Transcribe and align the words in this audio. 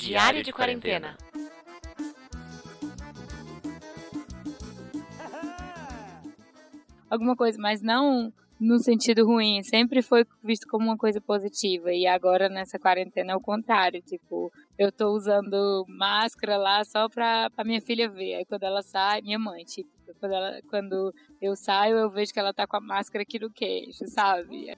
Diário 0.00 0.42
de 0.42 0.50
quarentena. 0.50 1.14
Alguma 7.10 7.36
coisa, 7.36 7.58
mas 7.60 7.82
não 7.82 8.32
no 8.60 8.78
sentido 8.78 9.24
ruim, 9.24 9.62
sempre 9.62 10.02
foi 10.02 10.26
visto 10.44 10.66
como 10.68 10.84
uma 10.84 10.96
coisa 10.96 11.20
positiva. 11.20 11.92
E 11.92 12.06
agora 12.06 12.48
nessa 12.48 12.78
quarentena 12.78 13.32
é 13.32 13.36
o 13.36 13.40
contrário, 13.40 14.02
tipo, 14.02 14.52
eu 14.78 14.92
tô 14.92 15.12
usando 15.12 15.84
máscara 15.88 16.58
lá 16.58 16.84
só 16.84 17.08
pra, 17.08 17.48
pra 17.50 17.64
minha 17.64 17.80
filha 17.80 18.08
ver. 18.08 18.34
Aí 18.34 18.44
quando 18.44 18.64
ela 18.64 18.82
sai, 18.82 19.22
minha 19.22 19.38
mãe, 19.38 19.64
tipo, 19.64 19.88
quando, 20.18 20.34
ela, 20.34 20.60
quando 20.68 21.14
eu 21.40 21.56
saio, 21.56 21.96
eu 21.96 22.10
vejo 22.10 22.32
que 22.32 22.40
ela 22.40 22.52
tá 22.52 22.66
com 22.66 22.76
a 22.76 22.80
máscara 22.80 23.22
aqui 23.22 23.38
no 23.38 23.50
queixo, 23.50 24.06
sabe? 24.08 24.76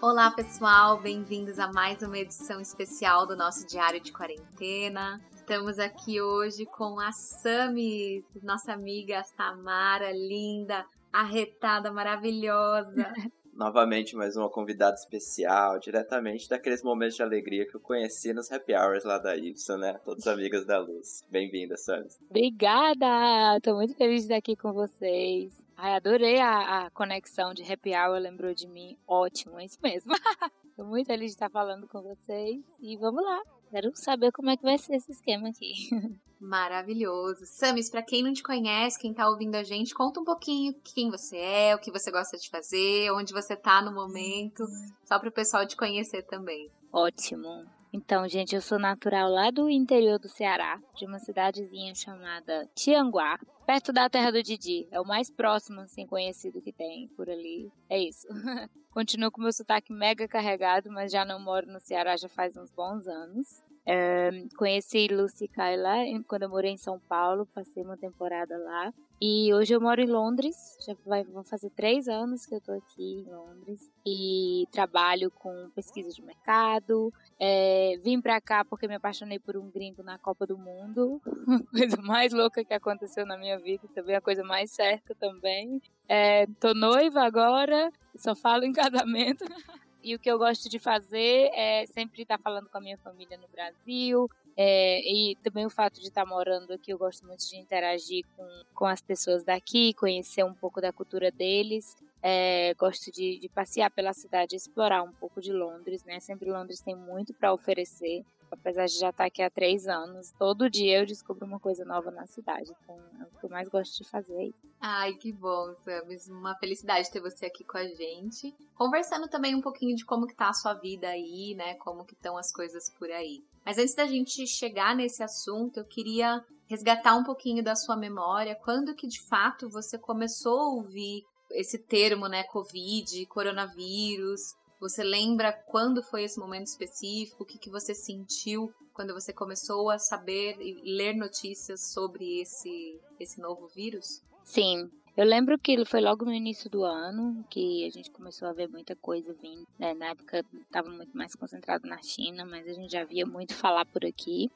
Olá, 0.00 0.30
pessoal, 0.32 1.00
bem-vindos 1.00 1.58
a 1.58 1.72
mais 1.72 2.02
uma 2.02 2.18
edição 2.18 2.60
especial 2.60 3.26
do 3.26 3.36
nosso 3.36 3.66
Diário 3.66 4.00
de 4.00 4.12
Quarentena. 4.12 5.20
Estamos 5.34 5.78
aqui 5.78 6.20
hoje 6.20 6.66
com 6.66 6.98
a 6.98 7.12
Sami, 7.12 8.24
nossa 8.42 8.72
amiga 8.72 9.22
Samara, 9.22 10.10
linda, 10.12 10.84
arretada, 11.12 11.92
maravilhosa. 11.92 13.12
Novamente, 13.58 14.14
mais 14.14 14.36
uma 14.36 14.48
convidada 14.48 14.94
especial, 14.94 15.80
diretamente 15.80 16.48
daqueles 16.48 16.80
momentos 16.80 17.16
de 17.16 17.24
alegria 17.24 17.66
que 17.66 17.74
eu 17.74 17.80
conheci 17.80 18.32
nos 18.32 18.52
happy 18.52 18.72
hours 18.72 19.02
lá 19.02 19.18
da 19.18 19.36
Y, 19.36 19.76
né? 19.78 19.94
Todas 20.04 20.28
amigas 20.28 20.64
da 20.64 20.78
luz. 20.78 21.24
Bem-vinda, 21.28 21.76
Sami. 21.76 22.06
Obrigada! 22.30 23.58
Tô 23.60 23.74
muito 23.74 23.96
feliz 23.96 24.20
de 24.20 24.26
estar 24.26 24.36
aqui 24.36 24.54
com 24.54 24.72
vocês. 24.72 25.52
Ai, 25.76 25.96
adorei 25.96 26.38
a, 26.38 26.86
a 26.86 26.90
conexão 26.90 27.52
de 27.52 27.64
happy 27.64 27.90
hour, 27.96 28.20
lembrou 28.20 28.54
de 28.54 28.68
mim. 28.68 28.96
Ótimo, 29.04 29.58
é 29.58 29.64
isso 29.64 29.78
mesmo. 29.82 30.12
Tô 30.76 30.84
muito 30.84 31.08
feliz 31.08 31.32
de 31.32 31.34
estar 31.34 31.50
falando 31.50 31.88
com 31.88 32.00
vocês 32.00 32.62
e 32.78 32.96
vamos 32.96 33.24
lá. 33.24 33.42
Quero 33.70 33.90
saber 33.94 34.32
como 34.32 34.50
é 34.50 34.56
que 34.56 34.62
vai 34.62 34.78
ser 34.78 34.96
esse 34.96 35.12
esquema 35.12 35.48
aqui. 35.48 35.72
Maravilhoso. 36.40 37.44
Samis, 37.46 37.90
para 37.90 38.02
quem 38.02 38.22
não 38.22 38.32
te 38.32 38.42
conhece, 38.42 38.98
quem 38.98 39.12
tá 39.12 39.28
ouvindo 39.28 39.56
a 39.56 39.62
gente, 39.62 39.94
conta 39.94 40.20
um 40.20 40.24
pouquinho 40.24 40.74
quem 40.94 41.10
você 41.10 41.36
é, 41.36 41.74
o 41.74 41.78
que 41.78 41.90
você 41.90 42.10
gosta 42.10 42.36
de 42.36 42.48
fazer, 42.48 43.10
onde 43.12 43.32
você 43.32 43.56
tá 43.56 43.82
no 43.82 43.92
momento, 43.92 44.64
só 45.04 45.18
para 45.18 45.28
o 45.28 45.32
pessoal 45.32 45.66
te 45.66 45.76
conhecer 45.76 46.22
também. 46.22 46.70
Ótimo. 46.92 47.66
Então, 47.92 48.28
gente, 48.28 48.54
eu 48.54 48.60
sou 48.60 48.78
natural 48.78 49.30
lá 49.30 49.50
do 49.50 49.68
interior 49.68 50.18
do 50.18 50.28
Ceará, 50.28 50.78
de 50.94 51.06
uma 51.06 51.18
cidadezinha 51.18 51.94
chamada 51.94 52.68
Tianguá, 52.74 53.38
perto 53.68 53.92
da 53.92 54.08
terra 54.08 54.32
do 54.32 54.42
Didi. 54.42 54.88
É 54.90 54.98
o 54.98 55.04
mais 55.04 55.30
próximo, 55.30 55.82
assim, 55.82 56.06
conhecido 56.06 56.62
que 56.62 56.72
tem 56.72 57.06
por 57.08 57.28
ali. 57.28 57.70
É 57.90 57.98
isso. 57.98 58.26
Continuo 58.90 59.30
com 59.30 59.42
meu 59.42 59.52
sotaque 59.52 59.92
mega 59.92 60.26
carregado, 60.26 60.90
mas 60.90 61.12
já 61.12 61.22
não 61.22 61.38
moro 61.38 61.66
no 61.66 61.78
Ceará 61.78 62.16
já 62.16 62.30
faz 62.30 62.56
uns 62.56 62.70
bons 62.70 63.06
anos. 63.06 63.62
É, 63.84 64.30
conheci 64.56 65.06
Lucy 65.08 65.46
Kaila 65.48 65.96
quando 66.26 66.44
eu 66.44 66.48
morei 66.48 66.72
em 66.72 66.78
São 66.78 66.98
Paulo, 66.98 67.44
passei 67.54 67.82
uma 67.82 67.98
temporada 67.98 68.56
lá. 68.56 68.90
E 69.20 69.52
hoje 69.52 69.74
eu 69.74 69.80
moro 69.80 70.00
em 70.00 70.06
Londres, 70.06 70.76
já 70.86 70.94
vai, 71.04 71.24
vão 71.24 71.42
fazer 71.42 71.70
três 71.70 72.06
anos 72.06 72.46
que 72.46 72.54
eu 72.54 72.60
tô 72.60 72.72
aqui 72.72 73.24
em 73.26 73.30
Londres. 73.30 73.90
E 74.06 74.66
trabalho 74.70 75.28
com 75.30 75.70
pesquisa 75.74 76.10
de 76.10 76.22
mercado. 76.22 77.12
É, 77.38 77.98
vim 78.04 78.20
pra 78.20 78.40
cá 78.40 78.64
porque 78.64 78.86
me 78.86 78.94
apaixonei 78.94 79.40
por 79.40 79.56
um 79.56 79.68
gringo 79.70 80.04
na 80.04 80.18
Copa 80.18 80.46
do 80.46 80.56
Mundo. 80.56 81.20
Coisa 81.72 82.00
mais 82.00 82.32
louca 82.32 82.64
que 82.64 82.72
aconteceu 82.72 83.26
na 83.26 83.36
minha 83.36 83.58
vida, 83.58 83.88
também 83.92 84.14
a 84.14 84.20
coisa 84.20 84.44
mais 84.44 84.70
certa 84.70 85.14
também. 85.16 85.82
É, 86.08 86.46
tô 86.60 86.72
noiva 86.72 87.22
agora, 87.22 87.90
só 88.16 88.36
falo 88.36 88.64
em 88.64 88.72
casamento. 88.72 89.44
E 90.00 90.14
o 90.14 90.18
que 90.18 90.30
eu 90.30 90.38
gosto 90.38 90.68
de 90.68 90.78
fazer 90.78 91.50
é 91.52 91.84
sempre 91.86 92.22
estar 92.22 92.38
falando 92.38 92.68
com 92.68 92.78
a 92.78 92.80
minha 92.80 92.96
família 92.98 93.36
no 93.36 93.48
Brasil. 93.48 94.30
É, 94.60 95.00
e 95.02 95.36
também 95.36 95.64
o 95.64 95.70
fato 95.70 96.00
de 96.00 96.08
estar 96.08 96.26
morando 96.26 96.72
aqui, 96.72 96.92
eu 96.92 96.98
gosto 96.98 97.24
muito 97.24 97.48
de 97.48 97.56
interagir 97.56 98.24
com, 98.36 98.44
com 98.74 98.86
as 98.86 99.00
pessoas 99.00 99.44
daqui, 99.44 99.94
conhecer 99.94 100.42
um 100.42 100.52
pouco 100.52 100.80
da 100.80 100.92
cultura 100.92 101.30
deles. 101.30 101.96
É, 102.20 102.74
gosto 102.74 103.12
de, 103.12 103.38
de, 103.38 103.48
passear 103.48 103.88
pela 103.88 104.12
cidade, 104.12 104.56
explorar 104.56 105.04
um 105.04 105.12
pouco 105.12 105.40
de 105.40 105.52
Londres, 105.52 106.02
né? 106.02 106.18
Sempre 106.18 106.50
Londres 106.50 106.80
tem 106.80 106.96
muito 106.96 107.32
para 107.32 107.52
oferecer 107.52 108.24
apesar 108.50 108.86
de 108.86 108.98
já 108.98 109.10
estar 109.10 109.24
aqui 109.24 109.42
há 109.42 109.50
três 109.50 109.86
anos, 109.86 110.32
todo 110.38 110.70
dia 110.70 111.00
eu 111.00 111.06
descubro 111.06 111.46
uma 111.46 111.60
coisa 111.60 111.84
nova 111.84 112.10
na 112.10 112.26
cidade. 112.26 112.72
Então 112.82 112.96
é 113.20 113.24
o 113.24 113.38
que 113.38 113.46
eu 113.46 113.50
mais 113.50 113.68
gosto 113.68 114.02
de 114.02 114.08
fazer. 114.08 114.52
Ai, 114.80 115.14
que 115.14 115.32
bom, 115.32 115.74
Samus. 115.84 116.28
Uma 116.28 116.54
felicidade 116.56 117.10
ter 117.10 117.20
você 117.20 117.46
aqui 117.46 117.64
com 117.64 117.78
a 117.78 117.86
gente. 117.86 118.54
Conversando 118.74 119.28
também 119.28 119.54
um 119.54 119.60
pouquinho 119.60 119.96
de 119.96 120.04
como 120.04 120.26
que 120.26 120.36
tá 120.36 120.48
a 120.48 120.54
sua 120.54 120.74
vida 120.74 121.08
aí, 121.08 121.54
né? 121.54 121.74
Como 121.76 122.04
que 122.04 122.14
estão 122.14 122.36
as 122.36 122.52
coisas 122.52 122.90
por 122.98 123.10
aí. 123.10 123.42
Mas 123.64 123.78
antes 123.78 123.94
da 123.94 124.06
gente 124.06 124.46
chegar 124.46 124.94
nesse 124.94 125.22
assunto, 125.22 125.78
eu 125.78 125.84
queria 125.84 126.44
resgatar 126.68 127.16
um 127.16 127.24
pouquinho 127.24 127.62
da 127.62 127.74
sua 127.74 127.96
memória. 127.96 128.58
Quando 128.62 128.94
que 128.94 129.06
de 129.06 129.20
fato 129.26 129.68
você 129.68 129.98
começou 129.98 130.58
a 130.58 130.74
ouvir 130.74 131.24
esse 131.50 131.78
termo, 131.78 132.28
né, 132.28 132.44
Covid, 132.44 133.24
coronavírus, 133.26 134.54
você 134.80 135.02
lembra 135.02 135.52
quando 135.52 136.02
foi 136.02 136.24
esse 136.24 136.38
momento 136.38 136.66
específico? 136.66 137.42
O 137.42 137.46
que, 137.46 137.58
que 137.58 137.70
você 137.70 137.94
sentiu 137.94 138.72
quando 138.94 139.14
você 139.14 139.32
começou 139.32 139.90
a 139.90 139.98
saber 139.98 140.60
e 140.60 140.80
ler 140.84 141.14
notícias 141.14 141.92
sobre 141.92 142.40
esse, 142.40 143.00
esse 143.18 143.40
novo 143.40 143.68
vírus? 143.68 144.22
Sim, 144.44 144.90
eu 145.16 145.24
lembro 145.24 145.58
que 145.58 145.84
foi 145.84 146.00
logo 146.00 146.24
no 146.24 146.32
início 146.32 146.70
do 146.70 146.84
ano 146.84 147.44
que 147.50 147.84
a 147.84 147.90
gente 147.90 148.08
começou 148.08 148.46
a 148.46 148.52
ver 148.52 148.68
muita 148.68 148.94
coisa 148.94 149.34
vindo. 149.34 149.66
Né? 149.76 149.92
Na 149.94 150.10
época 150.10 150.44
estava 150.62 150.88
muito 150.88 151.16
mais 151.16 151.34
concentrado 151.34 151.88
na 151.88 152.00
China, 152.00 152.44
mas 152.44 152.68
a 152.68 152.72
gente 152.72 152.92
já 152.92 153.04
via 153.04 153.26
muito 153.26 153.52
falar 153.52 153.84
por 153.84 154.04
aqui. 154.04 154.48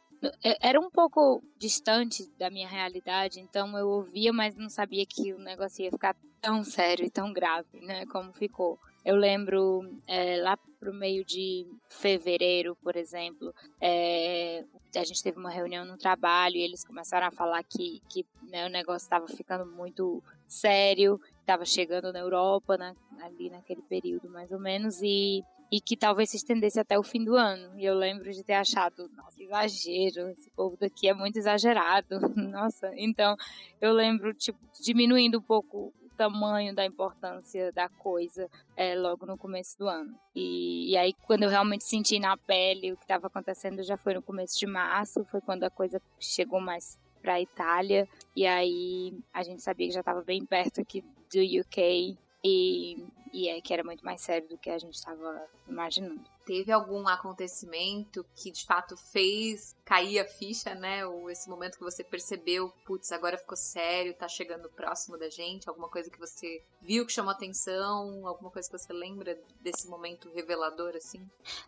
Era 0.60 0.78
um 0.78 0.88
pouco 0.88 1.42
distante 1.58 2.30
da 2.38 2.48
minha 2.48 2.68
realidade, 2.68 3.40
então 3.40 3.76
eu 3.76 3.88
ouvia, 3.88 4.32
mas 4.32 4.54
não 4.54 4.68
sabia 4.68 5.04
que 5.04 5.32
o 5.32 5.38
negócio 5.38 5.84
ia 5.84 5.90
ficar 5.90 6.14
tão 6.40 6.62
sério 6.62 7.04
e 7.04 7.10
tão 7.10 7.32
grave, 7.32 7.80
né? 7.80 8.06
Como 8.06 8.32
ficou. 8.32 8.78
Eu 9.04 9.16
lembro 9.16 9.82
é, 10.06 10.40
lá 10.40 10.56
pro 10.78 10.94
meio 10.94 11.24
de 11.24 11.66
fevereiro, 11.88 12.76
por 12.82 12.96
exemplo, 12.96 13.54
é, 13.80 14.64
a 14.96 15.04
gente 15.04 15.22
teve 15.22 15.38
uma 15.38 15.50
reunião 15.50 15.84
no 15.84 15.96
trabalho 15.96 16.56
e 16.56 16.62
eles 16.62 16.84
começaram 16.84 17.26
a 17.26 17.30
falar 17.30 17.62
que, 17.62 18.00
que 18.08 18.24
né, 18.48 18.66
o 18.66 18.70
negócio 18.70 19.06
estava 19.06 19.26
ficando 19.28 19.66
muito 19.66 20.22
sério, 20.46 21.20
estava 21.40 21.64
chegando 21.64 22.12
na 22.12 22.20
Europa 22.20 22.76
na, 22.76 22.94
ali 23.20 23.50
naquele 23.50 23.82
período 23.82 24.28
mais 24.28 24.50
ou 24.52 24.58
menos 24.58 25.00
e 25.02 25.42
e 25.72 25.80
que 25.80 25.96
talvez 25.96 26.28
se 26.28 26.36
estendesse 26.36 26.78
até 26.78 26.98
o 26.98 27.02
fim 27.02 27.24
do 27.24 27.34
ano. 27.34 27.80
E 27.80 27.84
eu 27.86 27.94
lembro 27.94 28.30
de 28.30 28.44
ter 28.44 28.52
achado, 28.52 29.10
nossa, 29.16 29.42
exagero, 29.42 30.28
esse 30.28 30.50
povo 30.50 30.76
daqui 30.78 31.08
é 31.08 31.14
muito 31.14 31.38
exagerado, 31.38 32.20
nossa. 32.36 32.92
Então, 32.94 33.34
eu 33.80 33.90
lembro, 33.94 34.34
tipo, 34.34 34.58
diminuindo 34.82 35.38
um 35.38 35.42
pouco 35.42 35.90
tamanho 36.12 36.74
da 36.74 36.84
importância 36.84 37.72
da 37.72 37.88
coisa 37.88 38.48
é, 38.76 38.94
logo 38.94 39.26
no 39.26 39.36
começo 39.36 39.78
do 39.78 39.88
ano. 39.88 40.14
E, 40.34 40.92
e, 40.92 40.96
aí, 40.96 41.12
quando 41.26 41.44
eu 41.44 41.50
realmente 41.50 41.84
senti 41.84 42.18
na 42.18 42.36
pele 42.36 42.92
o 42.92 42.96
que 42.96 43.04
estava 43.04 43.26
acontecendo, 43.26 43.82
já 43.82 43.96
foi 43.96 44.14
no 44.14 44.22
começo 44.22 44.58
de 44.58 44.66
março, 44.66 45.24
foi 45.24 45.40
quando 45.40 45.64
a 45.64 45.70
coisa 45.70 46.00
chegou 46.18 46.60
mais 46.60 46.98
para 47.20 47.34
a 47.34 47.40
Itália. 47.40 48.08
E 48.34 48.46
aí 48.46 49.16
a 49.32 49.42
gente 49.42 49.62
sabia 49.62 49.86
que 49.86 49.94
já 49.94 50.00
estava 50.00 50.22
bem 50.22 50.44
perto 50.44 50.80
aqui 50.80 51.02
do 51.32 51.60
UK 51.60 52.16
e, 52.44 53.06
e 53.32 53.48
é 53.48 53.60
que 53.60 53.72
era 53.72 53.82
muito 53.82 54.04
mais 54.04 54.20
sério 54.20 54.48
do 54.48 54.58
que 54.58 54.68
a 54.68 54.78
gente 54.78 54.94
estava 54.94 55.46
imaginando. 55.68 56.20
Teve 56.44 56.72
algum 56.72 57.06
acontecimento 57.06 58.26
que 58.34 58.50
de 58.50 58.64
fato 58.66 58.96
fez 58.96 59.76
cair 59.84 60.18
a 60.18 60.24
ficha, 60.24 60.74
né? 60.74 61.06
Ou 61.06 61.30
esse 61.30 61.48
momento 61.48 61.78
que 61.78 61.84
você 61.84 62.02
percebeu, 62.02 62.68
putz, 62.84 63.12
agora 63.12 63.38
ficou 63.38 63.56
sério, 63.56 64.12
tá 64.12 64.26
chegando 64.26 64.68
próximo 64.68 65.16
da 65.16 65.30
gente? 65.30 65.68
Alguma 65.68 65.88
coisa 65.88 66.10
que 66.10 66.18
você 66.18 66.62
viu 66.80 67.06
que 67.06 67.12
chamou 67.12 67.30
atenção? 67.30 68.26
Alguma 68.26 68.50
coisa 68.50 68.68
que 68.68 68.76
você 68.76 68.92
lembra 68.92 69.38
desse 69.60 69.88
momento 69.88 70.28
revelador, 70.34 70.96
assim? 70.96 71.24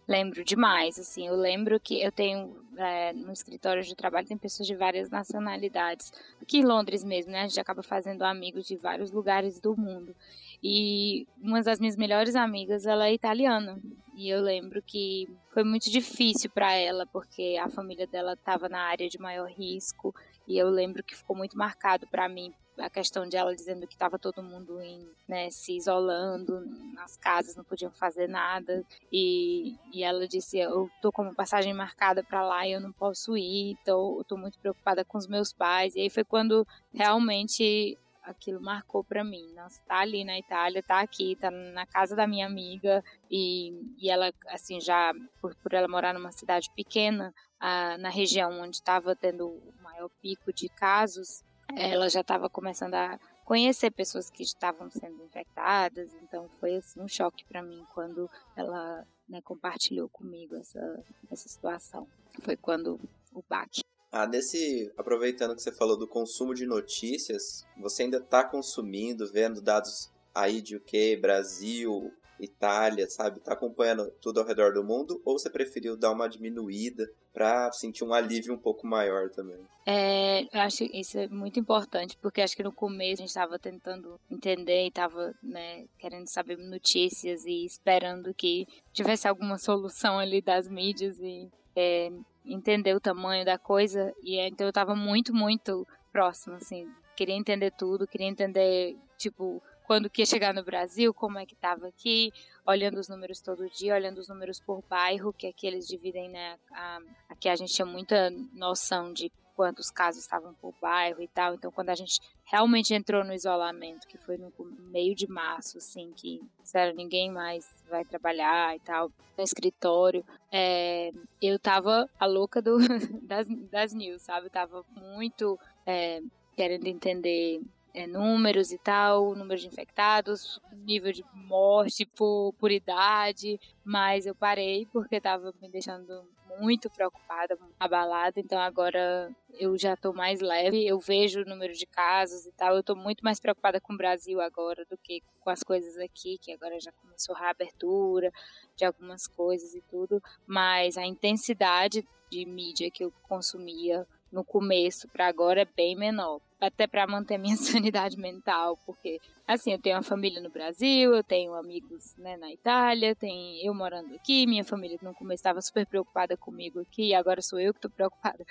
Lembro 0.09 0.44
demais, 0.44 0.99
assim. 0.99 1.29
Eu 1.29 1.37
lembro 1.37 1.79
que 1.79 2.03
eu 2.03 2.11
tenho, 2.11 2.61
é, 2.77 3.12
no 3.12 3.33
escritório 3.33 3.83
de 3.83 3.94
trabalho, 3.94 4.27
tem 4.27 4.37
pessoas 4.37 4.67
de 4.67 4.75
várias 4.75 5.09
nacionalidades. 5.09 6.12
Aqui 6.43 6.59
em 6.59 6.65
Londres 6.65 7.05
mesmo, 7.05 7.31
né? 7.31 7.43
A 7.43 7.47
gente 7.47 7.61
acaba 7.61 7.83
fazendo 7.83 8.23
amigos 8.23 8.67
de 8.67 8.77
vários 8.77 9.12
lugares 9.12 9.61
do 9.61 9.77
mundo. 9.77 10.17
E 10.66 11.26
uma 11.43 11.62
das 11.62 11.78
minhas 11.78 11.94
melhores 11.94 12.34
amigas, 12.34 12.87
ela 12.87 13.06
é 13.06 13.12
italiana. 13.12 13.78
e 14.16 14.31
eu 14.31 14.40
lembro 14.40 14.81
que 14.81 15.28
foi 15.52 15.62
muito 15.62 15.90
difícil 15.90 16.49
para 16.49 16.72
ela, 16.72 17.05
porque 17.06 17.58
a 17.62 17.69
família 17.69 18.06
dela 18.06 18.32
estava 18.32 18.66
na 18.66 18.81
área 18.81 19.06
de 19.06 19.19
maior 19.19 19.50
risco. 19.50 20.14
E 20.49 20.56
eu 20.56 20.70
lembro 20.70 21.02
que 21.02 21.14
ficou 21.14 21.37
muito 21.37 21.58
marcado 21.58 22.06
para 22.06 22.28
mim 22.31 22.50
a 22.78 22.88
questão 22.88 23.28
de 23.28 23.37
ela 23.37 23.55
dizendo 23.55 23.87
que 23.87 23.94
estava 23.94 24.19
todo 24.19 24.43
mundo 24.43 24.81
em, 24.81 25.06
né, 25.28 25.50
se 25.50 25.76
isolando 25.76 26.64
nas 26.93 27.16
casas, 27.16 27.55
não 27.55 27.64
podiam 27.64 27.90
fazer 27.90 28.26
nada. 28.26 28.82
E, 29.12 29.76
e 29.93 30.02
ela 30.02 30.26
disse: 30.26 30.58
Eu 30.58 30.90
tô 31.02 31.12
com 31.12 31.22
uma 31.22 31.34
passagem 31.34 31.75
marcada 31.75 32.25
para 32.25 32.43
lá 32.43 32.66
e 32.66 32.72
eu 32.72 32.81
não 32.81 32.93
posso 32.93 33.37
ir, 33.37 33.76
então 33.82 34.16
eu 34.19 34.25
tô 34.25 34.37
muito 34.37 34.58
preocupada 34.58 35.05
com 35.05 35.19
os 35.19 35.26
meus 35.26 35.52
pais. 35.52 35.94
E 35.94 36.00
aí 36.00 36.11
foi 36.11 36.25
quando 36.25 36.66
realmente 36.93 37.99
aquilo 38.25 38.61
marcou 38.61 39.05
para 39.05 39.23
mim. 39.23 39.53
Nossa, 39.55 39.81
tá 39.87 39.99
ali 39.99 40.25
na 40.25 40.38
Itália, 40.38 40.82
tá 40.82 41.00
aqui, 41.00 41.37
tá 41.37 41.50
na 41.50 41.87
casa 41.87 42.17
da 42.17 42.26
minha 42.26 42.47
amiga 42.47 43.05
e, 43.31 43.73
e 43.99 44.11
ela, 44.11 44.32
assim, 44.49 44.81
já 44.81 45.12
por, 45.41 45.55
por 45.56 45.73
ela 45.73 45.87
morar 45.87 46.15
numa 46.15 46.32
cidade 46.32 46.71
pequena, 46.75 47.35
ah, 47.61 47.97
na 47.99 48.09
região 48.09 48.61
onde 48.61 48.76
estava 48.76 49.15
tendo 49.15 49.49
o 49.49 49.75
maior 49.82 50.09
pico 50.21 50.53
de 50.53 50.69
casos, 50.69 51.44
ela 51.76 52.09
já 52.09 52.21
estava 52.21 52.49
começando 52.49 52.94
a 52.94 53.19
conhecer 53.44 53.91
pessoas 53.91 54.31
que 54.31 54.43
estavam 54.43 54.91
sendo 54.91 55.23
infectadas, 55.23 56.12
então 56.15 56.49
foi 56.61 56.76
assim 56.76 57.00
um 57.00 57.09
choque 57.09 57.44
para 57.44 57.62
mim 57.62 57.85
quando 57.93 58.31
ela 58.56 59.06
né, 59.29 59.41
compartilhou 59.43 60.09
comigo 60.09 60.56
essa, 60.56 61.05
essa 61.31 61.49
situação. 61.49 62.06
Foi 62.41 62.56
quando 62.56 62.99
o 63.32 63.43
baque 63.49 63.82
ah, 64.14 64.26
nesse. 64.28 64.93
Aproveitando 64.96 65.56
que 65.56 65.62
você 65.62 65.72
falou 65.72 65.99
do 65.99 66.06
consumo 66.06 66.55
de 66.55 66.66
notícias, 66.66 67.66
você 67.76 68.05
ainda 68.05 68.19
está 68.19 68.44
consumindo, 68.44 69.26
vendo 69.31 69.61
dados 69.61 70.08
aí 70.32 70.62
de 70.62 70.76
UK, 70.76 71.16
Brasil, 71.16 72.12
Itália, 72.38 73.08
sabe? 73.11 73.40
Tá 73.40 73.55
acompanhando 73.55 74.08
tudo 74.20 74.38
ao 74.38 74.46
redor 74.46 74.72
do 74.72 74.84
mundo? 74.84 75.20
Ou 75.25 75.37
você 75.37 75.50
preferiu 75.50 75.96
dar 75.96 76.12
uma 76.12 76.28
diminuída 76.28 77.11
para 77.32 77.72
sentir 77.72 78.05
um 78.05 78.14
alívio 78.14 78.55
um 78.55 78.58
pouco 78.58 78.87
maior 78.87 79.31
também? 79.31 79.58
É, 79.84 80.43
eu 80.43 80.61
acho 80.61 80.78
que 80.78 80.96
isso 80.96 81.19
é 81.19 81.26
muito 81.26 81.58
importante, 81.58 82.16
porque 82.22 82.40
acho 82.40 82.56
que 82.56 82.62
no 82.62 82.72
começo 82.72 83.14
a 83.14 83.26
gente 83.26 83.28
estava 83.31 83.58
tentando 83.58 84.20
entender 84.31 84.84
e 84.84 84.88
estava 84.88 85.34
né, 85.43 85.87
querendo 85.99 86.28
saber 86.28 86.56
notícias 86.56 87.44
e 87.44 87.64
esperando 87.64 88.32
que 88.32 88.69
tivesse 88.93 89.26
alguma 89.26 89.58
solução 89.58 90.20
ali 90.20 90.40
das 90.40 90.69
mídias 90.69 91.19
e 91.19 91.50
é, 91.75 92.12
entender 92.44 92.94
o 92.94 93.00
tamanho 93.00 93.44
da 93.44 93.58
coisa. 93.58 94.14
E 94.23 94.38
então 94.38 94.67
eu 94.67 94.73
tava 94.73 94.94
muito, 94.94 95.35
muito 95.35 95.87
próximo, 96.12 96.56
assim. 96.56 96.88
Queria 97.17 97.35
entender 97.35 97.70
tudo, 97.70 98.06
queria 98.06 98.26
entender, 98.26 98.96
tipo, 99.17 99.62
quando 99.85 100.11
que 100.11 100.23
ia 100.23 100.26
chegar 100.26 100.52
no 100.52 100.64
Brasil, 100.64 101.14
como 101.14 101.38
é 101.38 101.46
que 101.46 101.55
tava 101.55 101.87
aqui, 101.87 102.32
olhando 102.67 102.99
os 102.99 103.08
números 103.08 103.41
todo 103.41 103.70
dia, 103.70 103.94
olhando 103.94 104.19
os 104.19 104.29
números 104.29 104.58
por 104.58 104.82
bairro, 104.88 105.32
que 105.32 105.46
aqui 105.46 105.67
eles 105.67 105.87
dividem, 105.87 106.29
né? 106.29 106.58
A, 106.73 106.99
aqui 107.29 107.49
a 107.49 107.55
gente 107.55 107.73
tinha 107.73 107.87
muita 107.87 108.31
noção 108.52 109.12
de 109.12 109.31
quantos 109.55 109.91
casos 109.91 110.23
estavam 110.23 110.53
por 110.55 110.75
bairro 110.81 111.23
e 111.23 111.29
tal. 111.29 111.55
Então, 111.55 111.71
quando 111.71 111.91
a 111.91 111.95
gente 111.95 112.21
realmente 112.45 112.95
entrou 112.95 113.25
no 113.25 113.33
isolamento, 113.33 114.06
que 114.06 114.19
foi 114.19 114.37
no 114.37 114.53
meio 114.91 115.15
de 115.15 115.27
março, 115.27 115.79
assim, 115.79 116.12
que 116.17 116.41
sério, 116.62 116.95
ninguém 116.95 117.31
mais 117.31 117.67
vai 117.89 118.05
trabalhar 118.05 118.77
e 118.77 118.81
tal, 118.81 119.11
no 119.37 119.45
escritório, 119.45 120.25
é, 120.51 121.12
eu 121.41 121.59
tava 121.59 122.09
a 122.19 122.27
louca 122.27 122.61
do, 122.61 122.79
das, 123.23 123.47
das 123.71 123.93
news, 123.93 124.23
sabe? 124.23 124.47
Eu 124.47 124.51
tava 124.51 124.85
muito 124.97 125.59
é, 125.87 126.23
querendo 126.57 126.87
entender 126.87 127.61
é, 127.94 128.08
números 128.08 128.73
e 128.73 128.79
tal, 128.79 129.37
número 129.37 129.61
de 129.61 129.69
infectados, 129.69 130.61
nível 130.73 131.12
de 131.12 131.25
morte 131.32 132.05
por, 132.05 132.52
por 132.58 132.73
idade, 132.73 133.58
mas 133.85 134.26
eu 134.26 134.35
parei 134.35 134.85
porque 134.87 135.17
estava 135.17 135.55
me 135.62 135.69
deixando 135.69 136.26
muito 136.58 136.91
preocupada, 136.91 137.56
abalada, 137.79 138.38
então 138.41 138.58
agora 138.58 139.31
eu 139.55 139.76
já 139.79 139.94
estou 139.94 140.12
mais 140.12 140.41
leve, 140.41 140.87
eu 140.87 140.99
vejo 140.99 141.43
o 141.43 141.44
número 141.44 141.73
de 141.73 141.87
casos 141.87 142.46
e 142.46 142.52
tal, 142.52 142.75
eu 142.75 142.81
estou 142.81 142.96
muito 142.96 143.25
mais 143.25 143.41
preocupada 143.41 143.81
com 143.81 143.93
o 143.93 143.97
Brasil 143.97 144.40
agora 144.40 144.85
do 144.85 144.97
que 144.97 145.23
com 145.40 145.50
as 145.50 145.62
coisas 145.62 145.97
aqui, 145.99 146.38
que 146.38 146.52
agora 146.52 146.79
já 146.81 146.93
começou 146.93 147.35
a 147.35 147.38
reabertura 147.38 148.32
de 148.76 148.85
algumas 148.85 149.26
coisas 149.26 149.75
e 149.75 149.81
tudo, 149.82 150.23
mas 150.47 150.97
a 150.97 151.06
intensidade 151.06 152.06
de 152.31 152.44
mídia 152.44 152.90
que 152.90 153.05
eu 153.05 153.12
consumia 153.29 154.06
no 154.35 154.45
começo 154.45 155.09
para 155.09 155.29
agora 155.29 155.63
é 155.63 155.65
bem 155.65 155.97
menor. 155.97 156.41
Até 156.61 156.87
para 156.87 157.07
manter 157.07 157.39
minha 157.39 157.57
sanidade 157.57 158.19
mental, 158.19 158.77
porque 158.85 159.21
assim, 159.47 159.73
eu 159.73 159.79
tenho 159.79 159.97
uma 159.97 160.03
família 160.03 160.41
no 160.41 160.51
Brasil, 160.51 161.15
eu 161.15 161.23
tenho 161.23 161.55
amigos 161.55 162.17
né, 162.17 162.37
na 162.37 162.53
Itália, 162.53 163.15
tem 163.15 163.65
eu 163.65 163.73
morando 163.73 164.15
aqui, 164.15 164.47
minha 164.47 164.65
família 164.65 164.99
no 165.01 165.15
começo 165.15 165.41
estava 165.41 165.61
super 165.63 165.87
preocupada 165.87 166.37
comigo 166.37 166.81
aqui, 166.81 167.15
agora 167.15 167.41
sou 167.41 167.61
eu 167.61 167.73
que 167.73 167.79
estou 167.79 167.91
preocupada 167.91 168.45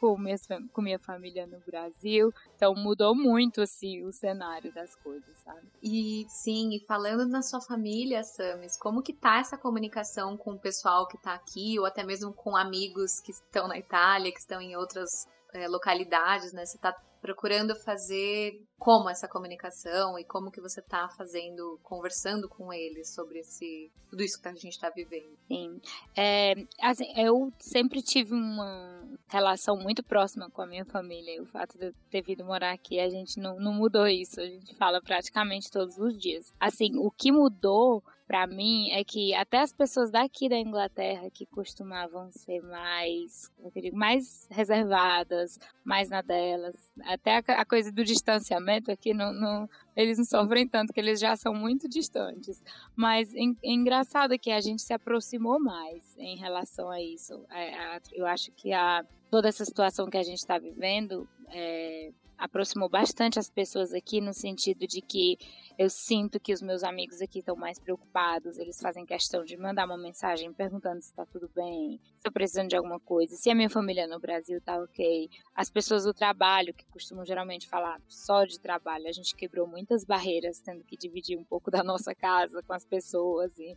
com 0.00 0.16
minha, 0.18 0.36
com 0.72 0.82
minha 0.82 0.98
família 0.98 1.46
no 1.46 1.58
Brasil. 1.60 2.32
Então 2.54 2.74
mudou 2.74 3.14
muito 3.14 3.60
assim 3.60 4.04
o 4.04 4.12
cenário 4.12 4.72
das 4.72 4.94
coisas, 4.96 5.36
sabe? 5.38 5.66
E 5.82 6.26
sim, 6.28 6.74
e 6.74 6.80
falando 6.86 7.26
na 7.28 7.42
sua 7.42 7.60
família, 7.60 8.22
Samis, 8.22 8.76
como 8.76 9.02
que 9.02 9.12
tá 9.12 9.38
essa 9.38 9.58
comunicação 9.58 10.36
com 10.36 10.52
o 10.52 10.58
pessoal 10.58 11.06
que 11.06 11.18
tá 11.18 11.34
aqui, 11.34 11.78
ou 11.78 11.86
até 11.86 12.04
mesmo 12.04 12.32
com 12.32 12.56
amigos 12.56 13.20
que 13.20 13.32
estão 13.32 13.68
na 13.68 13.78
Itália, 13.78 14.32
que 14.32 14.40
estão 14.40 14.60
em 14.60 14.76
outras 14.76 15.26
é, 15.52 15.66
localidades, 15.68 16.52
né? 16.52 16.64
Você 16.64 16.78
tá 16.78 16.92
procurando 17.20 17.74
fazer 17.74 18.62
como 18.78 19.08
essa 19.08 19.28
comunicação 19.28 20.18
e 20.18 20.24
como 20.24 20.50
que 20.50 20.60
você 20.60 20.80
está 20.80 21.08
fazendo, 21.08 21.78
conversando 21.82 22.48
com 22.48 22.72
eles 22.72 23.12
sobre 23.14 23.40
esse 23.40 23.90
tudo 24.08 24.22
isso 24.22 24.40
que 24.40 24.48
a 24.48 24.54
gente 24.54 24.68
está 24.68 24.88
vivendo. 24.88 25.36
Sim, 25.46 25.80
é, 26.16 26.54
assim, 26.80 27.12
eu 27.16 27.52
sempre 27.58 28.00
tive 28.00 28.32
uma 28.32 29.06
relação 29.28 29.76
muito 29.76 30.02
próxima 30.02 30.50
com 30.50 30.62
a 30.62 30.66
minha 30.66 30.84
família. 30.84 31.42
O 31.42 31.46
fato 31.46 31.76
de 31.78 31.86
eu 31.86 31.94
ter 32.10 32.22
vindo 32.22 32.44
morar 32.44 32.72
aqui, 32.72 32.98
a 32.98 33.08
gente 33.10 33.38
não, 33.38 33.60
não 33.60 33.72
mudou 33.72 34.06
isso. 34.08 34.40
A 34.40 34.46
gente 34.46 34.74
fala 34.76 35.02
praticamente 35.02 35.70
todos 35.70 35.98
os 35.98 36.16
dias. 36.16 36.52
Assim, 36.58 36.96
o 36.96 37.10
que 37.10 37.30
mudou 37.30 38.02
para 38.28 38.46
mim 38.46 38.90
é 38.90 39.02
que 39.02 39.34
até 39.34 39.60
as 39.60 39.72
pessoas 39.72 40.10
daqui 40.10 40.50
da 40.50 40.58
Inglaterra 40.58 41.30
que 41.30 41.46
costumavam 41.46 42.30
ser 42.30 42.60
mais, 42.60 43.50
eu 43.58 43.70
digo, 43.70 43.96
mais 43.96 44.46
reservadas, 44.50 45.58
mais 45.82 46.10
na 46.10 46.20
delas, 46.20 46.92
até 47.04 47.38
a, 47.38 47.60
a 47.60 47.64
coisa 47.64 47.90
do 47.90 48.04
distanciamento 48.04 48.92
aqui 48.92 49.14
não, 49.14 49.32
não, 49.32 49.68
eles 49.96 50.18
não 50.18 50.26
sofrem 50.26 50.68
tanto 50.68 50.92
que 50.92 51.00
eles 51.00 51.18
já 51.18 51.34
são 51.36 51.54
muito 51.54 51.88
distantes. 51.88 52.62
Mas 52.94 53.34
é, 53.34 53.38
é 53.40 53.72
engraçado 53.72 54.38
que 54.38 54.50
a 54.50 54.60
gente 54.60 54.82
se 54.82 54.92
aproximou 54.92 55.58
mais 55.58 56.14
em 56.18 56.36
relação 56.36 56.90
a 56.90 57.00
isso. 57.00 57.46
É, 57.50 57.98
eu 58.12 58.26
acho 58.26 58.52
que 58.52 58.74
a, 58.74 59.06
toda 59.30 59.48
essa 59.48 59.64
situação 59.64 60.08
que 60.08 60.16
a 60.16 60.22
gente 60.22 60.38
está 60.38 60.58
vivendo 60.58 61.28
é, 61.50 62.10
aproximou 62.38 62.88
bastante 62.88 63.38
as 63.38 63.50
pessoas 63.50 63.92
aqui 63.92 64.20
no 64.20 64.32
sentido 64.32 64.86
de 64.86 65.00
que 65.00 65.36
eu 65.76 65.90
sinto 65.90 66.38
que 66.38 66.52
os 66.52 66.62
meus 66.62 66.84
amigos 66.84 67.20
aqui 67.20 67.40
estão 67.40 67.56
mais 67.56 67.78
preocupados, 67.78 68.58
eles 68.58 68.80
fazem 68.80 69.04
questão 69.04 69.44
de 69.44 69.56
mandar 69.56 69.86
uma 69.86 69.98
mensagem 69.98 70.52
perguntando 70.52 71.02
se 71.02 71.08
está 71.10 71.26
tudo 71.26 71.50
bem, 71.54 72.00
se 72.16 72.28
eu 72.28 72.32
precisando 72.32 72.68
de 72.68 72.76
alguma 72.76 73.00
coisa, 73.00 73.36
se 73.36 73.50
a 73.50 73.54
minha 73.54 73.68
família 73.68 74.06
no 74.06 74.20
Brasil 74.20 74.58
está 74.58 74.80
ok. 74.80 75.28
As 75.54 75.68
pessoas 75.68 76.04
do 76.04 76.14
trabalho, 76.14 76.74
que 76.74 76.86
costumam 76.86 77.24
geralmente 77.24 77.68
falar 77.68 78.00
só 78.08 78.44
de 78.44 78.58
trabalho, 78.58 79.08
a 79.08 79.12
gente 79.12 79.34
quebrou 79.34 79.66
muitas 79.66 80.04
barreiras, 80.04 80.60
tendo 80.60 80.84
que 80.84 80.96
dividir 80.96 81.36
um 81.36 81.44
pouco 81.44 81.70
da 81.70 81.82
nossa 81.82 82.14
casa 82.14 82.62
com 82.62 82.72
as 82.72 82.84
pessoas 82.84 83.58
e 83.58 83.76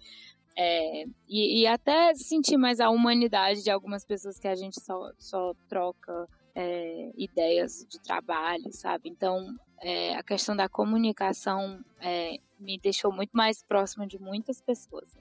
é, 0.56 1.06
e, 1.28 1.62
e, 1.62 1.68
até 1.68 2.14
sentir 2.14 2.58
mais 2.58 2.80
a 2.80 2.90
humanidade 2.90 3.64
de 3.64 3.72
algumas 3.72 4.04
pessoas 4.04 4.38
que 4.38 4.48
a 4.48 4.56
gente 4.56 4.82
só, 4.82 5.12
só 5.18 5.54
troca 5.70 6.28
é, 6.54 7.12
ideias 7.16 7.86
de 7.90 8.00
trabalho, 8.00 8.72
sabe? 8.72 9.10
Então, 9.10 9.56
é, 9.82 10.16
a 10.16 10.22
questão 10.22 10.56
da 10.56 10.70
comunicação 10.70 11.84
é, 12.00 12.38
me 12.60 12.78
deixou 12.78 13.12
muito 13.12 13.32
mais 13.32 13.64
próxima 13.64 14.06
de 14.06 14.20
muitas 14.20 14.62
pessoas, 14.62 15.16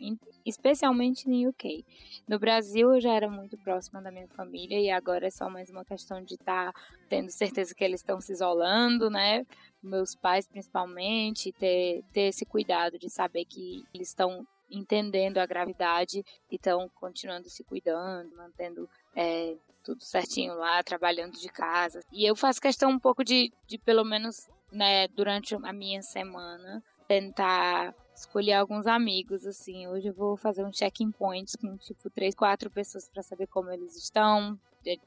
especialmente 0.45 1.29
no 1.29 1.49
UK. 1.49 1.85
No 2.29 2.39
Brasil, 2.39 2.93
eu 2.93 3.01
já 3.01 3.15
era 3.15 3.31
muito 3.31 3.57
próxima 3.59 4.03
da 4.03 4.11
minha 4.11 4.29
família 4.29 4.79
e 4.79 4.91
agora 4.91 5.29
é 5.29 5.31
só 5.31 5.49
mais 5.49 5.71
uma 5.71 5.85
questão 5.85 6.23
de 6.23 6.35
estar 6.35 6.73
tá 6.73 6.81
tendo 7.09 7.31
certeza 7.31 7.75
que 7.75 7.83
eles 7.83 8.01
estão 8.01 8.21
se 8.21 8.33
isolando, 8.33 9.09
né? 9.09 9.47
Meus 9.83 10.15
pais, 10.15 10.47
principalmente, 10.47 11.53
ter, 11.53 12.05
ter 12.13 12.23
esse 12.23 12.45
cuidado 12.45 12.99
de 12.99 13.09
saber 13.09 13.47
que 13.47 13.83
eles 13.95 14.09
estão 14.09 14.47
entendendo 14.71 15.39
a 15.39 15.47
gravidade 15.47 16.25
e 16.51 16.57
estão 16.57 16.89
continuando 16.95 17.49
se 17.49 17.65
cuidando, 17.65 18.37
mantendo 18.37 18.89
é, 19.15 19.57
tudo 19.83 20.03
certinho 20.03 20.55
lá, 20.55 20.83
trabalhando 20.83 21.39
de 21.39 21.49
casa. 21.49 22.01
E 22.13 22.25
eu 22.25 22.37
faço 22.37 22.61
questão 22.61 22.91
um 22.91 22.99
pouco 22.99 23.25
de, 23.25 23.53
de 23.67 23.79
pelo 23.79 24.05
menos, 24.05 24.49
né, 24.71 25.09
durante 25.09 25.55
a 25.55 25.73
minha 25.73 26.03
semana, 26.03 26.83
tentar 27.09 27.95
escolher 28.15 28.53
alguns 28.53 28.87
amigos, 28.87 29.47
assim. 29.47 29.87
Hoje 29.89 30.09
eu 30.09 30.15
vou 30.15 30.37
fazer 30.37 30.65
um 30.65 30.71
check-in 30.71 31.11
points 31.11 31.57
com, 31.57 31.77
tipo, 31.77 32.11
três, 32.11 32.35
quatro 32.35 32.71
pessoas 32.71 33.09
para 33.09 33.23
saber 33.23 33.47
como 33.47 33.71
eles 33.71 33.97
estão, 33.97 34.59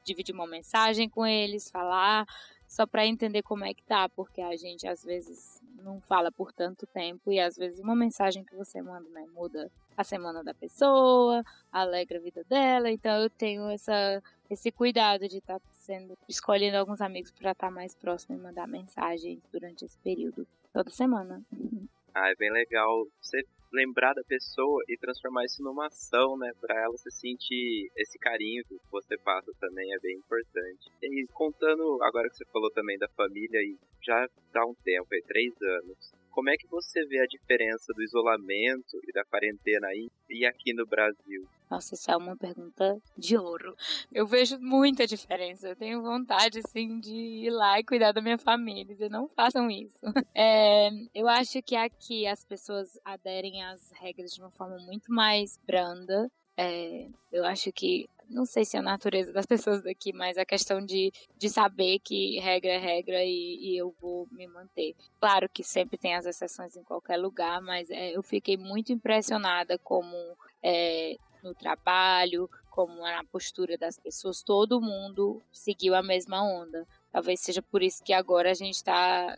dividir 0.04 0.34
uma 0.34 0.46
mensagem 0.46 1.08
com 1.08 1.24
eles, 1.26 1.70
falar, 1.70 2.26
só 2.74 2.88
para 2.88 3.06
entender 3.06 3.40
como 3.42 3.64
é 3.64 3.72
que 3.72 3.84
tá, 3.84 4.08
porque 4.08 4.40
a 4.40 4.56
gente 4.56 4.84
às 4.84 5.04
vezes 5.04 5.62
não 5.80 6.00
fala 6.00 6.32
por 6.32 6.52
tanto 6.52 6.88
tempo 6.88 7.30
e 7.30 7.38
às 7.38 7.56
vezes 7.56 7.78
uma 7.78 7.94
mensagem 7.94 8.42
que 8.42 8.56
você 8.56 8.82
manda, 8.82 9.08
né, 9.10 9.24
muda 9.32 9.70
a 9.96 10.02
semana 10.02 10.42
da 10.42 10.52
pessoa, 10.52 11.44
alegra 11.70 12.18
a 12.18 12.20
vida 12.20 12.42
dela. 12.42 12.90
Então 12.90 13.22
eu 13.22 13.30
tenho 13.30 13.70
essa, 13.70 14.20
esse 14.50 14.72
cuidado 14.72 15.28
de 15.28 15.38
estar 15.38 15.60
tá 15.60 15.66
sendo 15.70 16.18
escolhendo 16.28 16.76
alguns 16.76 17.00
amigos 17.00 17.30
para 17.30 17.52
estar 17.52 17.68
tá 17.68 17.72
mais 17.72 17.94
próximo 17.94 18.36
e 18.36 18.40
mandar 18.40 18.66
mensagens 18.66 19.40
durante 19.52 19.84
esse 19.84 19.96
período 19.98 20.44
toda 20.72 20.90
semana. 20.90 21.40
Ah, 22.16 22.30
é 22.30 22.36
bem 22.36 22.52
legal 22.52 23.08
você 23.20 23.44
lembrar 23.74 24.14
da 24.14 24.22
pessoa 24.22 24.82
e 24.88 24.96
transformar 24.96 25.44
isso 25.44 25.62
numa 25.62 25.86
ação, 25.86 26.38
né? 26.38 26.50
Pra 26.60 26.80
ela 26.80 26.96
se 26.96 27.10
sentir 27.10 27.90
esse 27.96 28.18
carinho 28.18 28.62
que 28.64 28.76
você 28.90 29.18
passa 29.18 29.52
também 29.60 29.92
é 29.92 29.98
bem 29.98 30.16
importante. 30.16 30.90
E 31.02 31.26
contando, 31.32 31.98
agora 32.02 32.28
que 32.30 32.36
você 32.36 32.44
falou 32.46 32.70
também 32.70 32.96
da 32.98 33.08
família, 33.08 33.58
e 33.58 33.76
já 34.02 34.28
dá 34.52 34.64
um 34.64 34.74
tempo, 34.84 35.08
aí, 35.12 35.22
três 35.22 35.52
anos. 35.60 36.23
Como 36.34 36.50
é 36.50 36.56
que 36.56 36.66
você 36.66 37.06
vê 37.06 37.20
a 37.20 37.26
diferença 37.26 37.92
do 37.94 38.02
isolamento 38.02 38.98
e 39.06 39.12
da 39.12 39.24
quarentena 39.24 39.86
aí 39.86 40.10
e 40.28 40.44
aqui 40.44 40.74
no 40.74 40.84
Brasil? 40.84 41.46
Nossa, 41.70 41.94
isso 41.94 42.10
é 42.10 42.16
uma 42.16 42.36
pergunta 42.36 43.00
de 43.16 43.38
ouro. 43.38 43.76
Eu 44.12 44.26
vejo 44.26 44.58
muita 44.58 45.06
diferença. 45.06 45.68
Eu 45.68 45.76
tenho 45.76 46.02
vontade, 46.02 46.58
assim, 46.58 46.98
de 46.98 47.14
ir 47.14 47.50
lá 47.50 47.78
e 47.78 47.84
cuidar 47.84 48.10
da 48.10 48.20
minha 48.20 48.36
família. 48.36 48.84
Dizer, 48.84 49.08
não 49.08 49.28
façam 49.28 49.70
isso. 49.70 49.98
É, 50.36 50.90
eu 51.14 51.28
acho 51.28 51.62
que 51.62 51.76
aqui 51.76 52.26
as 52.26 52.44
pessoas 52.44 52.98
aderem 53.04 53.62
às 53.62 53.92
regras 53.92 54.32
de 54.34 54.40
uma 54.40 54.50
forma 54.50 54.76
muito 54.78 55.12
mais 55.12 55.56
branda. 55.64 56.28
É, 56.56 57.06
eu 57.32 57.44
acho 57.44 57.70
que 57.72 58.08
não 58.28 58.44
sei 58.44 58.64
se 58.64 58.76
é 58.76 58.80
a 58.80 58.82
natureza 58.82 59.32
das 59.32 59.46
pessoas 59.46 59.82
daqui, 59.82 60.12
mas 60.12 60.36
a 60.36 60.44
questão 60.44 60.84
de, 60.84 61.12
de 61.36 61.48
saber 61.48 61.98
que 62.00 62.38
regra 62.40 62.72
é 62.72 62.78
regra 62.78 63.24
e, 63.24 63.58
e 63.60 63.76
eu 63.76 63.94
vou 64.00 64.28
me 64.32 64.46
manter. 64.46 64.94
Claro 65.20 65.48
que 65.48 65.62
sempre 65.62 65.98
tem 65.98 66.14
as 66.14 66.26
exceções 66.26 66.76
em 66.76 66.82
qualquer 66.82 67.16
lugar, 67.16 67.60
mas 67.60 67.90
é, 67.90 68.16
eu 68.16 68.22
fiquei 68.22 68.56
muito 68.56 68.92
impressionada 68.92 69.78
como 69.78 70.16
é, 70.62 71.16
no 71.42 71.54
trabalho, 71.54 72.48
como 72.70 73.02
na 73.02 73.22
postura 73.24 73.78
das 73.78 73.98
pessoas, 73.98 74.42
todo 74.42 74.80
mundo 74.80 75.40
seguiu 75.52 75.94
a 75.94 76.02
mesma 76.02 76.42
onda. 76.42 76.84
Talvez 77.12 77.38
seja 77.38 77.62
por 77.62 77.82
isso 77.82 78.02
que 78.02 78.12
agora 78.12 78.50
a 78.50 78.54
gente 78.54 78.74
está 78.74 79.36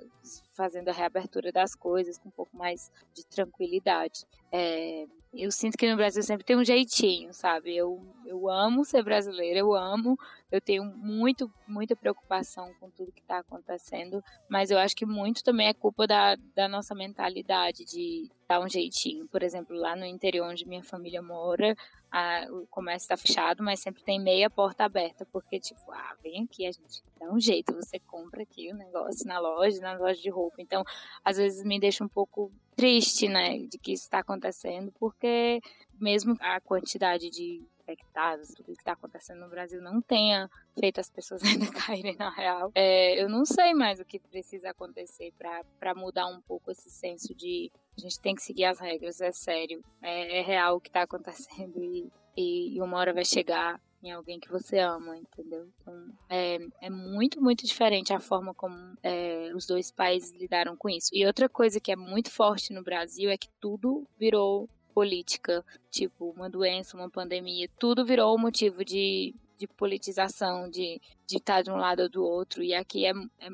fazendo 0.53 0.89
a 0.89 0.93
reabertura 0.93 1.53
das 1.53 1.75
coisas 1.75 2.17
com 2.17 2.29
um 2.29 2.33
pouco 2.33 2.57
mais 2.57 2.91
de 3.13 3.27
tranquilidade. 3.27 4.25
É, 4.51 5.07
eu 5.33 5.51
sinto 5.51 5.77
que 5.77 5.91
no 5.91 5.97
Brasil 5.97 6.23
sempre 6.23 6.45
tem 6.45 6.57
um 6.57 6.65
jeitinho, 6.65 7.33
sabe? 7.33 7.77
Eu, 7.77 8.03
eu 8.25 8.49
amo 8.49 8.85
ser 8.85 9.03
brasileira, 9.03 9.59
eu 9.59 9.75
amo, 9.75 10.19
eu 10.51 10.61
tenho 10.61 10.85
muito, 10.85 11.53
muita 11.67 11.95
preocupação 11.95 12.73
com 12.81 12.91
tudo 12.91 13.13
que 13.13 13.21
está 13.21 13.39
acontecendo, 13.39 14.23
mas 14.49 14.71
eu 14.71 14.79
acho 14.79 14.97
que 14.97 15.05
muito 15.05 15.45
também 15.45 15.69
é 15.69 15.75
culpa 15.75 16.07
da, 16.07 16.37
da 16.55 16.69
nossa 16.69 16.95
mentalidade 16.95 17.85
de 17.85 18.31
dar 18.49 18.61
um 18.61 18.69
jeitinho. 18.69 19.27
Por 19.29 19.43
exemplo, 19.43 19.77
lá 19.77 19.95
no 19.95 20.05
interior 20.05 20.49
onde 20.49 20.67
minha 20.67 20.83
família 20.83 21.21
mora, 21.21 21.77
a, 22.11 22.47
o 22.51 22.67
comércio 22.69 23.05
está 23.05 23.17
fechado, 23.17 23.63
mas 23.63 23.81
sempre 23.81 24.03
tem 24.03 24.21
meia 24.21 24.49
porta 24.49 24.85
aberta, 24.85 25.27
porque, 25.33 25.59
tipo, 25.59 25.91
ah, 25.93 26.17
vem 26.23 26.45
aqui, 26.45 26.67
a 26.67 26.73
gente 26.73 27.03
dá 27.19 27.31
um 27.31 27.41
jeito, 27.41 27.75
você 27.75 27.99
compra 27.99 28.43
aqui 28.43 28.71
o 28.73 28.77
negócio 28.77 29.27
na 29.27 29.39
loja, 29.39 29.81
na 29.81 29.97
loja 29.97 30.21
de 30.21 30.31
roupa. 30.31 30.57
Então, 30.61 30.85
às 31.25 31.37
vezes 31.37 31.65
me 31.65 31.79
deixa 31.79 32.05
um 32.05 32.09
pouco 32.09 32.51
triste, 32.75 33.29
né, 33.29 33.59
de 33.59 33.79
que 33.79 33.93
isso 33.93 34.05
está 34.05 34.21
acontecendo, 34.21 34.93
porque 34.99 35.61
mesmo 35.99 36.37
a 36.41 36.61
quantidade 36.61 37.31
de 37.31 37.63
infectados, 37.87 38.49
tudo 38.49 38.67
que 38.67 38.73
está 38.73 38.93
acontecendo 38.93 39.41
no 39.41 39.49
Brasil 39.49 39.81
não 39.81 40.01
tenha 40.01 40.51
feito 40.79 41.01
as 41.01 41.09
pessoas 41.09 41.41
ainda 41.45 41.71
caírem 41.73 42.17
na 42.17 42.31
real. 42.31 42.73
É, 42.75 43.23
eu 43.23 43.29
não 43.29 43.45
sei 43.45 43.73
mais 43.75 44.01
o 44.01 44.05
que 44.05 44.19
precisa 44.19 44.71
acontecer 44.71 45.33
para 45.39 45.95
mudar 45.95 46.27
um 46.27 46.41
pouco 46.41 46.71
esse 46.71 46.91
senso 46.91 47.35
de 47.35 47.71
a 47.97 48.01
gente 48.01 48.21
tem 48.21 48.35
que 48.35 48.43
seguir 48.43 48.65
as 48.65 48.79
regras, 48.79 49.21
é 49.21 49.33
sério, 49.33 49.83
é, 50.03 50.41
é 50.41 50.43
real 50.43 50.77
o 50.77 50.81
que 50.81 50.89
está 50.89 51.03
acontecendo 51.03 51.83
e, 51.83 52.11
e 52.37 52.81
uma 52.83 52.99
hora 52.99 53.15
vai 53.15 53.25
chegar 53.25 53.81
em 54.03 54.13
alguém 54.13 54.39
que 54.39 54.51
você 54.51 54.79
ama, 54.79 55.17
entendeu? 55.17 55.67
Então, 55.81 56.07
é, 56.29 56.59
é 56.83 56.91
muito, 56.91 57.41
muito 57.41 57.67
diferente 57.67 58.13
a 58.13 58.21
forma 58.21 58.55
como 58.55 58.77
é, 59.03 59.51
os 59.55 59.67
dois 59.67 59.91
países 59.91 60.33
lidaram 60.33 60.77
com 60.77 60.89
isso. 60.89 61.11
E 61.13 61.27
outra 61.27 61.49
coisa 61.49 61.81
que 61.81 61.91
é 61.91 61.97
muito 61.97 62.31
forte 62.31 62.73
no 62.73 62.83
Brasil 62.85 63.31
é 63.31 63.37
que 63.37 63.49
tudo 63.61 64.07
virou 64.19 64.69
política, 64.95 65.65
tipo 65.91 66.31
uma 66.31 66.49
doença, 66.49 66.97
uma 66.97 67.11
pandemia, 67.11 67.69
tudo 67.79 68.05
virou 68.05 68.39
motivo 68.39 68.85
de, 68.85 69.35
de 69.59 69.67
politização, 69.67 70.71
de, 70.71 71.01
de 71.27 71.37
estar 71.37 71.63
de 71.63 71.71
um 71.71 71.77
lado 71.77 72.03
ou 72.03 72.09
do 72.09 72.25
outro. 72.25 72.63
E 72.63 72.75
aqui 72.75 73.07
é, 73.07 73.13
é 73.41 73.49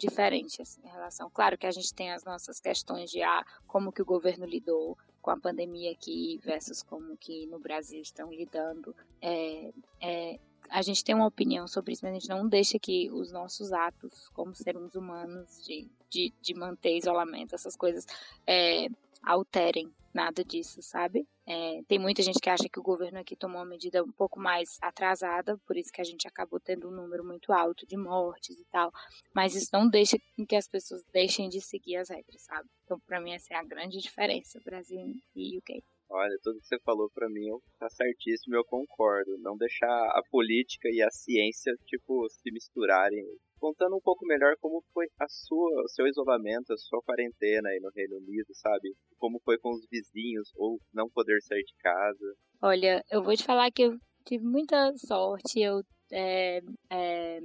diferente 0.00 0.62
assim, 0.62 0.80
em 0.84 0.88
relação. 0.88 1.30
Claro 1.30 1.58
que 1.58 1.66
a 1.66 1.70
gente 1.70 1.92
tem 1.94 2.10
as 2.10 2.24
nossas 2.24 2.58
questões 2.58 3.10
de 3.10 3.22
ah, 3.22 3.44
como 3.66 3.92
que 3.92 4.02
o 4.02 4.04
governo 4.04 4.46
lidou 4.46 4.96
com 5.20 5.30
a 5.30 5.38
pandemia 5.38 5.92
aqui 5.92 6.40
versus 6.42 6.82
como 6.82 7.16
que 7.16 7.46
no 7.46 7.58
Brasil 7.58 8.00
estão 8.00 8.32
lidando. 8.32 8.96
É, 9.20 9.72
é, 10.00 10.40
a 10.70 10.82
gente 10.82 11.04
tem 11.04 11.14
uma 11.14 11.26
opinião 11.26 11.68
sobre 11.68 11.92
isso, 11.92 12.04
mas 12.04 12.12
a 12.12 12.18
gente 12.18 12.28
não 12.28 12.48
deixa 12.48 12.78
que 12.78 13.10
os 13.10 13.30
nossos 13.30 13.72
atos 13.72 14.28
como 14.30 14.54
seres 14.54 14.94
humanos 14.94 15.62
de, 15.64 15.86
de, 16.08 16.32
de 16.40 16.54
manter 16.54 16.96
isolamento, 16.96 17.54
essas 17.54 17.76
coisas, 17.76 18.06
é, 18.46 18.88
alterem 19.22 19.92
nada 20.12 20.44
disso, 20.44 20.82
sabe? 20.82 21.26
É, 21.46 21.80
tem 21.88 21.98
muita 21.98 22.22
gente 22.22 22.38
que 22.40 22.50
acha 22.50 22.68
que 22.68 22.78
o 22.78 22.82
governo 22.82 23.18
aqui 23.18 23.34
tomou 23.36 23.58
uma 23.58 23.66
medida 23.66 24.02
um 24.02 24.12
pouco 24.12 24.38
mais 24.38 24.78
atrasada, 24.80 25.58
por 25.66 25.76
isso 25.76 25.92
que 25.92 26.00
a 26.00 26.04
gente 26.04 26.26
acabou 26.26 26.60
tendo 26.60 26.88
um 26.88 26.92
número 26.92 27.24
muito 27.24 27.52
alto 27.52 27.86
de 27.86 27.96
mortes 27.96 28.58
e 28.58 28.64
tal. 28.70 28.92
Mas 29.34 29.54
isso 29.54 29.70
não 29.72 29.88
deixa 29.88 30.16
que 30.48 30.56
as 30.56 30.68
pessoas 30.68 31.02
deixem 31.12 31.48
de 31.48 31.60
seguir 31.60 31.96
as 31.96 32.10
regras, 32.10 32.42
sabe? 32.42 32.68
Então, 32.84 32.98
para 33.00 33.20
mim, 33.20 33.32
essa 33.32 33.54
é 33.54 33.56
a 33.56 33.64
grande 33.64 33.98
diferença, 33.98 34.60
Brasil 34.64 35.14
e 35.34 35.58
UK. 35.58 35.82
Olha, 36.10 36.36
tudo 36.42 36.58
que 36.58 36.66
você 36.66 36.78
falou 36.80 37.08
para 37.14 37.28
mim 37.28 37.46
tá 37.78 37.88
certíssimo, 37.88 38.56
eu 38.56 38.64
concordo. 38.64 39.38
Não 39.38 39.56
deixar 39.56 39.86
a 39.86 40.22
política 40.28 40.88
e 40.90 41.00
a 41.00 41.10
ciência, 41.10 41.72
tipo, 41.86 42.28
se 42.28 42.50
misturarem 42.50 43.24
contando 43.60 43.94
um 43.94 44.00
pouco 44.00 44.26
melhor 44.26 44.56
como 44.60 44.82
foi 44.92 45.06
a 45.20 45.28
sua, 45.28 45.82
o 45.84 45.88
seu 45.88 46.06
isolamento, 46.06 46.72
a 46.72 46.76
sua 46.78 47.00
quarentena 47.02 47.68
aí 47.68 47.78
no 47.80 47.90
Reino 47.94 48.16
Unido, 48.16 48.48
sabe? 48.54 48.92
Como 49.18 49.38
foi 49.44 49.58
com 49.58 49.70
os 49.70 49.86
vizinhos 49.88 50.50
ou 50.56 50.80
não 50.92 51.08
poder 51.10 51.40
sair 51.42 51.62
de 51.62 51.74
casa. 51.78 52.34
Olha, 52.62 53.04
eu 53.10 53.22
vou 53.22 53.36
te 53.36 53.44
falar 53.44 53.70
que 53.70 53.82
eu 53.82 53.96
tive 54.24 54.44
muita 54.44 54.92
sorte. 54.96 55.60
Eu 55.60 55.82
é, 56.12 56.60
é, 56.90 57.38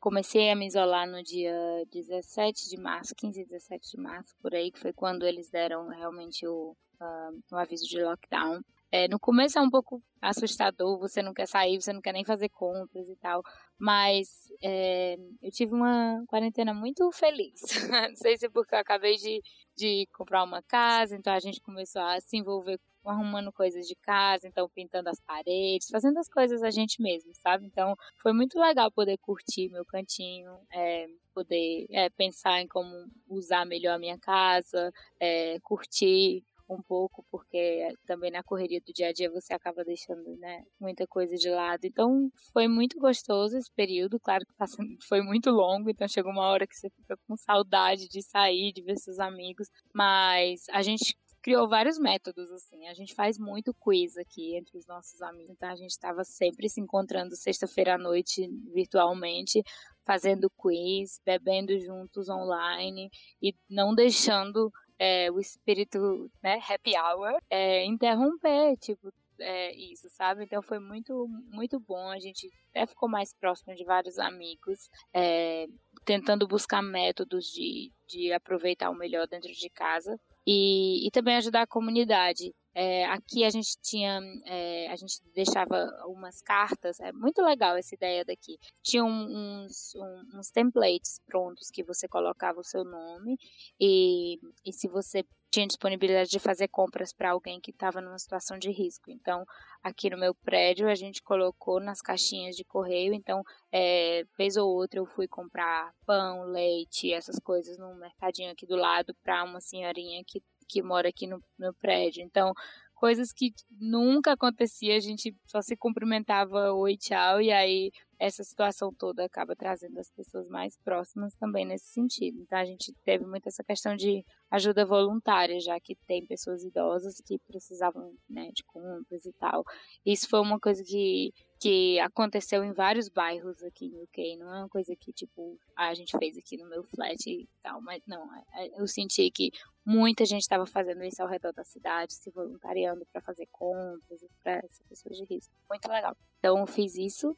comecei 0.00 0.50
a 0.50 0.56
me 0.56 0.66
isolar 0.66 1.06
no 1.08 1.22
dia 1.22 1.54
17 1.90 2.68
de 2.68 2.76
março, 2.76 3.14
15 3.16 3.40
e 3.40 3.44
17 3.44 3.90
de 3.90 3.96
março, 3.96 4.34
por 4.42 4.54
aí, 4.54 4.70
que 4.70 4.80
foi 4.80 4.92
quando 4.92 5.24
eles 5.24 5.48
deram 5.50 5.88
realmente 5.88 6.46
o, 6.46 6.76
uh, 7.00 7.42
o 7.52 7.56
aviso 7.56 7.86
de 7.86 8.02
lockdown. 8.02 8.60
É, 8.94 9.08
no 9.08 9.18
começo 9.18 9.58
é 9.58 9.62
um 9.62 9.70
pouco 9.70 10.02
assustador, 10.20 10.98
você 10.98 11.22
não 11.22 11.32
quer 11.32 11.48
sair, 11.48 11.80
você 11.80 11.94
não 11.94 12.02
quer 12.02 12.12
nem 12.12 12.26
fazer 12.26 12.50
compras 12.50 13.08
e 13.08 13.16
tal. 13.16 13.42
Mas 13.78 14.28
é, 14.62 15.16
eu 15.40 15.50
tive 15.50 15.72
uma 15.72 16.22
quarentena 16.26 16.74
muito 16.74 17.10
feliz. 17.12 17.60
não 18.10 18.14
sei 18.16 18.36
se 18.36 18.46
é 18.46 18.50
porque 18.50 18.74
eu 18.74 18.78
acabei 18.78 19.16
de, 19.16 19.40
de 19.74 20.06
comprar 20.12 20.44
uma 20.44 20.62
casa, 20.62 21.16
então 21.16 21.32
a 21.32 21.40
gente 21.40 21.60
começou 21.62 22.02
a 22.02 22.20
se 22.20 22.36
envolver 22.36 22.78
arrumando 23.10 23.52
coisas 23.52 23.86
de 23.86 23.94
casa, 23.96 24.46
então 24.46 24.68
pintando 24.74 25.08
as 25.08 25.20
paredes, 25.20 25.88
fazendo 25.90 26.18
as 26.18 26.28
coisas 26.28 26.62
a 26.62 26.70
gente 26.70 27.00
mesmo, 27.02 27.32
sabe? 27.34 27.66
Então 27.66 27.94
foi 28.22 28.32
muito 28.32 28.58
legal 28.58 28.90
poder 28.90 29.18
curtir 29.18 29.68
meu 29.70 29.84
cantinho, 29.84 30.50
é, 30.72 31.06
poder 31.34 31.86
é, 31.90 32.10
pensar 32.10 32.60
em 32.60 32.68
como 32.68 32.90
usar 33.28 33.64
melhor 33.64 33.94
a 33.94 33.98
minha 33.98 34.18
casa, 34.18 34.92
é, 35.20 35.58
curtir 35.60 36.44
um 36.72 36.82
pouco, 36.82 37.24
porque 37.30 37.88
também 38.06 38.30
na 38.30 38.42
correria 38.42 38.80
do 38.80 38.92
dia 38.92 39.08
a 39.08 39.12
dia 39.12 39.30
você 39.30 39.52
acaba 39.52 39.84
deixando 39.84 40.36
né, 40.36 40.62
muita 40.80 41.06
coisa 41.06 41.36
de 41.36 41.48
lado. 41.50 41.84
Então 41.84 42.30
foi 42.52 42.66
muito 42.68 42.98
gostoso 42.98 43.56
esse 43.56 43.70
período, 43.72 44.18
claro 44.20 44.44
que 44.46 44.54
foi 45.08 45.22
muito 45.22 45.50
longo, 45.50 45.90
então 45.90 46.08
chegou 46.08 46.32
uma 46.32 46.48
hora 46.48 46.66
que 46.66 46.74
você 46.74 46.88
fica 46.90 47.16
com 47.26 47.36
saudade 47.36 48.08
de 48.08 48.22
sair, 48.22 48.72
de 48.72 48.82
ver 48.82 48.96
seus 48.96 49.18
amigos, 49.18 49.68
mas 49.94 50.64
a 50.70 50.82
gente 50.82 51.16
criou 51.42 51.68
vários 51.68 51.98
métodos, 51.98 52.50
assim. 52.52 52.86
A 52.88 52.94
gente 52.94 53.14
faz 53.14 53.38
muito 53.38 53.74
quiz 53.74 54.16
aqui 54.16 54.56
entre 54.56 54.78
os 54.78 54.86
nossos 54.86 55.20
amigos. 55.20 55.50
Então 55.50 55.68
a 55.68 55.74
gente 55.74 55.90
estava 55.90 56.24
sempre 56.24 56.68
se 56.68 56.80
encontrando 56.80 57.36
sexta-feira 57.36 57.94
à 57.94 57.98
noite 57.98 58.48
virtualmente, 58.72 59.62
fazendo 60.04 60.50
quiz, 60.56 61.20
bebendo 61.24 61.78
juntos 61.80 62.28
online 62.28 63.10
e 63.42 63.54
não 63.68 63.94
deixando 63.94 64.72
é, 64.98 65.30
o 65.30 65.40
espírito, 65.40 66.30
né, 66.42 66.60
happy 66.68 66.92
hour, 66.96 67.36
é, 67.50 67.84
interromper, 67.84 68.76
tipo, 68.76 69.12
é, 69.40 69.74
isso, 69.74 70.08
sabe? 70.10 70.44
Então 70.44 70.62
foi 70.62 70.78
muito, 70.78 71.26
muito 71.50 71.80
bom. 71.80 72.08
A 72.08 72.20
gente 72.20 72.48
até 72.70 72.86
ficou 72.86 73.08
mais 73.08 73.34
próximo 73.34 73.74
de 73.74 73.84
vários 73.84 74.18
amigos, 74.18 74.88
é, 75.12 75.66
tentando 76.04 76.46
buscar 76.46 76.82
métodos 76.82 77.46
de, 77.46 77.92
de 78.06 78.32
aproveitar 78.32 78.90
o 78.90 78.94
melhor 78.94 79.26
dentro 79.26 79.52
de 79.52 79.68
casa 79.70 80.16
e, 80.46 81.06
e 81.06 81.10
também 81.10 81.36
ajudar 81.36 81.62
a 81.62 81.66
comunidade. 81.66 82.54
É, 82.74 83.04
aqui 83.06 83.44
a 83.44 83.50
gente 83.50 83.76
tinha, 83.82 84.18
é, 84.46 84.88
a 84.88 84.96
gente 84.96 85.20
deixava 85.34 85.76
umas 86.06 86.40
cartas, 86.40 86.98
é 87.00 87.12
muito 87.12 87.42
legal 87.42 87.76
essa 87.76 87.94
ideia 87.94 88.24
daqui. 88.24 88.58
Tinha 88.82 89.04
uns, 89.04 89.94
uns 90.34 90.50
templates 90.50 91.20
prontos 91.26 91.70
que 91.70 91.84
você 91.84 92.08
colocava 92.08 92.60
o 92.60 92.64
seu 92.64 92.82
nome 92.82 93.36
e, 93.78 94.38
e 94.64 94.72
se 94.72 94.88
você 94.88 95.22
tinha 95.52 95.66
disponibilidade 95.66 96.30
de 96.30 96.38
fazer 96.38 96.66
compras 96.68 97.12
para 97.12 97.32
alguém 97.32 97.60
que 97.60 97.70
estava 97.70 98.00
numa 98.00 98.18
situação 98.18 98.58
de 98.58 98.70
risco. 98.70 99.10
Então, 99.10 99.44
aqui 99.82 100.08
no 100.08 100.16
meu 100.16 100.34
prédio, 100.34 100.88
a 100.88 100.94
gente 100.94 101.22
colocou 101.22 101.78
nas 101.78 102.00
caixinhas 102.00 102.56
de 102.56 102.64
correio. 102.64 103.12
Então, 103.12 103.44
é, 103.70 104.24
vez 104.38 104.56
ou 104.56 104.66
outra, 104.66 104.98
eu 104.98 105.04
fui 105.04 105.28
comprar 105.28 105.92
pão, 106.06 106.44
leite, 106.44 107.12
essas 107.12 107.38
coisas 107.38 107.76
no 107.76 107.94
mercadinho 107.96 108.50
aqui 108.50 108.66
do 108.66 108.76
lado 108.76 109.14
para 109.22 109.44
uma 109.44 109.60
senhorinha 109.60 110.24
que, 110.26 110.42
que 110.66 110.82
mora 110.82 111.10
aqui 111.10 111.26
no 111.26 111.38
meu 111.58 111.74
prédio. 111.74 112.22
Então, 112.22 112.54
coisas 113.02 113.32
que 113.32 113.52
nunca 113.80 114.34
acontecia, 114.34 114.96
a 114.96 115.00
gente 115.00 115.34
só 115.44 115.60
se 115.60 115.76
cumprimentava 115.76 116.72
oi, 116.72 116.96
tchau, 116.96 117.40
e 117.40 117.50
aí 117.50 117.90
essa 118.16 118.44
situação 118.44 118.94
toda 118.96 119.24
acaba 119.24 119.56
trazendo 119.56 119.98
as 119.98 120.08
pessoas 120.08 120.48
mais 120.48 120.78
próximas 120.84 121.34
também 121.34 121.66
nesse 121.66 121.86
sentido. 121.86 122.40
Então 122.40 122.56
a 122.56 122.64
gente 122.64 122.92
teve 123.04 123.26
muito 123.26 123.48
essa 123.48 123.64
questão 123.64 123.96
de 123.96 124.24
ajuda 124.48 124.86
voluntária, 124.86 125.58
já 125.58 125.80
que 125.80 125.96
tem 126.06 126.24
pessoas 126.24 126.62
idosas 126.62 127.20
que 127.26 127.40
precisavam 127.40 128.14
né, 128.30 128.52
de 128.54 128.62
compras 128.62 129.26
e 129.26 129.32
tal. 129.32 129.64
Isso 130.06 130.28
foi 130.28 130.38
uma 130.38 130.60
coisa 130.60 130.84
que, 130.84 131.34
que 131.58 131.98
aconteceu 131.98 132.62
em 132.62 132.72
vários 132.72 133.08
bairros 133.08 133.60
aqui 133.64 133.86
em 133.86 134.00
UK, 134.00 134.36
não 134.36 134.54
é 134.54 134.58
uma 134.58 134.68
coisa 134.68 134.94
que 134.94 135.12
tipo 135.12 135.58
a 135.76 135.92
gente 135.92 136.16
fez 136.16 136.38
aqui 136.38 136.56
no 136.56 136.68
meu 136.68 136.84
flat 136.84 137.18
e 137.26 137.48
tal, 137.60 137.80
mas 137.82 138.00
não, 138.06 138.32
é, 138.36 138.66
é, 138.66 138.80
eu 138.80 138.86
senti 138.86 139.28
que 139.32 139.50
muita 139.84 140.24
gente 140.24 140.42
estava 140.42 140.66
fazendo 140.66 141.02
isso 141.04 141.22
ao 141.22 141.28
redor 141.28 141.52
da 141.52 141.64
cidade, 141.64 142.14
se 142.14 142.30
voluntariando 142.30 143.06
para 143.12 143.20
fazer 143.22 143.46
compras 143.50 144.20
para 144.42 144.58
essas 144.58 144.86
pessoas 144.88 145.16
de 145.16 145.24
risco. 145.24 145.52
Muito 145.68 145.88
legal. 145.88 146.16
Então 146.38 146.66
fiz 146.66 146.96
isso 146.96 147.36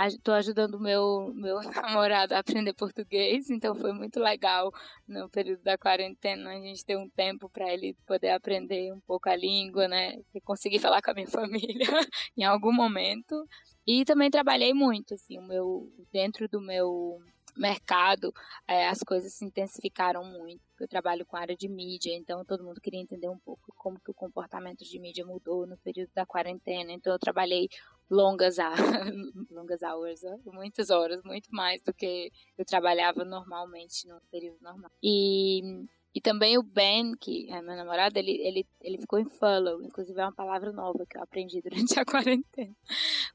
Estou 0.00 0.34
é, 0.34 0.38
ajudando 0.38 0.78
meu, 0.78 1.32
meu 1.34 1.60
namorado 1.72 2.34
a 2.34 2.40
aprender 2.40 2.74
português, 2.74 3.48
então 3.48 3.74
foi 3.74 3.92
muito 3.92 4.20
legal 4.20 4.70
no 5.08 5.30
período 5.30 5.62
da 5.62 5.78
quarentena 5.78 6.50
a 6.50 6.60
gente 6.60 6.84
ter 6.84 6.96
um 6.96 7.08
tempo 7.08 7.48
para 7.48 7.72
ele 7.72 7.96
poder 8.06 8.30
aprender 8.30 8.92
um 8.92 9.00
pouco 9.00 9.30
a 9.30 9.36
língua, 9.36 9.88
né? 9.88 10.16
E 10.34 10.40
conseguir 10.42 10.78
falar 10.78 11.00
com 11.00 11.10
a 11.10 11.14
minha 11.14 11.26
família 11.28 11.88
em 12.36 12.44
algum 12.44 12.72
momento. 12.72 13.46
E 13.86 14.04
também 14.04 14.30
trabalhei 14.30 14.74
muito, 14.74 15.14
assim, 15.14 15.38
o 15.38 15.42
meu, 15.42 15.90
dentro 16.12 16.46
do 16.48 16.60
meu 16.60 17.18
mercado, 17.56 18.32
é, 18.66 18.88
as 18.88 19.00
coisas 19.00 19.32
se 19.34 19.44
intensificaram 19.44 20.24
muito. 20.24 20.60
Eu 20.80 20.88
trabalho 20.88 21.24
com 21.24 21.36
área 21.36 21.56
de 21.56 21.68
mídia, 21.68 22.14
então 22.14 22.44
todo 22.44 22.64
mundo 22.64 22.80
queria 22.80 23.00
entender 23.00 23.28
um 23.28 23.38
pouco 23.38 23.72
como 23.76 24.00
que 24.00 24.10
o 24.10 24.14
comportamento 24.14 24.84
de 24.84 24.98
mídia 24.98 25.24
mudou 25.24 25.66
no 25.66 25.76
período 25.78 26.10
da 26.14 26.26
quarentena. 26.26 26.92
Então 26.92 27.12
eu 27.12 27.18
trabalhei 27.18 27.68
longas, 28.10 28.56
longas 29.50 29.82
hours, 29.82 30.22
muitas 30.46 30.90
horas, 30.90 31.22
muito 31.24 31.48
mais 31.50 31.80
do 31.82 31.92
que 31.94 32.30
eu 32.58 32.64
trabalhava 32.64 33.24
normalmente 33.24 34.08
no 34.08 34.20
período 34.30 34.58
normal. 34.60 34.90
E 35.02 35.86
e 36.14 36.20
também 36.20 36.58
o 36.58 36.62
Ben, 36.62 37.14
que 37.16 37.50
é 37.50 37.62
meu 37.62 37.74
namorado, 37.74 38.18
ele, 38.18 38.32
ele, 38.42 38.66
ele 38.82 38.98
ficou 38.98 39.18
em 39.18 39.24
follow. 39.24 39.82
Inclusive 39.82 40.20
é 40.20 40.24
uma 40.24 40.32
palavra 40.32 40.70
nova 40.70 41.06
que 41.06 41.16
eu 41.16 41.22
aprendi 41.22 41.62
durante 41.62 41.98
a 41.98 42.04
quarentena. 42.04 42.76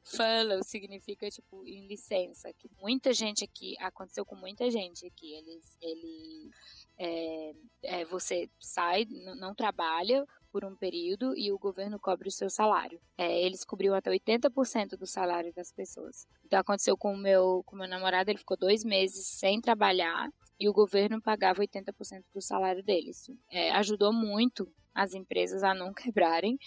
Follow 0.03 0.63
significa, 0.63 1.27
tipo, 1.29 1.65
em 1.65 1.87
licença. 1.87 2.53
Que 2.53 2.69
muita 2.79 3.13
gente 3.13 3.43
aqui, 3.43 3.75
aconteceu 3.79 4.23
com 4.23 4.35
muita 4.35 4.69
gente 4.69 5.07
aqui. 5.07 5.33
Eles, 5.33 5.77
ele, 5.81 6.51
é, 6.99 7.53
é, 7.83 8.05
você 8.05 8.47
sai, 8.59 9.05
não 9.09 9.55
trabalha 9.55 10.23
por 10.51 10.63
um 10.63 10.75
período 10.75 11.35
e 11.35 11.51
o 11.51 11.57
governo 11.57 11.99
cobre 11.99 12.29
o 12.29 12.31
seu 12.31 12.49
salário. 12.49 13.01
É, 13.17 13.41
eles 13.41 13.65
cobriam 13.65 13.95
até 13.95 14.11
80% 14.11 14.97
do 14.97 15.07
salário 15.07 15.51
das 15.53 15.71
pessoas. 15.71 16.27
Então 16.45 16.59
aconteceu 16.59 16.95
com 16.95 17.13
o 17.13 17.17
meu, 17.17 17.63
com 17.65 17.75
meu 17.75 17.87
namorado, 17.87 18.29
ele 18.29 18.39
ficou 18.39 18.55
dois 18.55 18.83
meses 18.83 19.27
sem 19.27 19.59
trabalhar 19.59 20.29
e 20.59 20.67
o 20.67 20.73
governo 20.73 21.21
pagava 21.21 21.61
80% 21.61 22.23
do 22.33 22.41
salário 22.41 22.83
deles. 22.83 23.29
É, 23.49 23.71
ajudou 23.71 24.11
muito 24.11 24.67
as 24.93 25.13
empresas 25.13 25.63
a 25.63 25.73
não 25.73 25.93
quebrarem. 25.93 26.57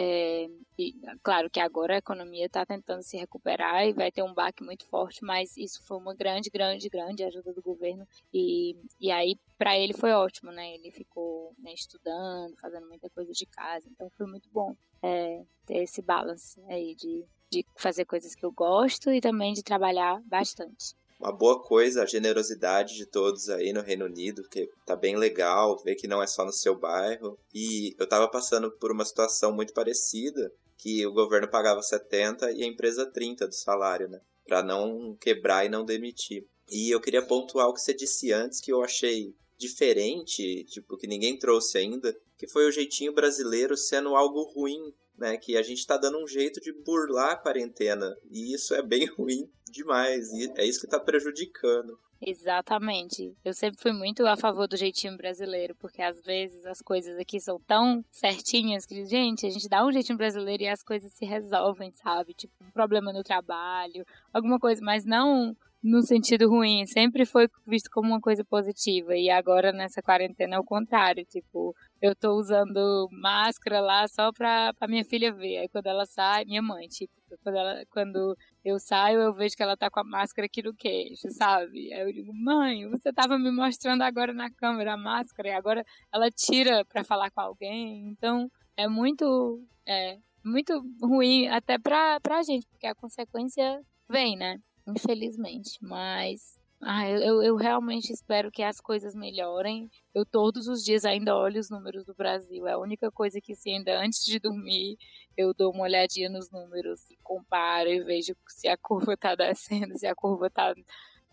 É, 0.00 0.48
e, 0.78 0.94
claro 1.24 1.50
que 1.50 1.58
agora 1.58 1.94
a 1.94 1.98
economia 1.98 2.46
está 2.46 2.64
tentando 2.64 3.02
se 3.02 3.16
recuperar 3.16 3.84
e 3.84 3.92
vai 3.92 4.12
ter 4.12 4.22
um 4.22 4.32
baque 4.32 4.62
muito 4.62 4.86
forte, 4.86 5.24
mas 5.24 5.56
isso 5.56 5.82
foi 5.82 5.96
uma 5.96 6.14
grande, 6.14 6.50
grande, 6.50 6.88
grande 6.88 7.24
ajuda 7.24 7.52
do 7.52 7.62
governo. 7.62 8.06
E, 8.32 8.76
e 9.00 9.10
aí, 9.10 9.36
para 9.56 9.76
ele 9.76 9.92
foi 9.92 10.12
ótimo, 10.12 10.52
né? 10.52 10.74
Ele 10.74 10.92
ficou 10.92 11.52
né, 11.58 11.72
estudando, 11.72 12.56
fazendo 12.60 12.86
muita 12.86 13.10
coisa 13.10 13.32
de 13.32 13.46
casa, 13.46 13.88
então 13.90 14.08
foi 14.10 14.26
muito 14.26 14.48
bom 14.50 14.76
é, 15.02 15.42
ter 15.66 15.78
esse 15.78 16.00
balance 16.00 16.60
aí 16.68 16.94
de, 16.94 17.24
de 17.50 17.64
fazer 17.76 18.04
coisas 18.04 18.36
que 18.36 18.44
eu 18.44 18.52
gosto 18.52 19.10
e 19.10 19.20
também 19.20 19.52
de 19.52 19.64
trabalhar 19.64 20.22
bastante 20.26 20.94
uma 21.18 21.32
boa 21.32 21.60
coisa 21.60 22.02
a 22.02 22.06
generosidade 22.06 22.94
de 22.94 23.04
todos 23.04 23.48
aí 23.48 23.72
no 23.72 23.82
Reino 23.82 24.04
Unido, 24.04 24.48
que 24.48 24.68
tá 24.86 24.94
bem 24.94 25.16
legal 25.16 25.76
ver 25.82 25.96
que 25.96 26.06
não 26.06 26.22
é 26.22 26.26
só 26.26 26.44
no 26.44 26.52
seu 26.52 26.78
bairro. 26.78 27.38
E 27.52 27.94
eu 27.98 28.08
tava 28.08 28.28
passando 28.28 28.70
por 28.70 28.92
uma 28.92 29.04
situação 29.04 29.52
muito 29.52 29.72
parecida, 29.72 30.52
que 30.76 31.04
o 31.06 31.12
governo 31.12 31.48
pagava 31.48 31.82
70 31.82 32.52
e 32.52 32.62
a 32.62 32.66
empresa 32.66 33.04
30 33.04 33.48
do 33.48 33.54
salário, 33.54 34.08
né? 34.08 34.20
Para 34.46 34.62
não 34.62 35.16
quebrar 35.20 35.66
e 35.66 35.68
não 35.68 35.84
demitir. 35.84 36.46
E 36.70 36.90
eu 36.90 37.00
queria 37.00 37.26
pontuar 37.26 37.68
o 37.68 37.74
que 37.74 37.80
você 37.80 37.92
disse 37.92 38.32
antes 38.32 38.60
que 38.60 38.72
eu 38.72 38.82
achei 38.82 39.34
diferente, 39.58 40.64
tipo 40.64 40.96
que 40.96 41.08
ninguém 41.08 41.36
trouxe 41.36 41.78
ainda, 41.78 42.16
que 42.36 42.46
foi 42.46 42.68
o 42.68 42.70
jeitinho 42.70 43.12
brasileiro 43.12 43.76
sendo 43.76 44.14
algo 44.14 44.42
ruim 44.54 44.94
né? 45.18 45.36
Que 45.36 45.56
a 45.56 45.62
gente 45.62 45.78
está 45.78 45.96
dando 45.96 46.22
um 46.22 46.26
jeito 46.26 46.60
de 46.60 46.72
burlar 46.72 47.32
a 47.32 47.36
quarentena. 47.36 48.16
E 48.30 48.54
isso 48.54 48.74
é 48.74 48.82
bem 48.82 49.06
ruim 49.18 49.50
demais. 49.70 50.32
E 50.32 50.50
é 50.56 50.64
isso 50.64 50.80
que 50.80 50.86
está 50.86 50.98
prejudicando. 50.98 51.98
Exatamente. 52.20 53.32
Eu 53.44 53.52
sempre 53.52 53.80
fui 53.80 53.92
muito 53.92 54.26
a 54.26 54.36
favor 54.36 54.66
do 54.66 54.76
jeitinho 54.76 55.16
brasileiro, 55.16 55.74
porque 55.76 56.02
às 56.02 56.20
vezes 56.20 56.66
as 56.66 56.82
coisas 56.82 57.16
aqui 57.16 57.38
são 57.40 57.60
tão 57.60 58.04
certinhas 58.10 58.84
que, 58.84 59.04
gente, 59.06 59.46
a 59.46 59.50
gente 59.50 59.68
dá 59.68 59.86
um 59.86 59.92
jeitinho 59.92 60.18
brasileiro 60.18 60.64
e 60.64 60.68
as 60.68 60.82
coisas 60.82 61.12
se 61.12 61.24
resolvem, 61.24 61.92
sabe? 61.92 62.34
Tipo, 62.34 62.52
um 62.60 62.70
problema 62.72 63.12
no 63.12 63.22
trabalho, 63.22 64.04
alguma 64.32 64.58
coisa, 64.58 64.82
mas 64.84 65.04
não 65.04 65.56
no 65.80 66.02
sentido 66.02 66.48
ruim, 66.48 66.84
sempre 66.86 67.24
foi 67.24 67.48
visto 67.64 67.88
como 67.90 68.08
uma 68.08 68.20
coisa 68.20 68.44
positiva. 68.44 69.16
E 69.16 69.30
agora 69.30 69.72
nessa 69.72 70.02
quarentena 70.02 70.56
é 70.56 70.58
o 70.58 70.64
contrário, 70.64 71.24
tipo, 71.24 71.74
eu 72.00 72.14
tô 72.14 72.32
usando 72.34 73.08
máscara 73.12 73.80
lá 73.80 74.06
só 74.08 74.32
pra, 74.32 74.72
pra 74.74 74.88
minha 74.88 75.04
filha 75.04 75.32
ver. 75.32 75.58
Aí 75.58 75.68
quando 75.68 75.86
ela 75.86 76.06
sai, 76.06 76.44
minha 76.44 76.62
mãe, 76.62 76.88
tipo, 76.88 77.12
quando, 77.42 77.56
ela, 77.56 77.84
quando 77.90 78.36
eu 78.64 78.78
saio, 78.78 79.20
eu 79.20 79.34
vejo 79.34 79.56
que 79.56 79.62
ela 79.62 79.76
tá 79.76 79.90
com 79.90 80.00
a 80.00 80.04
máscara 80.04 80.46
aqui 80.46 80.62
no 80.62 80.74
queixo, 80.74 81.30
sabe? 81.30 81.92
Aí 81.92 82.00
eu 82.00 82.12
digo, 82.12 82.32
mãe, 82.34 82.88
você 82.88 83.12
tava 83.12 83.38
me 83.38 83.50
mostrando 83.50 84.02
agora 84.02 84.32
na 84.32 84.50
câmera 84.50 84.94
a 84.94 84.96
máscara 84.96 85.48
e 85.48 85.52
agora 85.52 85.84
ela 86.12 86.30
tira 86.30 86.84
pra 86.84 87.04
falar 87.04 87.30
com 87.30 87.40
alguém. 87.40 88.08
Então 88.08 88.50
é 88.76 88.88
muito, 88.88 89.62
é, 89.86 90.18
muito 90.44 90.82
ruim 91.02 91.48
até 91.48 91.78
pra, 91.78 92.20
pra 92.20 92.42
gente, 92.42 92.66
porque 92.68 92.86
a 92.86 92.94
consequência 92.94 93.80
vem, 94.08 94.36
né? 94.36 94.58
infelizmente. 94.88 95.78
Mas 95.82 96.57
ah, 96.80 97.08
eu, 97.08 97.42
eu 97.42 97.56
realmente 97.56 98.12
espero 98.12 98.52
que 98.52 98.62
as 98.62 98.80
coisas 98.80 99.14
melhorem. 99.14 99.90
Eu 100.14 100.24
todos 100.24 100.68
os 100.68 100.84
dias 100.84 101.04
ainda 101.04 101.36
olho 101.36 101.58
os 101.58 101.68
números 101.68 102.04
do 102.04 102.14
Brasil. 102.14 102.66
É 102.68 102.72
a 102.72 102.78
única 102.78 103.10
coisa 103.10 103.40
que, 103.40 103.54
se 103.54 103.70
ainda 103.70 103.98
antes 104.00 104.24
de 104.24 104.38
dormir, 104.38 104.96
eu 105.36 105.52
dou 105.52 105.72
uma 105.72 105.84
olhadinha 105.84 106.28
nos 106.28 106.50
números, 106.50 107.00
comparo 107.22 107.88
e 107.88 108.02
vejo 108.04 108.34
se 108.48 108.68
a 108.68 108.76
curva 108.76 109.14
está 109.14 109.34
descendo, 109.34 109.98
se 109.98 110.06
a 110.06 110.14
curva 110.14 110.46
está 110.46 110.72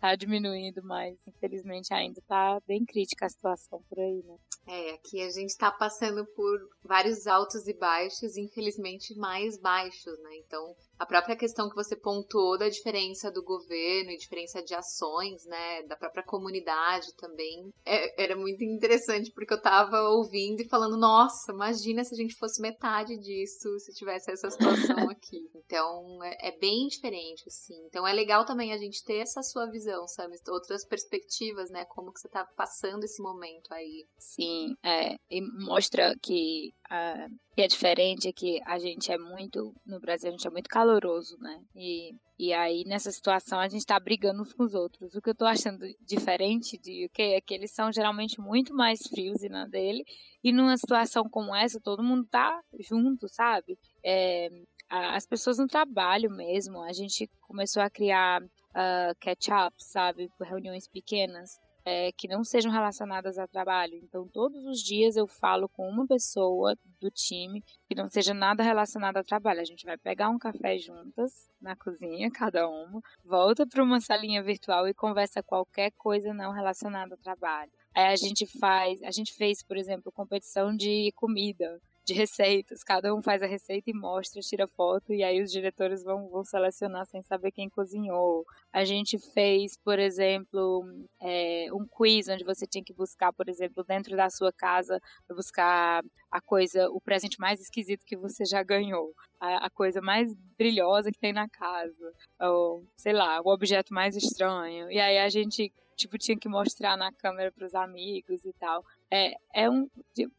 tá 0.00 0.14
diminuindo, 0.14 0.82
mas 0.82 1.16
infelizmente 1.26 1.92
ainda 1.94 2.20
tá 2.26 2.60
bem 2.66 2.84
crítica 2.84 3.26
a 3.26 3.28
situação 3.28 3.82
por 3.88 3.98
aí, 3.98 4.22
né? 4.24 4.36
É, 4.68 4.94
aqui 4.94 5.22
a 5.22 5.30
gente 5.30 5.56
tá 5.56 5.70
passando 5.70 6.26
por 6.34 6.58
vários 6.82 7.26
altos 7.26 7.66
e 7.68 7.72
baixos, 7.72 8.36
infelizmente 8.36 9.14
mais 9.14 9.56
baixos, 9.58 10.18
né? 10.22 10.36
Então, 10.38 10.74
a 10.98 11.06
própria 11.06 11.36
questão 11.36 11.68
que 11.68 11.74
você 11.74 11.96
pontuou 11.96 12.58
da 12.58 12.68
diferença 12.68 13.30
do 13.30 13.42
governo 13.42 14.10
e 14.10 14.16
diferença 14.16 14.62
de 14.62 14.74
ações, 14.74 15.44
né, 15.44 15.82
da 15.84 15.96
própria 15.96 16.24
comunidade 16.24 17.14
também, 17.16 17.70
é, 17.84 18.22
era 18.22 18.36
muito 18.36 18.64
interessante 18.64 19.30
porque 19.32 19.52
eu 19.52 19.60
tava 19.60 20.08
ouvindo 20.10 20.60
e 20.60 20.68
falando, 20.68 20.96
nossa, 20.96 21.52
imagina 21.52 22.04
se 22.04 22.14
a 22.14 22.16
gente 22.16 22.34
fosse 22.34 22.60
metade 22.60 23.16
disso, 23.18 23.78
se 23.78 23.92
tivesse 23.94 24.30
essa 24.30 24.50
situação 24.50 24.96
aqui. 25.10 25.48
Então, 25.54 26.22
é, 26.24 26.48
é 26.48 26.58
bem 26.58 26.86
diferente, 26.88 27.44
assim. 27.46 27.76
Então, 27.86 28.06
é 28.06 28.12
legal 28.12 28.44
também 28.44 28.72
a 28.72 28.78
gente 28.78 29.04
ter 29.04 29.18
essa 29.18 29.42
sua 29.42 29.66
visão, 29.70 30.06
sabe, 30.08 30.36
outras 30.48 30.86
perspectivas, 30.86 31.70
né, 31.70 31.84
como 31.86 32.12
que 32.12 32.20
você 32.20 32.28
tá 32.28 32.44
passando 32.56 33.04
esse 33.04 33.22
momento 33.22 33.72
aí. 33.72 34.06
Sim, 34.18 34.74
é, 34.82 35.16
e 35.30 35.40
mostra 35.64 36.14
que 36.22 36.72
uh, 36.90 37.45
que 37.56 37.62
é 37.62 37.66
diferente 37.66 38.30
que 38.34 38.60
a 38.66 38.78
gente 38.78 39.10
é 39.10 39.16
muito, 39.16 39.74
no 39.86 39.98
Brasil 39.98 40.28
a 40.28 40.30
gente 40.30 40.46
é 40.46 40.50
muito 40.50 40.68
caloroso, 40.68 41.38
né? 41.38 41.58
E, 41.74 42.14
e 42.38 42.52
aí 42.52 42.84
nessa 42.84 43.10
situação 43.10 43.58
a 43.58 43.66
gente 43.66 43.86
tá 43.86 43.98
brigando 43.98 44.42
uns 44.42 44.52
com 44.52 44.62
os 44.62 44.74
outros. 44.74 45.14
O 45.14 45.22
que 45.22 45.30
eu 45.30 45.34
tô 45.34 45.46
achando 45.46 45.86
diferente 46.02 46.76
de 46.76 47.06
UK 47.06 47.22
é 47.22 47.40
que 47.40 47.54
eles 47.54 47.72
são 47.72 47.90
geralmente 47.90 48.38
muito 48.38 48.74
mais 48.74 49.00
frios 49.08 49.42
e 49.42 49.48
na 49.48 49.66
dele. 49.66 50.04
E 50.44 50.52
numa 50.52 50.76
situação 50.76 51.24
como 51.30 51.56
essa, 51.56 51.80
todo 51.80 52.02
mundo 52.02 52.28
tá 52.30 52.60
junto, 52.78 53.26
sabe? 53.26 53.78
É, 54.04 54.50
as 54.90 55.26
pessoas 55.26 55.56
no 55.56 55.66
trabalho 55.66 56.30
mesmo, 56.30 56.82
a 56.82 56.92
gente 56.92 57.26
começou 57.40 57.82
a 57.82 57.88
criar 57.88 58.42
uh, 58.42 59.16
catch-up, 59.18 59.74
sabe? 59.78 60.28
Reuniões 60.42 60.86
pequenas 60.86 61.58
é, 61.86 62.10
que 62.10 62.26
não 62.26 62.42
sejam 62.42 62.72
relacionadas 62.72 63.38
a 63.38 63.46
trabalho. 63.46 63.94
Então, 63.94 64.26
todos 64.26 64.66
os 64.66 64.80
dias 64.80 65.14
eu 65.14 65.28
falo 65.28 65.68
com 65.68 65.88
uma 65.88 66.04
pessoa 66.04 66.76
do 67.00 67.08
time 67.12 67.62
que 67.88 67.94
não 67.94 68.08
seja 68.08 68.34
nada 68.34 68.60
relacionado 68.60 69.18
a 69.18 69.22
trabalho. 69.22 69.60
A 69.60 69.64
gente 69.64 69.86
vai 69.86 69.96
pegar 69.96 70.28
um 70.28 70.38
café 70.38 70.76
juntas 70.76 71.48
na 71.60 71.76
cozinha, 71.76 72.28
cada 72.28 72.68
uma, 72.68 73.00
volta 73.24 73.64
para 73.64 73.84
uma 73.84 74.00
salinha 74.00 74.42
virtual 74.42 74.88
e 74.88 74.94
conversa 74.94 75.44
qualquer 75.44 75.92
coisa 75.92 76.34
não 76.34 76.50
relacionada 76.50 77.14
a 77.14 77.18
trabalho. 77.18 77.70
Aí 77.94 78.12
a 78.12 78.16
gente 78.16 78.46
faz, 78.58 79.00
a 79.04 79.12
gente 79.12 79.32
fez, 79.34 79.62
por 79.62 79.76
exemplo, 79.76 80.10
competição 80.10 80.74
de 80.74 81.12
comida 81.14 81.80
de 82.06 82.14
receitas. 82.14 82.84
Cada 82.84 83.12
um 83.14 83.20
faz 83.20 83.42
a 83.42 83.46
receita 83.46 83.90
e 83.90 83.94
mostra, 83.94 84.40
tira 84.40 84.68
foto, 84.68 85.12
e 85.12 85.24
aí 85.24 85.42
os 85.42 85.50
diretores 85.50 86.04
vão, 86.04 86.28
vão 86.28 86.44
selecionar 86.44 87.04
sem 87.06 87.20
saber 87.22 87.50
quem 87.50 87.68
cozinhou. 87.68 88.44
A 88.72 88.84
gente 88.84 89.18
fez, 89.18 89.76
por 89.76 89.98
exemplo, 89.98 90.84
é, 91.20 91.66
um 91.72 91.84
quiz 91.84 92.28
onde 92.28 92.44
você 92.44 92.66
tinha 92.66 92.84
que 92.84 92.94
buscar, 92.94 93.32
por 93.32 93.48
exemplo, 93.48 93.84
dentro 93.84 94.16
da 94.16 94.30
sua 94.30 94.52
casa, 94.52 95.00
buscar 95.28 96.04
a 96.30 96.40
coisa, 96.40 96.88
o 96.90 97.00
presente 97.00 97.40
mais 97.40 97.60
esquisito 97.60 98.06
que 98.06 98.16
você 98.16 98.44
já 98.44 98.62
ganhou. 98.62 99.12
A, 99.40 99.66
a 99.66 99.70
coisa 99.70 100.00
mais 100.00 100.32
brilhosa 100.56 101.10
que 101.10 101.18
tem 101.18 101.32
na 101.32 101.48
casa. 101.48 102.12
Ou, 102.40 102.84
sei 102.96 103.12
lá, 103.12 103.40
o 103.40 103.52
objeto 103.52 103.92
mais 103.92 104.16
estranho. 104.16 104.90
E 104.90 105.00
aí 105.00 105.18
a 105.18 105.28
gente 105.28 105.72
tipo, 105.96 106.18
tinha 106.18 106.38
que 106.38 106.48
mostrar 106.48 106.96
na 106.96 107.10
câmera 107.12 107.50
para 107.50 107.66
os 107.66 107.74
amigos 107.74 108.44
e 108.44 108.52
tal. 108.52 108.84
É, 109.12 109.34
é 109.54 109.70
um. 109.70 109.88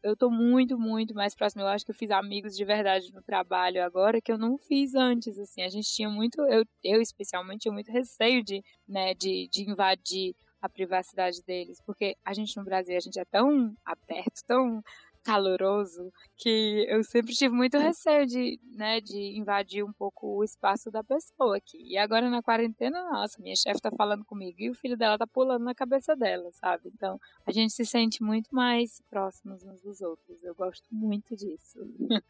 Eu 0.02 0.16
tô 0.16 0.30
muito, 0.30 0.78
muito 0.78 1.14
mais 1.14 1.34
próximo. 1.34 1.62
Eu 1.62 1.68
acho 1.68 1.84
que 1.84 1.90
eu 1.90 1.94
fiz 1.94 2.10
amigos 2.10 2.54
de 2.54 2.64
verdade 2.64 3.12
no 3.12 3.22
trabalho 3.22 3.82
agora 3.82 4.20
que 4.20 4.30
eu 4.30 4.38
não 4.38 4.58
fiz 4.58 4.94
antes, 4.94 5.38
assim. 5.38 5.62
A 5.62 5.68
gente 5.68 5.88
tinha 5.88 6.10
muito. 6.10 6.40
Eu, 6.42 6.64
eu 6.84 7.00
especialmente, 7.00 7.62
tinha 7.62 7.72
muito 7.72 7.90
receio 7.90 8.44
de, 8.44 8.62
né, 8.86 9.14
de, 9.14 9.48
de 9.50 9.62
invadir 9.70 10.34
a 10.60 10.68
privacidade 10.68 11.42
deles. 11.44 11.80
Porque 11.86 12.16
a 12.24 12.34
gente 12.34 12.56
no 12.56 12.64
Brasil, 12.64 12.96
a 12.96 13.00
gente 13.00 13.18
é 13.18 13.24
tão 13.24 13.74
aberto, 13.84 14.42
tão 14.46 14.82
caloroso 15.28 16.10
que 16.38 16.86
eu 16.88 17.04
sempre 17.04 17.34
tive 17.34 17.54
muito 17.54 17.76
receio 17.76 18.24
de, 18.24 18.58
né, 18.72 18.98
de 18.98 19.38
invadir 19.38 19.84
um 19.84 19.92
pouco 19.92 20.38
o 20.38 20.42
espaço 20.42 20.90
da 20.90 21.04
pessoa 21.04 21.58
aqui. 21.58 21.76
E 21.82 21.98
agora 21.98 22.30
na 22.30 22.42
quarentena, 22.42 23.10
nossa, 23.10 23.42
minha 23.42 23.54
chefe 23.54 23.78
tá 23.78 23.90
falando 23.90 24.24
comigo 24.24 24.56
e 24.58 24.70
o 24.70 24.74
filho 24.74 24.96
dela 24.96 25.18
tá 25.18 25.26
pulando 25.26 25.62
na 25.64 25.74
cabeça 25.74 26.16
dela, 26.16 26.48
sabe? 26.52 26.90
Então, 26.94 27.20
a 27.44 27.52
gente 27.52 27.74
se 27.74 27.84
sente 27.84 28.22
muito 28.22 28.48
mais 28.54 29.02
próximos 29.10 29.62
uns 29.62 29.82
dos 29.82 30.00
outros. 30.00 30.42
Eu 30.42 30.54
gosto 30.54 30.86
muito 30.90 31.36
disso. 31.36 31.78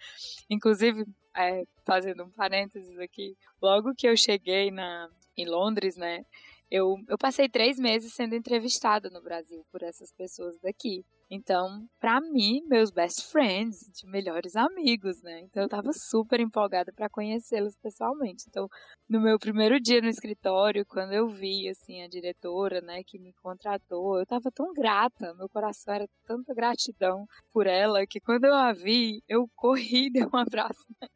Inclusive, 0.50 1.06
é, 1.36 1.64
fazendo 1.86 2.24
um 2.24 2.30
parênteses 2.30 2.98
aqui, 2.98 3.36
logo 3.62 3.94
que 3.94 4.08
eu 4.08 4.16
cheguei 4.16 4.72
na, 4.72 5.08
em 5.36 5.46
Londres, 5.46 5.96
né, 5.96 6.24
eu, 6.68 6.96
eu 7.06 7.16
passei 7.16 7.48
três 7.48 7.78
meses 7.78 8.12
sendo 8.12 8.34
entrevistada 8.34 9.08
no 9.08 9.22
Brasil 9.22 9.64
por 9.70 9.84
essas 9.84 10.10
pessoas 10.12 10.58
daqui. 10.58 11.04
Então, 11.30 11.86
para 12.00 12.20
mim, 12.22 12.62
meus 12.66 12.90
best 12.90 13.30
friends, 13.30 13.90
de 13.92 14.06
melhores 14.06 14.56
amigos, 14.56 15.20
né? 15.22 15.40
Então, 15.40 15.62
eu 15.62 15.68
tava 15.68 15.92
super 15.92 16.40
empolgada 16.40 16.90
para 16.90 17.08
conhecê-los 17.10 17.76
pessoalmente. 17.76 18.44
Então, 18.48 18.66
no 19.06 19.20
meu 19.20 19.38
primeiro 19.38 19.78
dia 19.78 20.00
no 20.00 20.08
escritório, 20.08 20.86
quando 20.86 21.12
eu 21.12 21.28
vi, 21.28 21.68
assim, 21.68 22.02
a 22.02 22.08
diretora, 22.08 22.80
né, 22.80 23.02
que 23.04 23.18
me 23.18 23.34
contratou, 23.42 24.18
eu 24.18 24.26
tava 24.26 24.50
tão 24.50 24.72
grata, 24.72 25.34
meu 25.34 25.48
coração 25.50 25.92
era 25.92 26.08
tanta 26.26 26.54
gratidão 26.54 27.26
por 27.52 27.66
ela, 27.66 28.06
que 28.06 28.20
quando 28.20 28.44
eu 28.44 28.54
a 28.54 28.72
vi, 28.72 29.22
eu 29.28 29.46
corri 29.54 30.06
e 30.08 30.10
dei 30.10 30.24
um 30.24 30.36
abraço. 30.36 30.84
Né? 31.00 31.08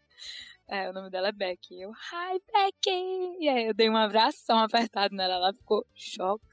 É, 0.68 0.90
o 0.90 0.92
nome 0.92 1.10
dela 1.10 1.28
é 1.28 1.32
Becky. 1.32 1.80
Eu, 1.80 1.90
hi, 1.90 2.40
Becky! 2.52 3.36
E 3.40 3.48
aí 3.48 3.66
eu 3.66 3.74
dei 3.74 3.88
um 3.90 3.96
abração 3.96 4.58
apertado 4.58 5.14
nela, 5.14 5.34
ela 5.34 5.54
ficou 5.54 5.84
chocada. 5.94 6.51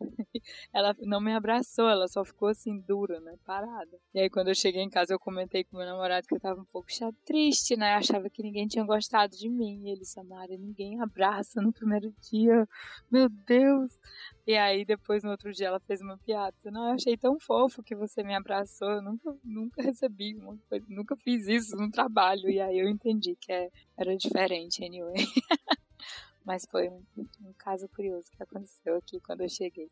ela 0.72 0.94
não 1.00 1.20
me 1.20 1.32
abraçou, 1.32 1.88
ela 1.88 2.08
só 2.08 2.24
ficou 2.24 2.48
assim, 2.48 2.78
dura, 2.80 3.20
né? 3.20 3.36
Parada. 3.44 3.98
E 4.14 4.20
aí, 4.20 4.30
quando 4.30 4.48
eu 4.48 4.54
cheguei 4.54 4.82
em 4.82 4.90
casa, 4.90 5.14
eu 5.14 5.18
comentei 5.18 5.64
com 5.64 5.76
meu 5.76 5.86
namorado 5.86 6.26
que 6.26 6.34
eu 6.34 6.40
tava 6.40 6.60
um 6.60 6.64
pouco 6.64 6.88
triste, 7.24 7.76
né? 7.76 7.94
Eu 7.94 7.98
achava 7.98 8.28
que 8.28 8.42
ninguém 8.42 8.66
tinha 8.66 8.84
gostado 8.84 9.36
de 9.36 9.48
mim. 9.48 9.82
E 9.84 9.90
ele, 9.90 10.04
Samara, 10.04 10.56
ninguém 10.56 11.00
abraça 11.00 11.60
no 11.60 11.72
primeiro 11.72 12.12
dia. 12.30 12.66
Meu 13.10 13.28
Deus! 13.28 13.98
E 14.46 14.56
aí, 14.56 14.84
depois, 14.84 15.22
no 15.22 15.30
outro 15.30 15.52
dia, 15.52 15.68
ela 15.68 15.80
fez 15.80 16.00
uma 16.00 16.18
piada. 16.18 16.56
Não, 16.66 16.88
eu 16.88 16.94
achei 16.94 17.16
tão 17.16 17.38
fofo 17.38 17.82
que 17.82 17.94
você 17.94 18.22
me 18.22 18.34
abraçou. 18.34 18.90
Eu 18.90 19.02
nunca, 19.02 19.36
nunca 19.44 19.82
recebi 19.82 20.34
uma 20.34 20.58
coisa, 20.68 20.84
nunca 20.88 21.16
fiz 21.16 21.46
isso 21.46 21.76
no 21.76 21.90
trabalho. 21.90 22.48
E 22.50 22.60
aí 22.60 22.78
eu 22.78 22.88
entendi 22.88 23.36
que 23.40 23.52
é, 23.52 23.70
era 23.96 24.16
diferente, 24.16 24.84
anyway. 24.84 25.14
Mas 26.44 26.66
foi 26.70 26.88
um, 26.88 27.04
um, 27.16 27.52
caso 27.58 27.88
curioso 27.88 28.28
que 28.30 28.42
aconteceu 28.42 28.96
aqui 28.96 29.20
quando 29.20 29.42
eu 29.42 29.48
cheguei. 29.48 29.88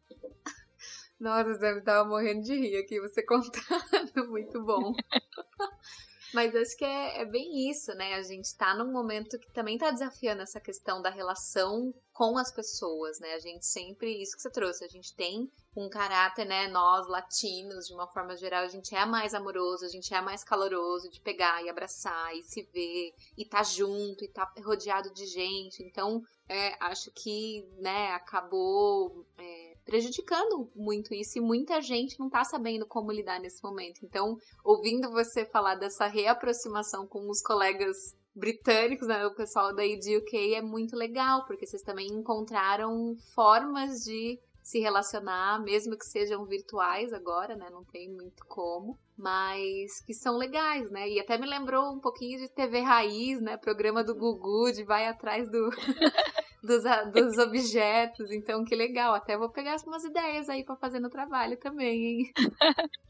Nossa, 1.18 1.54
Zé, 1.54 1.80
tava 1.80 2.08
morrendo 2.08 2.42
de 2.42 2.54
rir 2.54 2.76
aqui, 2.78 3.00
você 3.00 3.22
contando. 3.26 4.28
Muito 4.28 4.62
bom. 4.64 4.94
Mas 6.32 6.54
acho 6.54 6.76
que 6.76 6.84
é, 6.84 7.22
é, 7.22 7.24
bem 7.24 7.68
isso, 7.68 7.92
né? 7.94 8.14
A 8.14 8.22
gente 8.22 8.56
tá 8.56 8.74
num 8.74 8.92
momento 8.92 9.38
que 9.38 9.50
também 9.52 9.76
tá 9.76 9.90
desafiando 9.90 10.42
essa 10.42 10.60
questão 10.60 11.02
da 11.02 11.10
relação 11.10 11.92
com 12.12 12.38
as 12.38 12.52
pessoas, 12.52 13.18
né? 13.18 13.34
A 13.34 13.40
gente 13.40 13.66
sempre, 13.66 14.22
isso 14.22 14.36
que 14.36 14.42
você 14.42 14.50
trouxe, 14.50 14.84
a 14.84 14.88
gente 14.88 15.14
tem 15.14 15.50
um 15.76 15.88
caráter, 15.88 16.44
né? 16.44 16.68
Nós, 16.68 17.08
latinos, 17.08 17.86
de 17.86 17.94
uma 17.94 18.06
forma 18.06 18.36
geral, 18.36 18.64
a 18.64 18.68
gente 18.68 18.94
é 18.94 19.04
mais 19.04 19.34
amoroso, 19.34 19.84
a 19.84 19.88
gente 19.88 20.12
é 20.14 20.20
mais 20.20 20.44
caloroso 20.44 21.10
de 21.10 21.20
pegar 21.20 21.64
e 21.64 21.68
abraçar 21.68 22.36
e 22.36 22.42
se 22.44 22.62
ver 22.72 23.12
e 23.36 23.44
tá 23.44 23.62
junto 23.62 24.24
e 24.24 24.28
tá 24.28 24.52
rodeado 24.64 25.12
de 25.12 25.26
gente. 25.26 25.82
Então, 25.82 26.22
é, 26.48 26.76
acho 26.84 27.10
que, 27.12 27.66
né, 27.78 28.12
acabou. 28.12 29.26
É, 29.36 29.69
prejudicando 29.84 30.70
muito 30.74 31.14
isso 31.14 31.38
e 31.38 31.40
muita 31.40 31.80
gente 31.80 32.18
não 32.18 32.28
tá 32.28 32.44
sabendo 32.44 32.86
como 32.86 33.12
lidar 33.12 33.40
nesse 33.40 33.62
momento. 33.62 34.00
Então, 34.04 34.36
ouvindo 34.64 35.10
você 35.10 35.44
falar 35.44 35.74
dessa 35.74 36.06
reaproximação 36.06 37.06
com 37.06 37.28
os 37.28 37.42
colegas 37.42 37.96
britânicos, 38.34 39.08
né, 39.08 39.26
o 39.26 39.34
pessoal 39.34 39.74
de 39.74 40.16
UK 40.16 40.54
é 40.54 40.62
muito 40.62 40.96
legal, 40.96 41.44
porque 41.46 41.66
vocês 41.66 41.82
também 41.82 42.06
encontraram 42.06 43.16
formas 43.34 44.04
de 44.04 44.38
se 44.62 44.78
relacionar, 44.78 45.60
mesmo 45.62 45.96
que 45.96 46.04
sejam 46.04 46.44
virtuais 46.44 47.12
agora, 47.12 47.56
né? 47.56 47.68
Não 47.70 47.84
tem 47.84 48.08
muito 48.08 48.44
como, 48.46 48.96
mas 49.16 50.00
que 50.06 50.14
são 50.14 50.36
legais, 50.36 50.88
né? 50.90 51.08
E 51.08 51.18
até 51.18 51.36
me 51.36 51.46
lembrou 51.46 51.92
um 51.92 51.98
pouquinho 51.98 52.38
de 52.38 52.48
TV 52.48 52.80
Raiz, 52.80 53.40
né? 53.40 53.56
Programa 53.56 54.04
do 54.04 54.14
Gugu, 54.14 54.70
de 54.72 54.84
vai 54.84 55.08
atrás 55.08 55.50
do 55.50 55.70
dos, 56.62 56.82
dos 57.12 57.38
objetos. 57.38 58.30
Então, 58.30 58.64
que 58.64 58.74
legal. 58.74 59.14
Até 59.14 59.36
vou 59.36 59.50
pegar 59.50 59.76
umas 59.86 60.04
ideias 60.04 60.48
aí 60.48 60.64
para 60.64 60.76
fazer 60.76 61.00
no 61.00 61.10
trabalho 61.10 61.56
também, 61.56 62.04
hein? 62.04 62.32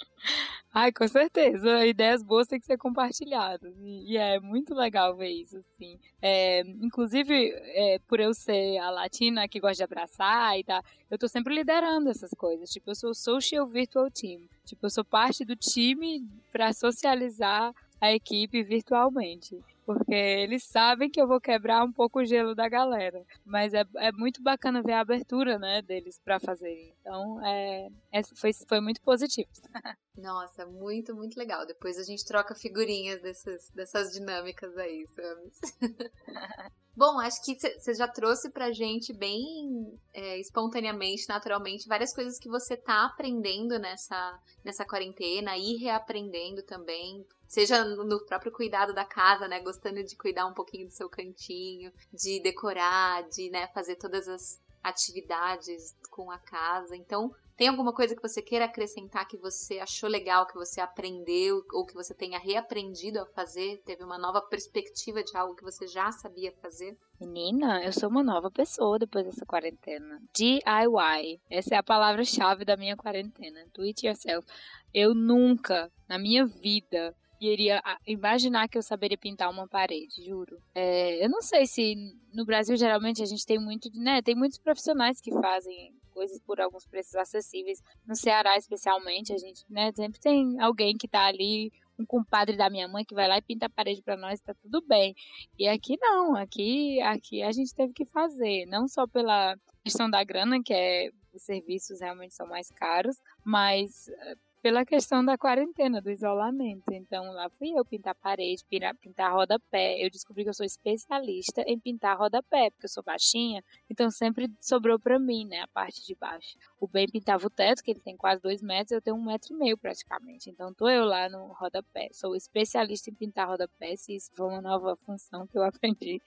Ai, 0.73 0.93
com 0.93 1.07
certeza. 1.09 1.85
Ideias 1.85 2.23
boas 2.23 2.47
têm 2.47 2.61
que 2.61 2.67
ser 2.67 2.79
compartilhadas. 2.79 3.75
E, 3.81 4.13
e 4.13 4.17
é 4.17 4.39
muito 4.39 4.75
legal 4.75 5.17
ver 5.17 5.31
isso, 5.31 5.59
assim. 5.59 5.99
É, 6.23 6.61
inclusive, 6.61 7.53
é, 7.75 7.99
por 8.07 8.21
eu 8.21 8.33
ser 8.33 8.79
a 8.79 8.91
latina 8.91 9.49
que 9.49 9.59
gosta 9.59 9.77
de 9.77 9.83
abraçar 9.85 10.59
e 10.59 10.65
tal, 10.65 10.83
eu 11.11 11.19
tô 11.19 11.27
sempre 11.27 11.55
liderando 11.55 12.09
essas 12.09 12.31
coisas. 12.31 12.71
Tipo, 12.71 12.91
eu 12.91 12.95
sou 12.95 13.15
Social 13.15 13.67
Virtual 13.67 14.11
Team. 14.11 14.43
Tipo, 14.65 14.87
eu 14.87 14.91
sou 14.91 15.05
parte 15.05 15.45
do 15.45 15.57
time 15.57 16.25
para 16.53 16.73
socializar 16.73 17.75
a 18.01 18.13
equipe 18.13 18.63
virtualmente 18.63 19.59
porque 19.93 20.15
eles 20.15 20.63
sabem 20.63 21.11
que 21.11 21.21
eu 21.21 21.27
vou 21.27 21.41
quebrar 21.41 21.85
um 21.85 21.93
pouco 21.93 22.21
o 22.21 22.25
gelo 22.25 22.55
da 22.55 22.69
galera. 22.69 23.25
Mas 23.45 23.75
é, 23.75 23.85
é 23.97 24.13
muito 24.13 24.41
bacana 24.41 24.83
ver 24.83 24.93
a 24.93 25.01
abertura, 25.01 25.59
né, 25.59 25.83
deles 25.83 26.21
para 26.25 26.39
fazerem. 26.39 26.95
Então, 27.01 27.45
é, 27.45 27.89
é, 28.13 28.23
foi, 28.37 28.53
foi 28.53 28.81
muito 28.81 29.01
positivo. 29.03 29.49
Nossa, 30.17 30.65
muito, 30.67 31.15
muito 31.15 31.37
legal. 31.37 31.67
Depois 31.67 31.99
a 31.99 32.05
gente 32.05 32.25
troca 32.25 32.55
figurinhas 32.55 33.21
dessas, 33.21 33.71
dessas 33.71 34.13
dinâmicas 34.13 34.77
aí, 34.77 35.07
sabe? 35.17 35.51
Bom, 37.01 37.19
acho 37.19 37.43
que 37.43 37.57
você 37.59 37.95
já 37.95 38.07
trouxe 38.07 38.51
pra 38.51 38.73
gente 38.73 39.11
bem 39.11 39.99
é, 40.13 40.39
espontaneamente, 40.39 41.27
naturalmente, 41.31 41.89
várias 41.89 42.13
coisas 42.15 42.39
que 42.39 42.47
você 42.47 42.77
tá 42.77 43.07
aprendendo 43.07 43.79
nessa, 43.79 44.39
nessa 44.63 44.85
quarentena 44.85 45.57
e 45.57 45.79
reaprendendo 45.79 46.63
também. 46.63 47.27
Seja 47.49 47.83
no 47.83 48.23
próprio 48.27 48.53
cuidado 48.53 48.93
da 48.93 49.07
casa, 49.07 49.49
né? 49.49 49.61
Gostando 49.61 50.05
de 50.05 50.15
cuidar 50.15 50.45
um 50.45 50.53
pouquinho 50.53 50.89
do 50.89 50.93
seu 50.93 51.09
cantinho, 51.09 51.91
de 52.13 52.39
decorar, 52.43 53.27
de 53.31 53.49
né, 53.49 53.67
fazer 53.69 53.97
todas 53.97 54.29
as 54.29 54.61
atividades 54.83 55.97
com 56.11 56.31
a 56.31 56.39
casa. 56.39 56.95
Então, 56.95 57.35
tem 57.61 57.69
alguma 57.69 57.93
coisa 57.93 58.17
que 58.17 58.23
você 58.23 58.41
queira 58.41 58.65
acrescentar 58.65 59.29
que 59.29 59.37
você 59.37 59.81
achou 59.81 60.09
legal, 60.09 60.47
que 60.47 60.55
você 60.55 60.81
aprendeu 60.81 61.63
ou 61.75 61.85
que 61.85 61.93
você 61.93 62.15
tenha 62.15 62.39
reaprendido 62.39 63.21
a 63.21 63.27
fazer? 63.27 63.83
Teve 63.85 64.03
uma 64.03 64.17
nova 64.17 64.41
perspectiva 64.41 65.23
de 65.23 65.37
algo 65.37 65.55
que 65.55 65.63
você 65.63 65.87
já 65.87 66.11
sabia 66.11 66.55
fazer? 66.63 66.97
Menina, 67.21 67.85
eu 67.85 67.93
sou 67.93 68.09
uma 68.09 68.23
nova 68.23 68.51
pessoa 68.51 68.99
depois 68.99 69.27
dessa 69.27 69.45
quarentena. 69.45 70.23
DIY. 70.35 71.39
Essa 71.51 71.75
é 71.75 71.79
a 71.79 71.83
palavra-chave 71.83 72.65
da 72.65 72.79
minha 72.79 72.97
quarentena. 72.97 73.67
Do 73.75 73.83
it 73.83 74.07
yourself. 74.07 74.49
Eu 74.95 75.15
nunca, 75.15 75.93
na 76.09 76.19
minha 76.19 76.47
vida, 76.47 77.15
iria 77.39 77.83
imaginar 78.07 78.71
que 78.71 78.79
eu 78.79 78.83
saberia 78.83 79.19
pintar 79.19 79.51
uma 79.51 79.69
parede, 79.69 80.25
juro. 80.25 80.57
É, 80.75 81.23
eu 81.23 81.29
não 81.29 81.43
sei 81.43 81.67
se 81.67 81.95
no 82.33 82.47
Brasil 82.47 82.75
geralmente 82.75 83.23
a 83.23 83.27
gente 83.27 83.45
tem 83.45 83.59
muito, 83.59 83.91
né? 83.97 84.23
Tem 84.23 84.35
muitos 84.35 84.59
profissionais 84.59 85.21
que 85.21 85.31
fazem 85.31 86.00
coisas 86.21 86.39
por 86.41 86.61
alguns 86.61 86.87
preços 86.87 87.15
acessíveis. 87.15 87.83
No 88.07 88.15
Ceará, 88.15 88.55
especialmente, 88.59 89.33
a 89.33 89.39
gente 89.39 89.65
né, 89.71 89.91
sempre 89.93 90.21
tem 90.21 90.61
alguém 90.61 90.95
que 90.95 91.09
tá 91.09 91.25
ali 91.25 91.73
um 91.99 92.05
compadre 92.05 92.59
da 92.59 92.69
minha 92.69 92.87
mãe 92.87 93.07
que 93.07 93.15
vai 93.15 93.27
lá 93.27 93.39
e 93.39 93.43
pinta 93.43 93.67
a 93.67 93.71
parede 93.71 94.03
para 94.03 94.19
nós, 94.19 94.39
tá 94.43 94.55
tudo 94.61 94.83
bem. 94.87 95.15
E 95.59 95.67
aqui 95.67 95.97
não, 95.99 96.37
aqui, 96.37 97.01
aqui 97.01 97.43
a 97.43 97.51
gente 97.53 97.75
teve 97.75 97.95
que 97.95 98.05
fazer, 98.05 98.67
não 98.67 98.87
só 98.87 99.07
pela 99.07 99.57
questão 99.83 100.11
da 100.11 100.23
grana, 100.23 100.63
que 100.63 100.75
é 100.75 101.11
os 101.33 101.43
serviços 101.43 102.01
realmente 102.01 102.35
são 102.35 102.47
mais 102.47 102.69
caros, 102.71 103.17
mas 103.43 104.09
eh, 104.09 104.35
pela 104.63 104.85
questão 104.85 105.25
da 105.25 105.39
quarentena, 105.39 106.01
do 106.01 106.11
isolamento. 106.11 106.93
Então 106.93 107.33
lá 107.33 107.49
fui 107.51 107.71
eu 107.71 107.85
pintar 107.85 108.15
parede, 108.15 108.65
pintar 109.01 109.33
rodapé. 109.33 110.05
Eu 110.05 110.11
descobri 110.11 110.45
que 110.45 110.51
eu 110.51 110.55
sou 110.55 110.67
especialista 110.67 111.63
em 111.67 111.79
pintar 111.79 112.19
rodapé, 112.19 112.71
porque 112.71 112.85
eu 112.87 112.91
sou 112.91 113.03
baixinha, 113.03 113.65
então 113.89 114.11
sempre 114.11 114.51
sobrou 114.61 114.99
para 114.99 115.19
mim, 115.19 115.47
né, 115.47 115.61
a 115.61 115.69
parte 115.69 116.05
de 116.07 116.15
baixo. 116.15 116.57
O 116.79 116.87
Ben 116.87 117.07
pintava 117.09 117.47
o 117.47 117.51
teto, 117.51 117.83
que 117.83 117.91
ele 117.91 118.01
tem 118.01 118.17
quase 118.17 118.43
dois 118.43 118.63
metros, 118.63 118.93
eu 118.93 119.03
tenho 119.03 119.17
um 119.17 119.25
metro 119.25 119.55
e 119.55 119.57
meio 119.57 119.79
praticamente. 119.79 120.51
Então 120.51 120.75
tô 120.75 120.89
eu 120.89 121.05
lá 121.05 121.29
no 121.29 121.47
rodapé. 121.53 122.09
Sou 122.13 122.37
especialista 122.37 123.11
em 123.11 123.15
pintar 123.15 123.49
rodapé, 123.49 123.97
se 123.97 124.15
isso 124.15 124.31
for 124.35 124.49
uma 124.49 124.61
nova 124.61 124.97
função 125.07 125.47
que 125.47 125.57
eu 125.57 125.63
aprendi. 125.65 126.21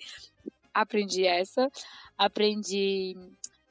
Aprendi 0.74 1.24
essa, 1.28 1.70
aprendi 2.18 3.16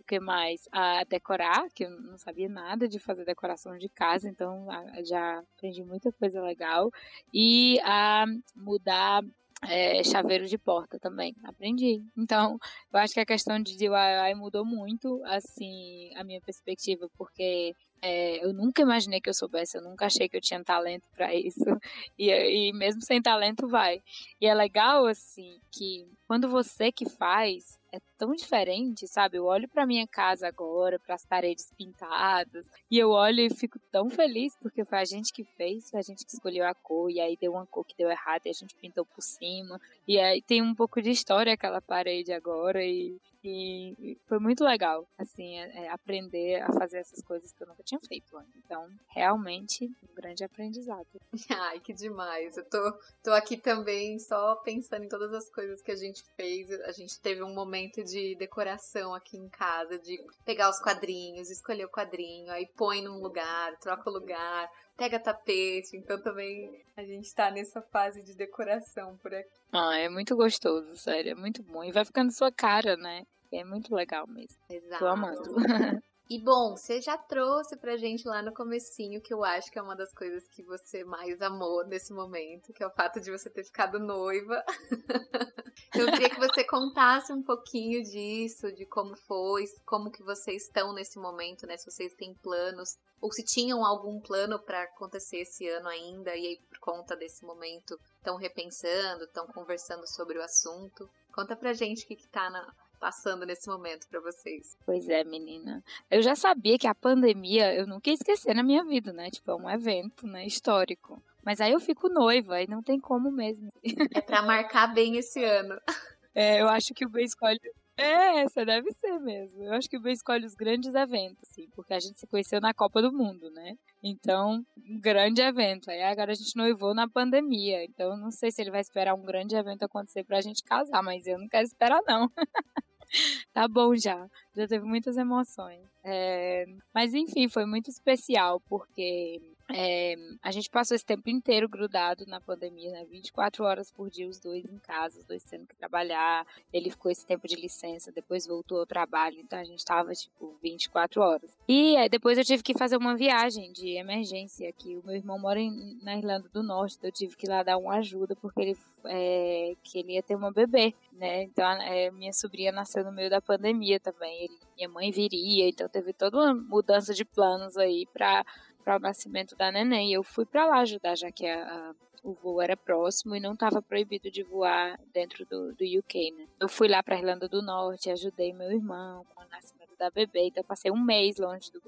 que 0.03 0.21
mais? 0.21 0.69
A 0.73 1.05
decorar, 1.05 1.69
que 1.75 1.85
eu 1.85 1.91
não 1.91 2.19
sabia 2.19 2.49
nada 2.49 2.88
de 2.88 2.99
fazer 2.99 3.25
decoração 3.25 3.77
de 3.79 3.88
casa, 3.88 4.29
então 4.29 4.67
já 5.05 5.38
aprendi 5.57 5.85
muita 5.85 6.12
coisa 6.12 6.41
legal. 6.43 6.91
E 7.33 7.79
a 7.83 8.25
mudar 8.57 9.23
é, 9.69 10.03
chaveiro 10.03 10.47
de 10.47 10.59
porta 10.59 10.99
também, 10.99 11.35
aprendi. 11.45 12.03
Então, 12.17 12.59
eu 12.93 12.99
acho 12.99 13.15
que 13.15 13.21
a 13.21 13.27
questão 13.27 13.61
de 13.61 13.77
DIY 13.77 14.35
mudou 14.35 14.65
muito, 14.65 15.23
assim, 15.27 16.11
a 16.17 16.25
minha 16.25 16.41
perspectiva, 16.41 17.09
porque 17.17 17.75
é, 18.03 18.45
eu 18.45 18.53
nunca 18.53 18.83
imaginei 18.83 19.21
que 19.21 19.31
eu 19.31 19.35
soubesse, 19.35 19.77
eu 19.79 19.83
nunca 19.83 20.07
achei 20.07 20.29
que 20.29 20.37
eu 20.37 20.41
tinha 20.41 20.62
talento 20.65 21.05
para 21.15 21.33
isso. 21.35 21.61
E, 22.19 22.31
e 22.31 22.73
mesmo 22.73 23.01
sem 23.01 23.21
talento, 23.23 23.67
vai. 23.69 24.03
E 24.41 24.47
é 24.47 24.55
legal, 24.55 25.07
assim, 25.07 25.59
que 25.71 26.07
quando 26.27 26.49
você 26.49 26.93
que 26.93 27.09
faz, 27.09 27.79
é 27.93 27.99
tão 28.19 28.33
diferente, 28.35 29.07
sabe? 29.07 29.38
Eu 29.38 29.45
olho 29.45 29.69
para 29.69 29.87
minha 29.87 30.07
casa 30.07 30.47
agora, 30.47 30.99
para 30.99 31.15
as 31.15 31.25
paredes 31.25 31.71
pintadas, 31.77 32.67
e 32.91 32.99
eu 32.99 33.11
olho 33.11 33.41
e 33.41 33.55
fico 33.55 33.79
tão 33.91 34.09
feliz 34.09 34.57
porque 34.61 34.85
foi 34.85 34.99
a 34.99 35.05
gente 35.05 35.33
que 35.33 35.45
fez, 35.45 35.91
foi 35.91 36.01
a 36.01 36.03
gente 36.03 36.25
que 36.25 36.33
escolheu 36.33 36.67
a 36.67 36.75
cor, 36.75 37.11
e 37.11 37.21
aí 37.21 37.37
deu 37.37 37.53
uma 37.53 37.67
cor 37.67 37.85
que 37.85 37.97
deu 37.97 38.11
errado 38.11 38.43
e 38.47 38.51
a 38.51 38.53
gente 38.53 38.75
pintou 38.77 39.05
por 39.05 39.23
cima. 39.23 39.81
E 40.07 40.19
aí 40.19 40.43
tem 40.43 40.62
um 40.62 40.75
pouco 40.75 41.01
de 41.03 41.11
história 41.11 41.53
aquela 41.53 41.81
parede 41.81 42.33
agora, 42.33 42.85
e 42.85 43.21
e 43.44 44.18
foi 44.26 44.38
muito 44.38 44.64
legal, 44.64 45.07
assim, 45.18 45.59
é, 45.59 45.85
é 45.85 45.90
aprender 45.90 46.62
a 46.62 46.72
fazer 46.72 46.98
essas 46.98 47.22
coisas 47.22 47.52
que 47.52 47.62
eu 47.62 47.66
nunca 47.66 47.83
tinha 47.83 48.00
feito. 48.00 48.37
Então, 48.57 48.88
realmente, 49.09 49.87
um 49.87 50.14
grande 50.14 50.44
aprendizado. 50.44 51.07
Ai, 51.50 51.81
que 51.81 51.92
demais. 51.92 52.57
Eu 52.57 52.64
tô, 52.64 52.98
tô 53.22 53.33
aqui 53.33 53.57
também 53.57 54.18
só 54.18 54.57
pensando 54.57 55.05
em 55.05 55.09
todas 55.09 55.33
as 55.33 55.50
coisas 55.50 55.83
que 55.83 55.90
a 55.90 55.96
gente 55.96 56.24
fez. 56.37 56.70
A 56.83 56.92
gente 56.92 57.20
teve 57.20 57.42
um 57.42 57.55
momento 57.55 58.02
de 58.05 58.35
decoração 58.37 59.14
aqui 59.14 59.37
em 59.37 59.48
casa, 59.48 59.98
de 59.98 60.22
pegar 60.44 60.70
os 60.70 60.78
quadrinhos, 60.78 61.50
escolher 61.50 61.85
o 61.85 61.90
quadrinho, 61.90 62.50
aí 62.50 62.66
põe 62.76 63.02
num 63.02 63.20
lugar, 63.20 63.76
troca 63.78 64.09
o 64.09 64.12
lugar, 64.12 64.70
pega 64.96 65.18
tapete, 65.18 65.96
então 65.96 66.20
também 66.22 66.85
a 66.96 67.05
gente 67.05 67.33
tá 67.35 67.50
nessa 67.50 67.81
fase 67.83 68.22
de 68.22 68.35
decoração 68.35 69.16
por 69.18 69.35
aqui. 69.35 69.50
Ah, 69.72 69.96
é 69.96 70.09
muito 70.09 70.37
gostoso, 70.37 70.94
sério, 70.96 71.33
é 71.33 71.35
muito 71.35 71.62
bom. 71.62 71.83
E 71.83 71.92
vai 71.92 72.05
ficando 72.05 72.33
sua 72.33 72.52
cara, 72.52 72.96
né? 72.96 73.24
É 73.50 73.64
muito 73.64 73.94
legal 73.94 74.26
mesmo. 74.26 74.57
Exato. 74.68 74.98
Tô 74.98 75.07
amando. 75.07 75.42
E 76.33 76.38
bom, 76.38 76.75
você 76.75 76.99
já 76.99 77.18
trouxe 77.18 77.77
pra 77.77 77.99
gente 77.99 78.27
lá 78.27 78.40
no 78.40 78.55
comecinho, 78.55 79.21
que 79.21 79.35
eu 79.35 79.45
acho 79.45 79.71
que 79.71 79.79
é 79.79 79.83
uma 79.83 79.95
das 79.95 80.14
coisas 80.14 80.49
que 80.49 80.62
você 80.62 81.05
mais 81.05 81.42
amou 81.42 81.87
nesse 81.87 82.11
momento, 82.11 82.73
que 82.73 82.83
é 82.83 82.87
o 82.87 82.90
fato 82.90 83.21
de 83.21 83.31
você 83.31 83.51
ter 83.51 83.62
ficado 83.64 84.01
noiva. 84.01 84.64
eu 85.95 86.07
queria 86.07 86.31
que 86.31 86.40
você 86.40 86.64
contasse 86.64 87.35
um 87.35 87.42
pouquinho 87.42 88.03
disso, 88.03 88.73
de 88.73 88.87
como 88.87 89.14
foi, 89.14 89.64
como 89.85 90.11
que 90.11 90.23
vocês 90.23 90.62
estão 90.62 90.95
nesse 90.95 91.18
momento, 91.18 91.66
né? 91.66 91.77
Se 91.77 91.90
vocês 91.90 92.14
têm 92.14 92.33
planos, 92.33 92.97
ou 93.21 93.31
se 93.31 93.45
tinham 93.45 93.85
algum 93.85 94.18
plano 94.18 94.59
para 94.59 94.85
acontecer 94.85 95.40
esse 95.40 95.68
ano 95.68 95.90
ainda, 95.90 96.35
e 96.35 96.47
aí 96.47 96.59
por 96.66 96.79
conta 96.79 97.14
desse 97.14 97.45
momento 97.45 98.01
estão 98.16 98.37
repensando, 98.37 99.25
estão 99.25 99.47
conversando 99.49 100.09
sobre 100.09 100.38
o 100.38 100.42
assunto. 100.42 101.07
Conta 101.31 101.55
pra 101.55 101.75
gente 101.75 102.07
o 102.07 102.09
que, 102.09 102.16
que 102.16 102.29
tá 102.29 102.49
na, 102.49 102.75
passando 103.03 103.45
nesse 103.45 103.69
momento 103.69 104.07
para 104.09 104.21
vocês? 104.21 104.79
Pois 104.87 105.09
é, 105.09 105.25
menina. 105.25 105.83
Eu 106.09 106.23
já 106.23 106.37
sabia 106.37 106.79
que 106.79 106.87
a 106.87 106.95
pandemia 106.95 107.75
eu 107.75 107.85
nunca 107.85 108.09
ia 108.09 108.15
esquecer 108.15 108.55
na 108.55 108.62
minha 108.62 108.85
vida, 108.85 109.12
né? 109.12 109.29
Tipo, 109.29 109.51
é 109.51 109.57
um 109.57 109.69
evento, 109.69 110.25
né, 110.25 110.47
histórico. 110.47 111.21
Mas 111.45 111.61
aí 111.61 111.73
eu 111.73 111.81
fico 111.81 112.09
noiva 112.09 112.62
e 112.62 112.69
não 112.69 112.81
tem 112.81 113.01
como 113.01 113.33
mesmo. 113.33 113.73
É 114.15 114.21
para 114.21 114.43
marcar 114.43 114.95
bem 114.95 115.17
esse 115.17 115.43
ano. 115.43 115.77
É, 116.35 116.62
eu 116.62 116.69
acho 116.71 116.95
que 116.95 117.05
o 117.05 117.11
Ben 117.11 117.27
escolhe. 117.27 117.61
É, 117.95 118.41
essa 118.41 118.65
deve 118.65 118.91
ser 118.93 119.19
mesmo. 119.19 119.65
Eu 119.65 119.75
acho 119.75 119.87
que 119.87 119.99
o 119.99 120.01
Ben 120.01 120.15
escolhe 120.15 120.47
os 120.47 120.55
grandes 120.55 120.95
eventos, 120.95 121.37
assim, 121.43 121.69
porque 121.77 121.93
a 121.93 122.01
gente 122.01 122.19
se 122.19 122.27
conheceu 122.27 122.59
na 122.59 122.73
Copa 122.73 123.03
do 123.03 123.12
Mundo, 123.12 123.51
né? 123.51 123.77
Então, 124.03 124.65
um 124.79 124.99
grande 124.99 125.43
evento. 125.43 125.91
Aí 125.91 126.03
agora 126.03 126.33
a 126.33 126.35
gente 126.35 126.57
noivou 126.57 126.95
na 126.95 127.07
pandemia. 127.07 127.85
Então, 127.85 128.17
não 128.17 128.31
sei 128.31 128.51
se 128.51 128.62
ele 128.62 128.71
vai 128.71 128.81
esperar 128.81 129.15
um 129.15 129.27
grande 129.27 129.55
evento 129.55 129.83
acontecer 129.83 130.25
pra 130.25 130.41
gente 130.41 130.65
casar, 130.65 131.03
mas 131.03 131.27
eu 131.27 131.38
não 131.38 131.49
quero 131.49 131.67
esperar, 131.67 132.01
não. 132.07 132.33
tá 133.53 133.68
bom 133.68 133.94
já. 133.96 134.29
Já 134.55 134.66
teve 134.66 134.85
muitas 134.85 135.16
emoções. 135.16 135.81
É, 136.05 136.66
mas 136.94 137.14
enfim, 137.14 137.48
foi 137.48 137.66
muito 137.66 137.90
especial 137.90 138.61
porque 138.68 139.40
é, 139.74 140.16
a 140.42 140.50
gente 140.50 140.68
passou 140.68 140.94
esse 140.94 141.04
tempo 141.04 141.28
inteiro 141.30 141.68
grudado 141.68 142.26
na 142.26 142.40
pandemia, 142.40 142.90
né? 142.92 143.04
24 143.04 143.64
horas 143.64 143.90
por 143.90 144.11
dia, 144.11 144.28
os 144.28 144.38
dois 144.38 144.64
em 144.64 144.78
casa, 144.78 145.18
os 145.18 145.24
dois 145.24 145.42
tendo 145.44 145.66
que 145.66 145.74
trabalhar. 145.74 146.46
Ele 146.72 146.90
ficou 146.90 147.11
esse 147.11 147.26
tempo 147.26 147.48
de 147.48 147.56
licença, 147.56 148.12
depois 148.12 148.46
voltou 148.46 148.80
ao 148.80 148.87
trabalho, 148.87 149.38
então 149.40 149.58
a 149.58 149.64
gente 149.64 149.85
tava, 149.85 150.12
tipo, 150.12 150.56
24 150.62 151.20
horas. 151.20 151.56
E 151.66 151.96
é, 151.96 152.08
depois 152.08 152.37
eu 152.38 152.44
tive 152.44 152.62
que 152.62 152.76
fazer 152.76 152.96
uma 152.96 153.16
viagem 153.16 153.72
de 153.72 153.96
emergência 153.96 154.68
aqui. 154.68 154.96
O 154.96 155.06
meu 155.06 155.16
irmão 155.16 155.38
mora 155.38 155.61
em, 155.61 155.98
na 156.02 156.16
Irlanda 156.16 156.48
do 156.48 156.62
Norte, 156.62 156.96
então 156.98 157.08
eu 157.08 157.14
tive 157.14 157.37
que 157.37 157.46
ir 157.46 157.50
lá 157.50 157.62
dar 157.62 157.78
uma 157.78 157.96
ajuda, 157.96 158.37
porque 158.37 158.61
ele, 158.61 158.78
é, 159.06 159.74
que 159.82 159.98
ele 159.98 160.12
ia 160.14 160.22
ter 160.22 160.35
uma 160.35 160.52
bebê, 160.52 160.94
né? 161.12 161.44
Então 161.44 161.64
é, 161.82 162.11
minha 162.11 162.32
sobrinha 162.32 162.72
nasceu 162.72 163.04
no 163.04 163.12
meio 163.12 163.30
da 163.30 163.40
pandemia 163.40 163.98
também. 163.98 164.44
Ele, 164.44 164.58
minha 164.76 164.88
mãe 164.88 165.11
viria, 165.11 165.68
então 165.68 165.88
teve 165.88 166.12
toda 166.12 166.37
uma 166.37 166.54
mudança 166.54 167.14
de 167.14 167.24
planos 167.24 167.76
aí 167.76 168.06
pra 168.12 168.44
para 168.83 168.97
o 168.97 169.01
nascimento 169.01 169.57
da 169.57 169.71
neném. 169.71 170.12
Eu 170.12 170.23
fui 170.23 170.45
para 170.45 170.66
lá 170.66 170.81
ajudar, 170.81 171.16
já 171.16 171.31
que 171.31 171.47
a, 171.47 171.62
a, 171.62 171.95
o 172.23 172.33
voo 172.33 172.61
era 172.61 172.77
próximo 172.77 173.35
e 173.35 173.40
não 173.40 173.53
estava 173.53 173.81
proibido 173.81 174.31
de 174.31 174.42
voar 174.42 174.99
dentro 175.12 175.45
do, 175.47 175.73
do 175.75 175.85
UK, 175.99 176.33
né? 176.33 176.47
Eu 176.61 176.68
fui 176.68 176.88
lá 176.88 177.03
para 177.03 177.18
Irlanda 177.18 177.49
do 177.49 177.62
Norte, 177.62 178.11
ajudei 178.11 178.53
meu 178.53 178.71
irmão 178.71 179.25
com 179.35 179.42
o 179.42 179.49
nascimento 179.49 179.97
da 179.99 180.11
bebê, 180.11 180.47
então 180.47 180.64
passei 180.64 180.90
um 180.90 181.03
mês 181.03 181.38
longe 181.38 181.71
do 181.71 181.83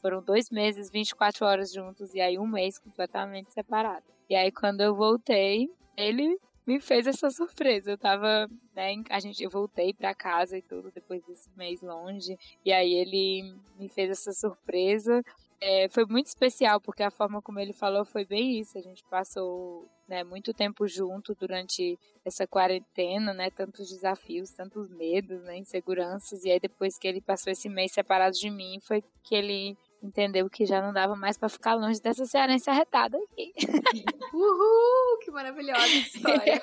foram 0.00 0.22
dois 0.22 0.50
meses, 0.50 0.90
24 0.90 1.44
horas 1.44 1.72
juntos 1.72 2.14
e 2.14 2.20
aí 2.20 2.38
um 2.38 2.46
mês 2.46 2.78
completamente 2.78 3.52
separado. 3.52 4.04
E 4.30 4.36
aí 4.36 4.52
quando 4.52 4.80
eu 4.80 4.94
voltei, 4.94 5.68
ele 5.96 6.38
me 6.68 6.78
fez 6.78 7.06
essa 7.06 7.30
surpresa. 7.30 7.90
Eu 7.90 7.98
tava, 7.98 8.46
né, 8.76 8.94
a 9.08 9.18
gente, 9.18 9.42
eu 9.42 9.48
voltei 9.48 9.94
para 9.94 10.14
casa 10.14 10.58
e 10.58 10.62
tudo 10.62 10.92
depois 10.92 11.24
desse 11.24 11.48
mês 11.56 11.80
longe, 11.80 12.38
e 12.62 12.70
aí 12.70 12.92
ele 12.92 13.54
me 13.78 13.88
fez 13.88 14.10
essa 14.10 14.32
surpresa 14.32 15.24
é, 15.60 15.88
foi 15.88 16.04
muito 16.06 16.26
especial, 16.26 16.80
porque 16.80 17.02
a 17.02 17.10
forma 17.10 17.42
como 17.42 17.58
ele 17.58 17.72
falou 17.72 18.04
foi 18.04 18.24
bem 18.24 18.60
isso. 18.60 18.78
A 18.78 18.80
gente 18.80 19.04
passou 19.10 19.88
né, 20.08 20.22
muito 20.22 20.54
tempo 20.54 20.86
junto 20.86 21.34
durante 21.34 21.98
essa 22.24 22.46
quarentena, 22.46 23.34
né? 23.34 23.50
Tantos 23.50 23.88
desafios, 23.88 24.50
tantos 24.50 24.88
medos, 24.90 25.42
né, 25.42 25.58
inseguranças. 25.58 26.44
E 26.44 26.50
aí 26.50 26.60
depois 26.60 26.96
que 26.96 27.08
ele 27.08 27.20
passou 27.20 27.52
esse 27.52 27.68
mês 27.68 27.92
separado 27.92 28.36
de 28.36 28.50
mim, 28.50 28.78
foi 28.80 29.02
que 29.22 29.34
ele 29.34 29.76
entendeu 30.02 30.48
que 30.48 30.64
já 30.64 30.80
não 30.80 30.92
dava 30.92 31.16
mais 31.16 31.36
para 31.36 31.48
ficar 31.48 31.74
longe 31.74 32.00
dessa 32.00 32.24
cearense 32.24 32.70
arretada 32.70 33.18
aqui. 33.18 33.52
Uhul! 34.32 35.18
Que 35.24 35.30
maravilhosa 35.30 35.86
história! 35.98 36.62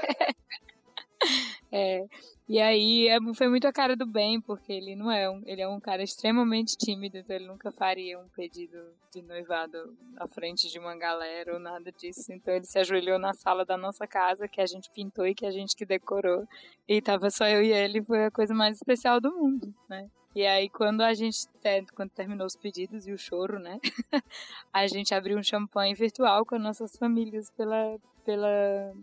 É, 1.71 2.05
e 2.47 2.59
aí 2.61 3.07
é, 3.07 3.17
foi 3.33 3.47
muito 3.47 3.67
a 3.67 3.73
cara 3.73 3.95
do 3.95 4.05
bem, 4.05 4.39
porque 4.39 4.71
ele 4.71 4.95
não 4.95 5.11
é 5.11 5.29
um, 5.29 5.41
ele 5.45 5.61
é 5.61 5.67
um 5.67 5.79
cara 5.79 6.03
extremamente 6.03 6.77
tímido, 6.77 7.17
então 7.17 7.35
ele 7.35 7.47
nunca 7.47 7.71
faria 7.71 8.19
um 8.19 8.27
pedido 8.29 8.77
de 9.11 9.21
noivado 9.21 9.97
à 10.17 10.27
frente 10.27 10.69
de 10.69 10.77
uma 10.77 10.95
galera 10.95 11.53
ou 11.53 11.59
nada 11.59 11.91
disso. 11.91 12.31
Então 12.31 12.53
ele 12.53 12.65
se 12.65 12.77
ajoelhou 12.77 13.17
na 13.17 13.33
sala 13.33 13.65
da 13.65 13.75
nossa 13.75 14.05
casa, 14.05 14.47
que 14.47 14.61
a 14.61 14.65
gente 14.65 14.91
pintou 14.91 15.25
e 15.25 15.33
que 15.33 15.45
a 15.45 15.51
gente 15.51 15.75
que 15.75 15.85
decorou. 15.85 16.47
E 16.87 17.01
tava 17.01 17.29
só 17.29 17.47
eu 17.47 17.63
e 17.63 17.73
ele, 17.73 18.03
foi 18.03 18.25
a 18.25 18.31
coisa 18.31 18.53
mais 18.53 18.77
especial 18.77 19.19
do 19.19 19.31
mundo, 19.35 19.73
né? 19.89 20.09
E 20.35 20.45
aí, 20.45 20.69
quando 20.69 20.99
a 21.01 21.13
gente, 21.13 21.47
quando 21.95 22.09
terminou 22.09 22.45
os 22.45 22.57
pedidos 22.57 23.07
e 23.07 23.13
o 23.13 23.17
choro, 23.17 23.57
né? 23.57 23.79
a 24.71 24.85
gente 24.85 25.15
abriu 25.15 25.37
um 25.37 25.43
champanhe 25.43 25.93
virtual 25.93 26.45
com 26.45 26.55
as 26.55 26.61
nossas 26.61 26.97
famílias 26.97 27.49
pela, 27.51 27.97
pela 28.25 28.93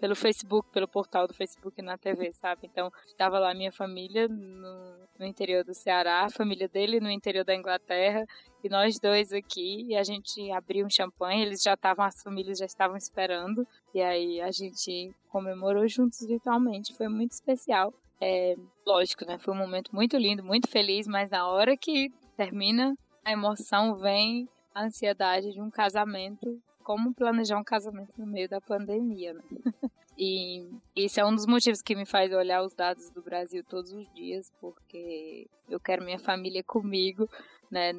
pelo 0.00 0.16
Facebook, 0.16 0.68
pelo 0.72 0.88
portal 0.88 1.26
do 1.28 1.34
Facebook 1.34 1.80
na 1.82 1.98
TV, 1.98 2.32
sabe? 2.32 2.62
Então, 2.64 2.90
estava 3.06 3.38
lá 3.38 3.52
minha 3.52 3.70
família 3.70 4.26
no, 4.26 4.96
no, 5.18 5.26
interior 5.26 5.62
do 5.62 5.74
Ceará, 5.74 6.24
a 6.24 6.30
família 6.30 6.66
dele 6.66 6.98
no 6.98 7.10
interior 7.10 7.44
da 7.44 7.54
Inglaterra, 7.54 8.24
e 8.64 8.68
nós 8.68 8.98
dois 8.98 9.30
aqui, 9.32 9.84
e 9.88 9.96
a 9.96 10.02
gente 10.02 10.50
abriu 10.50 10.86
um 10.86 10.90
champanhe, 10.90 11.42
eles 11.42 11.62
já 11.62 11.74
estavam, 11.74 12.04
as 12.04 12.22
famílias 12.22 12.58
já 12.58 12.64
estavam 12.64 12.96
esperando, 12.96 13.66
e 13.94 14.00
aí 14.00 14.40
a 14.40 14.50
gente 14.50 15.14
comemorou 15.28 15.86
juntos 15.86 16.26
virtualmente, 16.26 16.96
foi 16.96 17.08
muito 17.08 17.32
especial. 17.32 17.92
É, 18.22 18.54
lógico, 18.86 19.24
né? 19.26 19.38
Foi 19.38 19.52
um 19.52 19.58
momento 19.58 19.94
muito 19.94 20.16
lindo, 20.16 20.42
muito 20.42 20.68
feliz, 20.68 21.06
mas 21.06 21.30
na 21.30 21.46
hora 21.46 21.76
que 21.76 22.10
termina, 22.36 22.94
a 23.24 23.32
emoção 23.32 23.96
vem, 23.96 24.48
a 24.74 24.84
ansiedade 24.84 25.52
de 25.52 25.60
um 25.60 25.70
casamento 25.70 26.60
como 26.90 27.14
planejar 27.14 27.56
um 27.56 27.62
casamento 27.62 28.12
no 28.18 28.26
meio 28.26 28.48
da 28.48 28.60
pandemia, 28.60 29.34
né? 29.34 29.42
E 30.22 30.68
esse 30.94 31.18
é 31.18 31.24
um 31.24 31.34
dos 31.34 31.46
motivos 31.46 31.80
que 31.80 31.94
me 31.94 32.04
faz 32.04 32.30
olhar 32.30 32.62
os 32.62 32.74
dados 32.74 33.08
do 33.08 33.22
Brasil 33.22 33.64
todos 33.64 33.90
os 33.90 34.12
dias, 34.12 34.52
porque 34.60 35.48
eu 35.66 35.80
quero 35.80 36.04
minha 36.04 36.18
família 36.18 36.62
comigo, 36.62 37.26
né? 37.70 37.92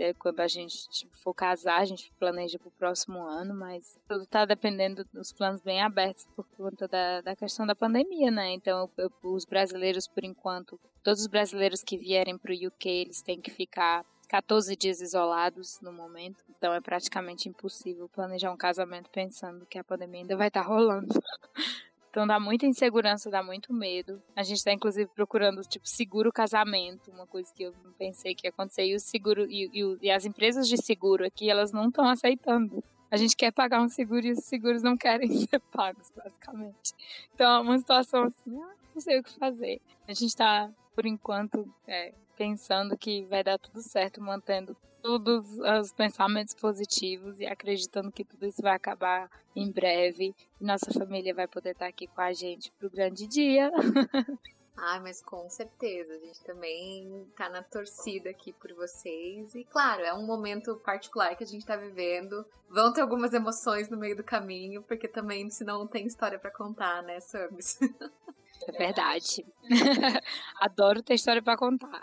É 0.00 0.12
quando 0.14 0.40
a 0.40 0.48
gente 0.48 0.88
tipo, 0.88 1.16
for 1.18 1.32
casar, 1.32 1.80
a 1.80 1.84
gente 1.84 2.12
planeja 2.18 2.58
para 2.58 2.66
o 2.66 2.72
próximo 2.72 3.20
ano, 3.20 3.54
mas 3.54 3.96
tudo 4.08 4.24
está 4.24 4.44
dependendo 4.44 5.04
dos 5.12 5.32
planos 5.32 5.60
bem 5.60 5.80
abertos 5.80 6.26
por 6.34 6.44
conta 6.56 6.88
da, 6.88 7.20
da 7.20 7.36
questão 7.36 7.64
da 7.64 7.76
pandemia, 7.76 8.30
né? 8.30 8.52
Então, 8.54 8.90
eu, 8.96 9.12
os 9.22 9.44
brasileiros, 9.44 10.08
por 10.08 10.24
enquanto, 10.24 10.80
todos 11.04 11.20
os 11.20 11.28
brasileiros 11.28 11.84
que 11.84 11.96
vierem 11.96 12.36
para 12.36 12.50
o 12.50 12.66
UK, 12.66 12.88
eles 12.88 13.22
têm 13.22 13.40
que 13.40 13.52
ficar 13.52 14.04
14 14.32 14.74
dias 14.76 15.02
isolados 15.02 15.78
no 15.82 15.92
momento, 15.92 16.42
então 16.48 16.72
é 16.72 16.80
praticamente 16.80 17.50
impossível 17.50 18.08
planejar 18.08 18.50
um 18.50 18.56
casamento 18.56 19.10
pensando 19.10 19.66
que 19.66 19.78
a 19.78 19.84
pandemia 19.84 20.22
ainda 20.22 20.34
vai 20.38 20.48
estar 20.48 20.62
tá 20.62 20.68
rolando. 20.68 21.12
Então 22.08 22.26
dá 22.26 22.38
muita 22.38 22.66
insegurança, 22.66 23.30
dá 23.30 23.42
muito 23.42 23.72
medo. 23.72 24.22
A 24.36 24.42
gente 24.42 24.58
está 24.58 24.70
inclusive 24.70 25.08
procurando 25.14 25.62
tipo 25.62 25.88
seguro 25.88 26.30
casamento, 26.30 27.10
uma 27.10 27.26
coisa 27.26 27.50
que 27.54 27.62
eu 27.62 27.72
não 27.82 27.90
pensei 27.92 28.34
que 28.34 28.46
ia 28.46 28.50
acontecer. 28.50 28.84
E 28.84 28.94
o 28.94 29.00
seguro 29.00 29.50
e, 29.50 29.70
e, 29.72 29.98
e 30.02 30.10
as 30.10 30.26
empresas 30.26 30.68
de 30.68 30.76
seguro 30.76 31.24
aqui 31.24 31.48
elas 31.48 31.72
não 31.72 31.88
estão 31.88 32.06
aceitando. 32.06 32.84
A 33.10 33.16
gente 33.16 33.34
quer 33.34 33.50
pagar 33.50 33.80
um 33.80 33.88
seguro 33.88 34.26
e 34.26 34.32
os 34.32 34.44
seguros 34.44 34.82
não 34.82 34.94
querem 34.94 35.26
ser 35.48 35.58
pagos, 35.58 36.12
basicamente. 36.14 36.92
Então 37.34 37.50
é 37.50 37.60
uma 37.60 37.78
situação 37.78 38.24
assim, 38.24 38.60
ah, 38.60 38.74
não 38.94 39.00
sei 39.00 39.18
o 39.18 39.22
que 39.22 39.32
fazer. 39.38 39.80
A 40.06 40.12
gente 40.12 40.26
está 40.26 40.70
por 40.94 41.06
enquanto 41.06 41.66
é, 41.86 42.12
pensando 42.36 42.96
que 42.96 43.24
vai 43.26 43.42
dar 43.42 43.58
tudo 43.58 43.82
certo, 43.82 44.20
mantendo 44.20 44.76
todos 45.02 45.58
os 45.58 45.92
pensamentos 45.92 46.54
positivos 46.54 47.40
e 47.40 47.46
acreditando 47.46 48.12
que 48.12 48.24
tudo 48.24 48.46
isso 48.46 48.62
vai 48.62 48.74
acabar 48.74 49.28
em 49.54 49.70
breve 49.70 50.34
e 50.60 50.64
nossa 50.64 50.92
família 50.92 51.34
vai 51.34 51.48
poder 51.48 51.70
estar 51.70 51.86
aqui 51.86 52.06
com 52.06 52.20
a 52.20 52.32
gente 52.32 52.70
pro 52.78 52.88
grande 52.88 53.26
dia. 53.26 53.70
Ai, 54.74 55.00
mas 55.00 55.20
com 55.20 55.48
certeza, 55.50 56.14
a 56.14 56.18
gente 56.18 56.42
também 56.42 57.30
tá 57.36 57.48
na 57.48 57.62
torcida 57.62 58.30
aqui 58.30 58.52
por 58.54 58.72
vocês. 58.72 59.54
E 59.54 59.64
claro, 59.64 60.02
é 60.02 60.14
um 60.14 60.24
momento 60.24 60.76
particular 60.76 61.36
que 61.36 61.44
a 61.44 61.46
gente 61.46 61.66
tá 61.66 61.76
vivendo. 61.76 62.44
Vão 62.70 62.92
ter 62.92 63.02
algumas 63.02 63.34
emoções 63.34 63.90
no 63.90 63.98
meio 63.98 64.16
do 64.16 64.24
caminho, 64.24 64.82
porque 64.82 65.06
também, 65.06 65.50
senão 65.50 65.80
não 65.80 65.86
tem 65.86 66.06
história 66.06 66.38
para 66.38 66.50
contar, 66.50 67.02
né, 67.02 67.20
Sams? 67.20 67.78
É 68.68 68.72
verdade. 68.72 69.44
Adoro 70.60 71.02
ter 71.02 71.14
história 71.14 71.42
para 71.42 71.56
contar. 71.56 72.00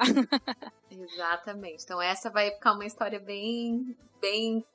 Exatamente. 0.89 1.83
Então 1.83 2.01
essa 2.01 2.29
vai 2.29 2.51
ficar 2.51 2.73
uma 2.73 2.85
história 2.85 3.19
bem, 3.19 3.95
bem 4.21 4.65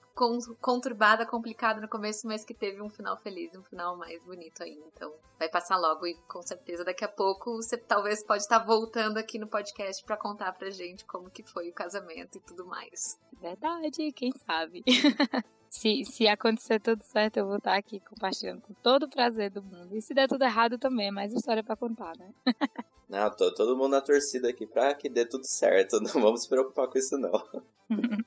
conturbada, 0.60 1.26
complicada 1.26 1.80
no 1.80 1.88
começo, 1.88 2.26
mas 2.26 2.44
que 2.44 2.54
teve 2.54 2.80
um 2.80 2.88
final 2.88 3.16
feliz, 3.16 3.54
um 3.56 3.64
final 3.64 3.96
mais 3.96 4.22
bonito 4.22 4.62
ainda. 4.62 4.84
Então, 4.94 5.12
vai 5.38 5.48
passar 5.48 5.76
logo 5.76 6.06
e 6.06 6.14
com 6.28 6.40
certeza 6.40 6.84
daqui 6.84 7.04
a 7.04 7.08
pouco 7.08 7.56
você 7.56 7.76
talvez 7.76 8.22
pode 8.22 8.42
estar 8.42 8.60
voltando 8.60 9.18
aqui 9.18 9.38
no 9.38 9.48
podcast 9.48 10.04
para 10.04 10.16
contar 10.16 10.52
pra 10.52 10.70
gente 10.70 11.04
como 11.04 11.30
que 11.30 11.42
foi 11.42 11.68
o 11.68 11.72
casamento 11.72 12.38
e 12.38 12.40
tudo 12.40 12.64
mais. 12.64 13.18
Verdade, 13.40 14.12
quem 14.12 14.32
sabe. 14.46 14.84
se, 15.74 16.04
se 16.04 16.28
acontecer 16.28 16.80
tudo 16.80 17.02
certo, 17.02 17.38
eu 17.38 17.46
vou 17.46 17.56
estar 17.56 17.74
aqui 17.74 17.98
compartilhando 17.98 18.62
com 18.62 18.72
todo 18.74 19.04
o 19.04 19.10
prazer 19.10 19.50
do 19.50 19.60
mundo. 19.60 19.94
E 19.96 20.00
se 20.00 20.14
der 20.14 20.28
tudo 20.28 20.44
errado 20.44 20.78
também, 20.78 21.08
é 21.08 21.10
mais 21.10 21.34
história 21.34 21.64
para 21.64 21.76
contar, 21.76 22.16
né? 22.16 22.32
Não, 23.08 23.28
tô 23.30 23.52
todo 23.52 23.76
mundo 23.76 23.90
na 23.90 24.00
torcida 24.00 24.48
aqui 24.48 24.66
pra 24.66 24.94
que 24.94 25.08
dê 25.08 25.26
tudo 25.26 25.44
certo. 25.44 26.00
Não 26.00 26.12
vamos 26.22 26.42
se 26.42 26.48
preocupar 26.48 26.88
com 26.88 26.96
isso, 26.96 27.18
não. 27.18 27.32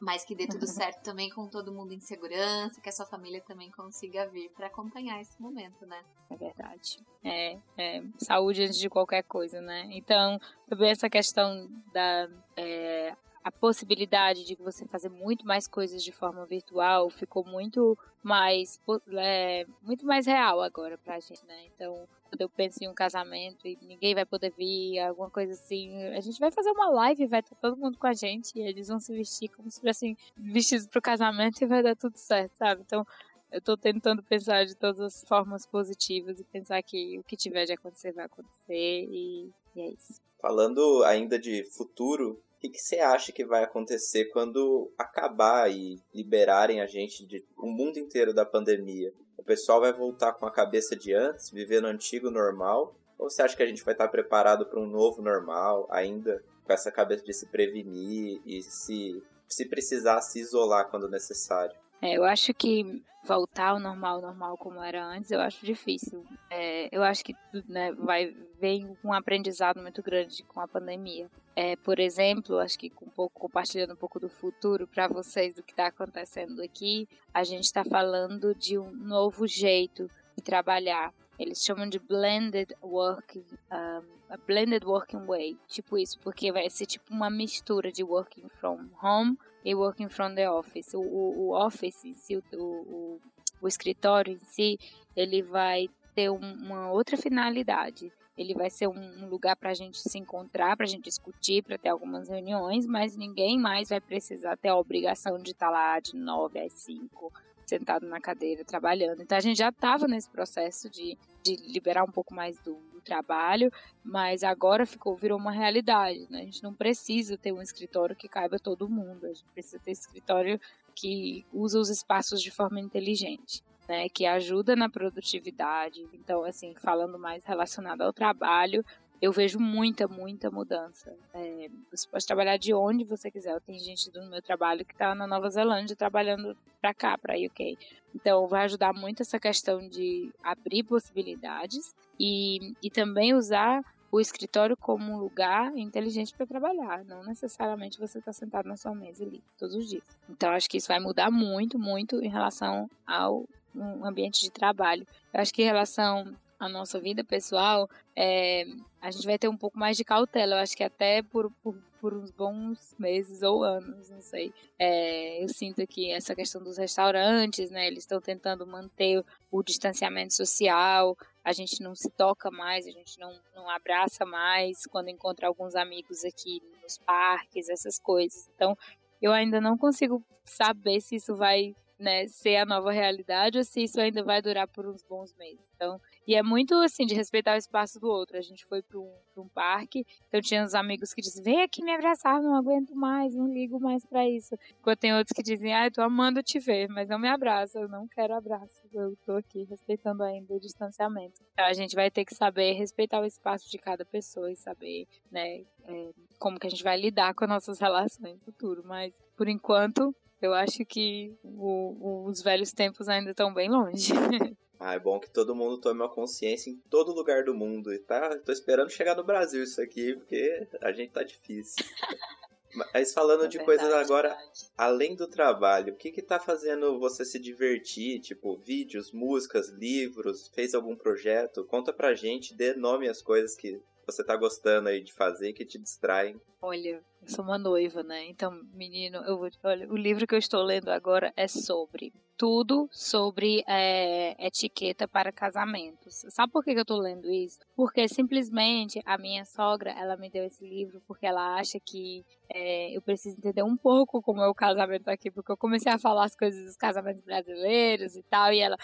Mas 0.00 0.24
que 0.24 0.34
dê 0.34 0.46
tudo 0.46 0.66
certo 0.66 1.02
também 1.02 1.28
com 1.30 1.48
todo 1.48 1.72
mundo 1.72 1.92
em 1.92 2.00
segurança, 2.00 2.80
que 2.80 2.88
a 2.88 2.92
sua 2.92 3.06
família 3.06 3.40
também 3.40 3.70
consiga 3.72 4.28
vir 4.28 4.50
para 4.50 4.68
acompanhar 4.68 5.20
esse 5.20 5.40
momento, 5.42 5.84
né? 5.84 6.00
É 6.30 6.36
verdade. 6.36 6.98
É, 7.24 7.58
é, 7.76 8.02
saúde 8.18 8.62
antes 8.62 8.78
de 8.78 8.88
qualquer 8.88 9.24
coisa, 9.24 9.60
né? 9.60 9.88
Então, 9.90 10.38
também 10.68 10.90
essa 10.90 11.10
questão 11.10 11.68
da 11.92 12.28
é, 12.56 13.16
a 13.44 13.52
possibilidade 13.52 14.46
de 14.46 14.54
você 14.54 14.86
fazer 14.86 15.10
muito 15.10 15.46
mais 15.46 15.68
coisas 15.68 16.02
de 16.02 16.10
forma 16.10 16.46
virtual 16.46 17.10
ficou 17.10 17.44
muito 17.44 17.96
mais 18.22 18.80
é, 19.12 19.66
muito 19.82 20.06
mais 20.06 20.26
real 20.26 20.62
agora 20.62 20.96
pra 20.96 21.20
gente, 21.20 21.44
né? 21.46 21.66
Então, 21.66 22.08
quando 22.30 22.40
eu 22.40 22.48
penso 22.48 22.82
em 22.82 22.88
um 22.88 22.94
casamento 22.94 23.68
e 23.68 23.78
ninguém 23.82 24.14
vai 24.14 24.24
poder 24.24 24.50
vir, 24.56 24.98
alguma 25.00 25.28
coisa 25.28 25.52
assim, 25.52 25.94
a 26.14 26.20
gente 26.20 26.40
vai 26.40 26.50
fazer 26.50 26.70
uma 26.70 26.88
live, 26.88 27.26
vai 27.26 27.40
estar 27.40 27.54
todo 27.56 27.76
mundo 27.76 27.98
com 27.98 28.06
a 28.06 28.14
gente 28.14 28.58
e 28.58 28.62
eles 28.62 28.88
vão 28.88 28.98
se 28.98 29.12
vestir 29.12 29.50
como 29.50 29.70
se 29.70 29.78
fossem 29.78 30.16
vestidos 30.34 30.86
pro 30.86 31.02
casamento 31.02 31.62
e 31.62 31.66
vai 31.66 31.82
dar 31.82 31.94
tudo 31.94 32.16
certo, 32.16 32.56
sabe? 32.56 32.80
Então, 32.80 33.06
eu 33.52 33.60
tô 33.60 33.76
tentando 33.76 34.22
pensar 34.22 34.64
de 34.64 34.74
todas 34.74 35.00
as 35.00 35.22
formas 35.28 35.66
positivas 35.66 36.40
e 36.40 36.44
pensar 36.44 36.82
que 36.82 37.18
o 37.18 37.22
que 37.22 37.36
tiver 37.36 37.66
de 37.66 37.74
acontecer 37.74 38.10
vai 38.12 38.24
acontecer 38.24 39.06
e, 39.10 39.50
e 39.76 39.80
é 39.82 39.88
isso. 39.90 40.14
Falando 40.40 41.04
ainda 41.04 41.38
de 41.38 41.62
futuro, 41.64 42.42
o 42.68 42.70
que 42.70 42.80
você 42.80 42.98
acha 42.98 43.32
que 43.32 43.44
vai 43.44 43.62
acontecer 43.62 44.26
quando 44.26 44.90
acabar 44.98 45.70
e 45.70 46.00
liberarem 46.14 46.80
a 46.80 46.86
gente 46.86 47.26
de 47.26 47.44
o 47.56 47.66
mundo 47.66 47.98
inteiro 47.98 48.32
da 48.32 48.44
pandemia? 48.44 49.12
O 49.36 49.42
pessoal 49.42 49.80
vai 49.80 49.92
voltar 49.92 50.32
com 50.32 50.46
a 50.46 50.50
cabeça 50.50 50.96
de 50.96 51.12
antes, 51.12 51.50
viver 51.50 51.82
no 51.82 51.88
antigo 51.88 52.30
normal? 52.30 52.94
Ou 53.18 53.28
você 53.28 53.42
acha 53.42 53.56
que 53.56 53.62
a 53.62 53.66
gente 53.66 53.84
vai 53.84 53.92
estar 53.92 54.08
preparado 54.08 54.66
para 54.66 54.80
um 54.80 54.86
novo 54.86 55.20
normal, 55.20 55.86
ainda 55.90 56.42
com 56.64 56.72
essa 56.72 56.90
cabeça 56.90 57.24
de 57.24 57.34
se 57.34 57.46
prevenir 57.46 58.40
e 58.46 58.62
se, 58.62 59.22
se 59.46 59.68
precisar 59.68 60.20
se 60.22 60.40
isolar 60.40 60.88
quando 60.90 61.08
necessário? 61.08 61.76
É, 62.04 62.18
eu 62.18 62.24
acho 62.24 62.52
que 62.52 63.02
voltar 63.24 63.68
ao 63.68 63.80
normal, 63.80 64.20
normal 64.20 64.58
como 64.58 64.82
era 64.82 65.02
antes, 65.02 65.30
eu 65.30 65.40
acho 65.40 65.64
difícil. 65.64 66.22
É, 66.50 66.94
eu 66.94 67.02
acho 67.02 67.24
que 67.24 67.34
né, 67.66 67.92
vai 67.92 68.36
vem 68.60 68.94
um 69.02 69.10
aprendizado 69.10 69.80
muito 69.80 70.02
grande 70.02 70.42
com 70.42 70.60
a 70.60 70.68
pandemia. 70.68 71.30
É, 71.56 71.76
por 71.76 71.98
exemplo, 71.98 72.58
acho 72.58 72.78
que 72.78 72.92
um 73.00 73.08
pouco 73.08 73.40
compartilhando 73.40 73.94
um 73.94 73.96
pouco 73.96 74.20
do 74.20 74.28
futuro 74.28 74.86
para 74.86 75.08
vocês 75.08 75.54
do 75.54 75.62
que 75.62 75.72
está 75.72 75.86
acontecendo 75.86 76.60
aqui, 76.62 77.08
a 77.32 77.42
gente 77.42 77.64
está 77.64 77.82
falando 77.82 78.54
de 78.54 78.78
um 78.78 78.90
novo 78.90 79.46
jeito 79.46 80.10
de 80.36 80.42
trabalhar. 80.42 81.10
Eles 81.38 81.64
chamam 81.64 81.88
de 81.88 81.98
blended 81.98 82.74
working, 82.80 83.44
um, 83.72 84.36
blended 84.46 84.84
working 84.84 85.26
way, 85.26 85.58
tipo 85.66 85.98
isso, 85.98 86.18
porque 86.20 86.52
vai 86.52 86.70
ser 86.70 86.86
tipo 86.86 87.12
uma 87.12 87.28
mistura 87.28 87.90
de 87.90 88.04
working 88.04 88.48
from 88.60 88.88
home 89.02 89.36
e 89.64 89.74
working 89.74 90.08
from 90.08 90.34
the 90.34 90.48
office. 90.48 90.94
O, 90.94 91.00
o, 91.00 91.50
office 91.50 92.04
em 92.04 92.14
si, 92.14 92.36
o, 92.36 92.42
o, 92.56 93.20
o, 93.60 93.68
escritório 93.68 94.34
em 94.34 94.38
si, 94.38 94.78
ele 95.16 95.42
vai 95.42 95.88
ter 96.14 96.30
um, 96.30 96.38
uma 96.38 96.92
outra 96.92 97.16
finalidade. 97.16 98.12
Ele 98.36 98.54
vai 98.54 98.68
ser 98.68 98.88
um, 98.88 99.28
lugar 99.28 99.56
para 99.56 99.70
a 99.70 99.74
gente 99.74 99.98
se 99.98 100.18
encontrar, 100.18 100.76
para 100.76 100.84
a 100.84 100.88
gente 100.88 101.04
discutir, 101.04 101.62
para 101.62 101.78
ter 101.78 101.88
algumas 101.88 102.28
reuniões, 102.28 102.86
mas 102.86 103.16
ninguém 103.16 103.58
mais 103.58 103.88
vai 103.88 104.00
precisar 104.00 104.56
ter 104.56 104.68
a 104.68 104.76
obrigação 104.76 105.38
de 105.38 105.52
estar 105.52 105.66
tá 105.66 105.72
lá 105.72 106.00
de 106.00 106.16
9 106.16 106.58
às 106.60 106.72
5, 106.72 107.32
sentado 107.66 108.06
na 108.06 108.20
cadeira, 108.20 108.64
trabalhando. 108.64 109.22
Então 109.22 109.36
a 109.36 109.40
gente 109.40 109.58
já 109.58 109.68
estava 109.68 110.06
nesse 110.06 110.30
processo 110.30 110.88
de, 110.90 111.16
de 111.42 111.56
liberar 111.56 112.04
um 112.04 112.10
pouco 112.10 112.34
mais 112.34 112.58
do, 112.60 112.78
trabalho, 113.04 113.70
mas 114.02 114.42
agora 114.42 114.86
ficou 114.86 115.14
virou 115.14 115.38
uma 115.38 115.52
realidade. 115.52 116.26
Né? 116.30 116.40
A 116.40 116.44
gente 116.44 116.62
não 116.62 116.74
precisa 116.74 117.36
ter 117.36 117.52
um 117.52 117.62
escritório 117.62 118.16
que 118.16 118.28
caiba 118.28 118.58
todo 118.58 118.88
mundo. 118.88 119.26
A 119.26 119.28
gente 119.28 119.44
precisa 119.52 119.78
ter 119.78 119.92
escritório 119.92 120.58
que 120.94 121.44
usa 121.52 121.78
os 121.78 121.90
espaços 121.90 122.42
de 122.42 122.50
forma 122.50 122.80
inteligente. 122.80 123.62
Né, 123.86 124.08
que 124.08 124.24
ajuda 124.24 124.74
na 124.74 124.88
produtividade. 124.88 126.08
Então, 126.14 126.42
assim, 126.42 126.74
falando 126.74 127.18
mais 127.18 127.44
relacionado 127.44 128.00
ao 128.00 128.14
trabalho, 128.14 128.82
eu 129.24 129.32
vejo 129.32 129.58
muita, 129.58 130.06
muita 130.06 130.50
mudança. 130.50 131.16
É, 131.32 131.70
você 131.90 132.06
pode 132.06 132.26
trabalhar 132.26 132.58
de 132.58 132.74
onde 132.74 133.04
você 133.04 133.30
quiser. 133.30 133.58
Tem 133.62 133.78
gente 133.78 134.10
do 134.10 134.22
meu 134.28 134.42
trabalho 134.42 134.84
que 134.84 134.92
está 134.92 135.14
na 135.14 135.26
Nova 135.26 135.48
Zelândia 135.48 135.96
trabalhando 135.96 136.54
para 136.78 136.92
cá, 136.92 137.16
para 137.16 137.34
UK. 137.34 137.78
Então, 138.14 138.46
vai 138.46 138.64
ajudar 138.64 138.92
muito 138.92 139.22
essa 139.22 139.40
questão 139.40 139.88
de 139.88 140.30
abrir 140.42 140.82
possibilidades 140.82 141.94
e, 142.20 142.74
e 142.82 142.90
também 142.90 143.32
usar 143.32 143.82
o 144.12 144.20
escritório 144.20 144.76
como 144.76 145.14
um 145.14 145.16
lugar 145.16 145.74
inteligente 145.74 146.34
para 146.36 146.46
trabalhar. 146.46 147.02
Não 147.06 147.24
necessariamente 147.24 147.98
você 147.98 148.18
está 148.18 148.30
sentado 148.30 148.68
na 148.68 148.76
sua 148.76 148.94
mesa 148.94 149.24
ali 149.24 149.42
todos 149.56 149.74
os 149.74 149.88
dias. 149.88 150.04
Então, 150.28 150.50
acho 150.50 150.68
que 150.68 150.76
isso 150.76 150.88
vai 150.88 151.00
mudar 151.00 151.30
muito, 151.30 151.78
muito 151.78 152.22
em 152.22 152.28
relação 152.28 152.90
ao 153.06 153.48
um 153.74 154.04
ambiente 154.04 154.42
de 154.42 154.50
trabalho. 154.50 155.06
Eu 155.32 155.40
acho 155.40 155.52
que 155.52 155.62
em 155.62 155.66
relação 155.66 156.36
à 156.58 156.68
nossa 156.68 157.00
vida 157.00 157.24
pessoal, 157.24 157.88
é, 158.16 158.64
a 159.00 159.10
gente 159.10 159.26
vai 159.26 159.38
ter 159.38 159.48
um 159.48 159.56
pouco 159.56 159.78
mais 159.78 159.96
de 159.96 160.04
cautela. 160.04 160.56
Eu 160.56 160.60
acho 160.60 160.76
que 160.76 160.84
até 160.84 161.22
por, 161.22 161.50
por, 161.62 161.76
por 162.00 162.14
uns 162.14 162.30
bons 162.30 162.94
meses 162.98 163.42
ou 163.42 163.62
anos, 163.62 164.10
não 164.10 164.20
sei. 164.20 164.52
É, 164.78 165.42
eu 165.42 165.48
sinto 165.48 165.86
que 165.86 166.10
essa 166.10 166.34
questão 166.34 166.62
dos 166.62 166.76
restaurantes, 166.76 167.70
né? 167.70 167.86
Eles 167.86 168.04
estão 168.04 168.20
tentando 168.20 168.66
manter 168.66 169.24
o 169.50 169.62
distanciamento 169.62 170.34
social, 170.34 171.16
a 171.44 171.52
gente 171.52 171.82
não 171.82 171.94
se 171.94 172.10
toca 172.10 172.50
mais, 172.50 172.86
a 172.86 172.90
gente 172.90 173.18
não, 173.18 173.38
não 173.54 173.68
abraça 173.68 174.24
mais 174.24 174.86
quando 174.86 175.08
encontra 175.08 175.46
alguns 175.46 175.74
amigos 175.74 176.24
aqui 176.24 176.62
nos 176.82 176.98
parques, 176.98 177.68
essas 177.68 177.98
coisas. 177.98 178.48
Então, 178.54 178.76
eu 179.20 179.32
ainda 179.32 179.60
não 179.60 179.76
consigo 179.76 180.22
saber 180.44 181.00
se 181.00 181.16
isso 181.16 181.34
vai 181.36 181.74
né, 181.98 182.26
ser 182.26 182.56
a 182.56 182.66
nova 182.66 182.92
realidade 182.92 183.58
ou 183.58 183.64
se 183.64 183.82
isso 183.82 184.00
ainda 184.00 184.22
vai 184.22 184.42
durar 184.42 184.68
por 184.68 184.86
uns 184.86 185.02
bons 185.02 185.34
meses. 185.34 185.64
Então, 185.74 186.00
e 186.26 186.34
é 186.34 186.42
muito 186.42 186.74
assim, 186.76 187.04
de 187.06 187.14
respeitar 187.14 187.54
o 187.54 187.58
espaço 187.58 188.00
do 188.00 188.08
outro. 188.08 188.36
A 188.36 188.40
gente 188.40 188.64
foi 188.64 188.82
para 188.82 188.98
um, 188.98 189.12
um, 189.36 189.48
parque, 189.48 190.06
então 190.28 190.40
tinha 190.40 190.64
uns 190.64 190.74
amigos 190.74 191.12
que 191.12 191.20
diziam: 191.20 191.44
vem 191.44 191.62
aqui 191.62 191.82
me 191.82 191.92
abraçar, 191.92 192.40
não 192.42 192.54
aguento 192.54 192.94
mais, 192.94 193.34
não 193.34 193.46
ligo 193.46 193.78
mais 193.78 194.04
para 194.04 194.28
isso. 194.28 194.54
Enquanto 194.80 195.00
tem 195.00 195.14
outros 195.14 195.34
que 195.34 195.42
dizem: 195.42 195.74
ai, 195.74 195.90
tô 195.90 196.02
amando 196.02 196.42
te 196.42 196.58
ver, 196.58 196.88
mas 196.88 197.08
não 197.08 197.18
me 197.18 197.28
abraça, 197.28 197.78
eu 197.78 197.88
não 197.88 198.08
quero 198.08 198.34
abraço, 198.34 198.82
eu 198.92 199.16
tô 199.24 199.32
aqui 199.32 199.64
respeitando 199.64 200.22
ainda 200.22 200.54
o 200.54 200.60
distanciamento. 200.60 201.40
Então 201.52 201.66
a 201.66 201.72
gente 201.72 201.94
vai 201.94 202.10
ter 202.10 202.24
que 202.24 202.34
saber 202.34 202.72
respeitar 202.72 203.20
o 203.20 203.26
espaço 203.26 203.70
de 203.70 203.78
cada 203.78 204.04
pessoa 204.04 204.50
e 204.50 204.56
saber, 204.56 205.06
né, 205.30 205.62
é, 205.86 206.10
como 206.38 206.58
que 206.58 206.66
a 206.66 206.70
gente 206.70 206.82
vai 206.82 206.98
lidar 206.98 207.34
com 207.34 207.44
as 207.44 207.50
nossas 207.50 207.78
relações 207.78 208.34
no 208.34 208.40
futuro. 208.40 208.82
Mas, 208.84 209.14
por 209.36 209.48
enquanto, 209.48 210.14
eu 210.40 210.52
acho 210.52 210.84
que 210.84 211.34
o, 211.42 212.24
os 212.26 212.42
velhos 212.42 212.72
tempos 212.72 213.08
ainda 213.08 213.30
estão 213.30 213.52
bem 213.52 213.68
longe. 213.68 214.12
Ah, 214.86 214.96
é 214.96 214.98
bom 214.98 215.18
que 215.18 215.30
todo 215.30 215.54
mundo 215.54 215.78
tome 215.78 216.02
uma 216.02 216.10
consciência 216.10 216.68
em 216.68 216.76
todo 216.90 217.14
lugar 217.14 217.42
do 217.42 217.54
mundo. 217.54 217.90
E 217.90 217.98
tá, 217.98 218.36
tô 218.40 218.52
esperando 218.52 218.90
chegar 218.90 219.16
no 219.16 219.24
Brasil 219.24 219.62
isso 219.62 219.80
aqui, 219.80 220.14
porque 220.14 220.68
a 220.78 220.92
gente 220.92 221.10
tá 221.10 221.22
difícil. 221.22 221.82
Mas 222.92 223.14
falando 223.14 223.46
é 223.46 223.48
de 223.48 223.58
coisas 223.60 223.90
agora, 223.94 224.28
verdade. 224.28 224.70
além 224.76 225.16
do 225.16 225.26
trabalho, 225.26 225.94
o 225.94 225.96
que 225.96 226.10
que 226.10 226.20
tá 226.20 226.38
fazendo 226.38 226.98
você 226.98 227.24
se 227.24 227.38
divertir? 227.38 228.20
Tipo, 228.20 228.58
vídeos, 228.58 229.10
músicas, 229.10 229.70
livros, 229.70 230.48
fez 230.48 230.74
algum 230.74 230.94
projeto? 230.94 231.64
Conta 231.64 231.90
pra 231.90 232.12
gente, 232.12 232.52
dê 232.54 232.74
nome 232.74 233.08
às 233.08 233.22
coisas 233.22 233.56
que 233.56 233.80
você 234.06 234.24
tá 234.24 234.36
gostando 234.36 234.88
aí 234.88 235.02
de 235.02 235.12
fazer 235.12 235.52
que 235.52 235.64
te 235.64 235.78
distraem. 235.78 236.40
Olha, 236.60 237.02
eu 237.22 237.28
sou 237.28 237.44
uma 237.44 237.58
noiva, 237.58 238.02
né? 238.02 238.24
Então, 238.26 238.50
menino, 238.72 239.18
eu 239.18 239.38
vou, 239.38 239.48
olha, 239.62 239.90
o 239.90 239.96
livro 239.96 240.26
que 240.26 240.34
eu 240.34 240.38
estou 240.38 240.62
lendo 240.62 240.88
agora 240.88 241.32
é 241.36 241.46
sobre 241.48 242.12
tudo 242.36 242.88
sobre 242.90 243.62
é, 243.66 244.34
etiqueta 244.44 245.06
para 245.06 245.32
casamentos. 245.32 246.24
Sabe 246.28 246.52
por 246.52 246.64
que 246.64 246.70
eu 246.70 246.82
estou 246.82 246.98
lendo 246.98 247.30
isso? 247.30 247.58
Porque 247.76 248.08
simplesmente 248.08 249.00
a 249.04 249.16
minha 249.16 249.44
sogra, 249.44 249.92
ela 249.92 250.16
me 250.16 250.28
deu 250.28 250.44
esse 250.44 250.64
livro 250.64 251.00
porque 251.06 251.26
ela 251.26 251.56
acha 251.56 251.78
que 251.78 252.24
é, 252.48 252.96
eu 252.96 253.00
preciso 253.00 253.38
entender 253.38 253.62
um 253.62 253.76
pouco 253.76 254.20
como 254.20 254.42
é 254.42 254.48
o 254.48 254.54
casamento 254.54 255.08
aqui, 255.08 255.30
porque 255.30 255.52
eu 255.52 255.56
comecei 255.56 255.92
a 255.92 255.98
falar 255.98 256.24
as 256.24 256.36
coisas 256.36 256.64
dos 256.64 256.76
casamentos 256.76 257.22
brasileiros 257.24 258.16
e 258.16 258.22
tal, 258.24 258.52
e 258.52 258.60
ela, 258.60 258.76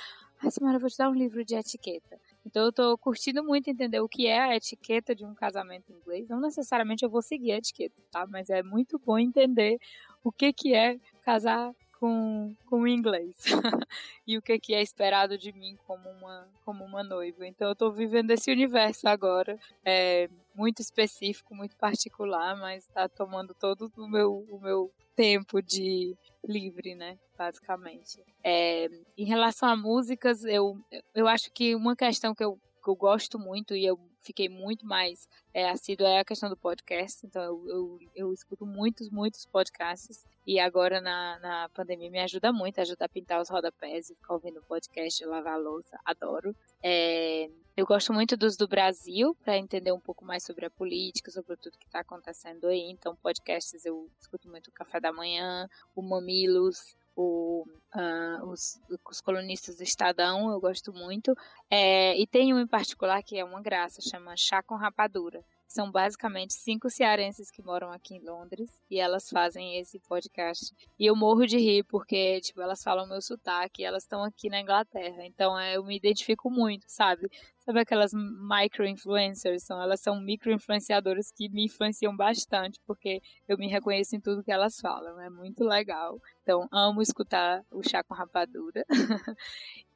ah, 0.42 0.50
Samara, 0.50 0.76
eu 0.76 0.80
vou 0.80 0.88
te 0.88 0.96
dar 0.96 1.10
um 1.10 1.14
livro 1.14 1.44
de 1.44 1.54
etiqueta. 1.54 2.18
Então 2.44 2.64
eu 2.64 2.72
tô 2.72 2.96
curtindo 2.98 3.44
muito 3.44 3.68
entender 3.68 4.00
o 4.00 4.08
que 4.08 4.26
é 4.26 4.40
a 4.40 4.56
etiqueta 4.56 5.14
de 5.14 5.24
um 5.24 5.34
casamento 5.34 5.92
inglês. 5.92 6.28
Não 6.28 6.40
necessariamente 6.40 7.04
eu 7.04 7.10
vou 7.10 7.22
seguir 7.22 7.52
a 7.52 7.58
etiqueta, 7.58 8.02
tá? 8.10 8.26
Mas 8.26 8.50
é 8.50 8.62
muito 8.62 8.98
bom 8.98 9.18
entender 9.18 9.78
o 10.24 10.32
que 10.32 10.52
que 10.52 10.74
é 10.74 10.98
casar 11.22 11.72
com, 12.00 12.56
com 12.64 12.88
inglês 12.88 13.36
e 14.26 14.38
o 14.38 14.42
que, 14.42 14.58
que 14.58 14.74
é 14.74 14.80
esperado 14.80 15.36
de 15.36 15.52
mim 15.52 15.76
como 15.86 16.08
uma, 16.08 16.48
como 16.64 16.82
uma 16.82 17.04
noiva. 17.04 17.46
Então 17.46 17.68
eu 17.68 17.74
estou 17.74 17.92
vivendo 17.92 18.30
esse 18.30 18.50
universo 18.50 19.06
agora, 19.06 19.58
é 19.84 20.28
muito 20.54 20.80
específico, 20.80 21.54
muito 21.54 21.76
particular, 21.76 22.56
mas 22.56 22.84
está 22.88 23.06
tomando 23.06 23.54
todo 23.54 23.92
o 23.98 24.08
meu, 24.08 24.46
o 24.50 24.58
meu 24.58 24.90
tempo 25.14 25.60
de 25.60 26.16
livre, 26.42 26.94
né? 26.94 27.18
Basicamente. 27.36 28.24
É, 28.42 28.88
em 29.16 29.24
relação 29.24 29.68
a 29.68 29.76
músicas, 29.76 30.42
eu, 30.44 30.78
eu 31.14 31.28
acho 31.28 31.52
que 31.52 31.74
uma 31.74 31.94
questão 31.94 32.34
que 32.34 32.42
eu, 32.42 32.58
que 32.82 32.88
eu 32.88 32.96
gosto 32.96 33.38
muito 33.38 33.76
e 33.76 33.84
eu 33.84 34.00
fiquei 34.20 34.48
muito 34.48 34.86
mais 34.86 35.28
é, 35.52 35.62
é 35.62 36.18
a 36.18 36.24
questão 36.24 36.48
do 36.48 36.56
podcast. 36.56 37.26
Então, 37.26 37.42
eu, 37.42 37.68
eu, 37.68 37.98
eu, 38.14 38.32
escuto 38.32 38.66
muitos, 38.66 39.10
muitos 39.10 39.46
podcasts. 39.46 40.24
E 40.46 40.58
agora, 40.58 41.00
na, 41.00 41.38
na 41.40 41.68
pandemia, 41.70 42.10
me 42.10 42.20
ajuda 42.20 42.52
muito. 42.52 42.80
Ajuda 42.80 43.04
a 43.04 43.08
pintar 43.08 43.40
os 43.40 43.48
rodapés 43.48 44.10
e 44.10 44.14
ficar 44.14 44.34
ouvindo 44.34 44.62
podcast, 44.62 45.24
lavar 45.24 45.54
a 45.54 45.58
louça. 45.58 45.98
Adoro. 46.04 46.54
É, 46.82 47.48
eu 47.76 47.86
gosto 47.86 48.12
muito 48.12 48.36
dos 48.36 48.56
do 48.56 48.68
Brasil, 48.68 49.34
para 49.42 49.56
entender 49.56 49.92
um 49.92 50.00
pouco 50.00 50.24
mais 50.24 50.44
sobre 50.44 50.66
a 50.66 50.70
política, 50.70 51.30
sobre 51.30 51.56
tudo 51.56 51.78
que 51.78 51.86
está 51.86 52.00
acontecendo 52.00 52.66
aí. 52.66 52.90
Então, 52.90 53.16
podcasts 53.16 53.84
eu 53.84 54.10
escuto 54.20 54.48
muito 54.48 54.68
o 54.68 54.72
Café 54.72 55.00
da 55.00 55.12
Manhã, 55.12 55.68
o 55.94 56.02
Mamilos, 56.02 56.94
o, 57.16 57.64
uh, 57.94 58.46
os, 58.48 58.80
os, 59.08 59.20
colunistas 59.20 59.76
do 59.76 59.82
Estadão, 59.82 60.50
eu 60.50 60.60
gosto 60.60 60.92
muito. 60.92 61.34
É, 61.70 62.18
e 62.18 62.26
tem 62.26 62.54
um 62.54 62.60
em 62.60 62.66
particular 62.66 63.22
que 63.22 63.38
é 63.38 63.44
uma 63.44 63.60
graça, 63.60 64.00
chama 64.00 64.36
Chá 64.36 64.62
com 64.62 64.76
Rapadura. 64.76 65.44
São 65.70 65.88
basicamente 65.88 66.52
cinco 66.54 66.90
cearenses 66.90 67.48
que 67.48 67.62
moram 67.62 67.92
aqui 67.92 68.16
em 68.16 68.24
Londres 68.24 68.82
e 68.90 68.98
elas 68.98 69.28
fazem 69.30 69.78
esse 69.78 70.00
podcast. 70.00 70.74
E 70.98 71.06
eu 71.06 71.14
morro 71.14 71.46
de 71.46 71.58
rir 71.58 71.84
porque, 71.84 72.40
tipo, 72.40 72.60
elas 72.60 72.82
falam 72.82 73.06
meu 73.06 73.22
sotaque 73.22 73.84
elas 73.84 74.02
estão 74.02 74.24
aqui 74.24 74.50
na 74.50 74.60
Inglaterra. 74.60 75.24
Então 75.24 75.56
é, 75.56 75.76
eu 75.76 75.84
me 75.84 75.96
identifico 75.96 76.50
muito, 76.50 76.86
sabe? 76.88 77.30
Sabe 77.58 77.78
aquelas 77.78 78.10
micro-influencers? 78.12 79.62
São, 79.62 79.80
elas 79.80 80.00
são 80.00 80.20
micro-influenciadoras 80.20 81.30
que 81.30 81.48
me 81.48 81.66
influenciam 81.66 82.16
bastante 82.16 82.80
porque 82.84 83.22
eu 83.46 83.56
me 83.56 83.68
reconheço 83.68 84.16
em 84.16 84.20
tudo 84.20 84.42
que 84.42 84.50
elas 84.50 84.80
falam. 84.80 85.20
É 85.20 85.30
muito 85.30 85.62
legal. 85.62 86.18
Então, 86.42 86.66
amo 86.72 87.00
escutar 87.00 87.62
o 87.70 87.80
Chá 87.80 88.02
com 88.02 88.12
Rapadura. 88.12 88.84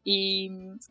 E, 0.07 0.51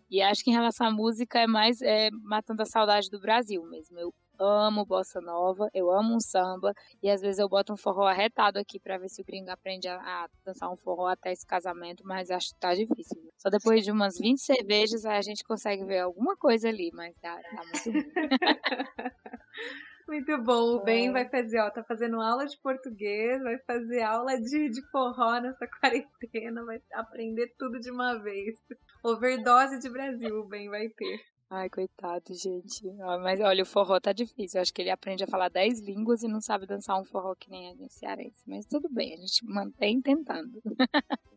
e, 0.09 0.23
acho 0.23 0.43
que 0.43 0.49
em 0.49 0.53
relação 0.53 0.87
à 0.87 0.91
música 0.91 1.39
é 1.39 1.45
mais 1.45 1.83
é, 1.83 2.09
matando 2.23 2.63
a 2.63 2.65
saudade 2.65 3.11
do 3.11 3.19
Brasil 3.19 3.63
mesmo. 3.69 3.99
Eu 3.99 4.11
amo 4.43 4.85
bossa 4.85 5.19
nova, 5.21 5.69
eu 5.73 5.91
amo 5.91 6.15
um 6.15 6.19
samba 6.19 6.73
e 7.01 7.09
às 7.09 7.21
vezes 7.21 7.39
eu 7.39 7.49
boto 7.49 7.73
um 7.73 7.77
forró 7.77 8.05
arretado 8.05 8.59
aqui 8.59 8.79
para 8.79 8.97
ver 8.97 9.09
se 9.09 9.21
o 9.21 9.25
gringo 9.25 9.49
aprende 9.49 9.87
a, 9.87 9.95
a, 9.95 10.29
dançar 10.45 10.71
um 10.71 10.77
forró 10.77 11.07
até 11.07 11.31
esse 11.31 11.45
casamento, 11.45 12.03
mas 12.05 12.29
acho 12.29 12.53
que 12.53 12.59
tá 12.59 12.73
difícil. 12.73 13.17
Só 13.37 13.49
depois 13.49 13.83
de 13.83 13.91
umas 13.91 14.17
20 14.17 14.39
cervejas 14.39 15.05
a 15.05 15.21
gente 15.21 15.43
consegue 15.43 15.83
ver 15.85 15.99
alguma 15.99 16.35
coisa 16.35 16.69
ali, 16.69 16.91
mas 16.93 17.15
tá, 17.21 17.35
tá 17.35 17.63
muito 17.63 17.91
ruim. 17.91 18.11
Muito 20.07 20.37
bom, 20.43 20.75
o 20.75 20.83
Ben 20.83 21.07
é. 21.07 21.11
vai 21.11 21.29
fazer, 21.29 21.59
ó, 21.59 21.69
tá 21.69 21.83
fazendo 21.83 22.19
aula 22.19 22.45
de 22.45 22.57
português, 22.59 23.41
vai 23.41 23.57
fazer 23.59 24.01
aula 24.01 24.39
de, 24.39 24.69
de 24.69 24.81
forró 24.91 25.39
nessa 25.39 25.65
quarentena, 25.79 26.63
vai 26.65 26.81
aprender 26.93 27.53
tudo 27.57 27.79
de 27.79 27.89
uma 27.89 28.21
vez. 28.21 28.59
Overdose 29.03 29.79
de 29.79 29.89
Brasil 29.89 30.39
o 30.39 30.47
Ben 30.47 30.69
vai 30.69 30.89
ter. 30.89 31.19
Ai, 31.55 31.69
coitado, 31.69 32.33
gente. 32.33 32.83
Mas 33.21 33.39
olha, 33.39 33.61
o 33.61 33.65
forró 33.65 33.99
tá 33.99 34.11
difícil. 34.11 34.57
Eu 34.57 34.63
acho 34.63 34.73
que 34.73 34.81
ele 34.81 34.89
aprende 34.89 35.23
a 35.23 35.27
falar 35.27 35.49
10 35.49 35.81
línguas 35.81 36.23
e 36.23 36.27
não 36.27 36.41
sabe 36.41 36.65
dançar 36.65 36.99
um 36.99 37.05
forró 37.05 37.35
que 37.35 37.47
nem 37.47 37.69
a 37.69 37.75
gente 37.75 37.93
cearense. 37.93 38.41
Mas 38.47 38.65
tudo 38.65 38.89
bem, 38.89 39.13
a 39.13 39.17
gente 39.17 39.45
mantém 39.45 40.01
tentando. 40.01 40.59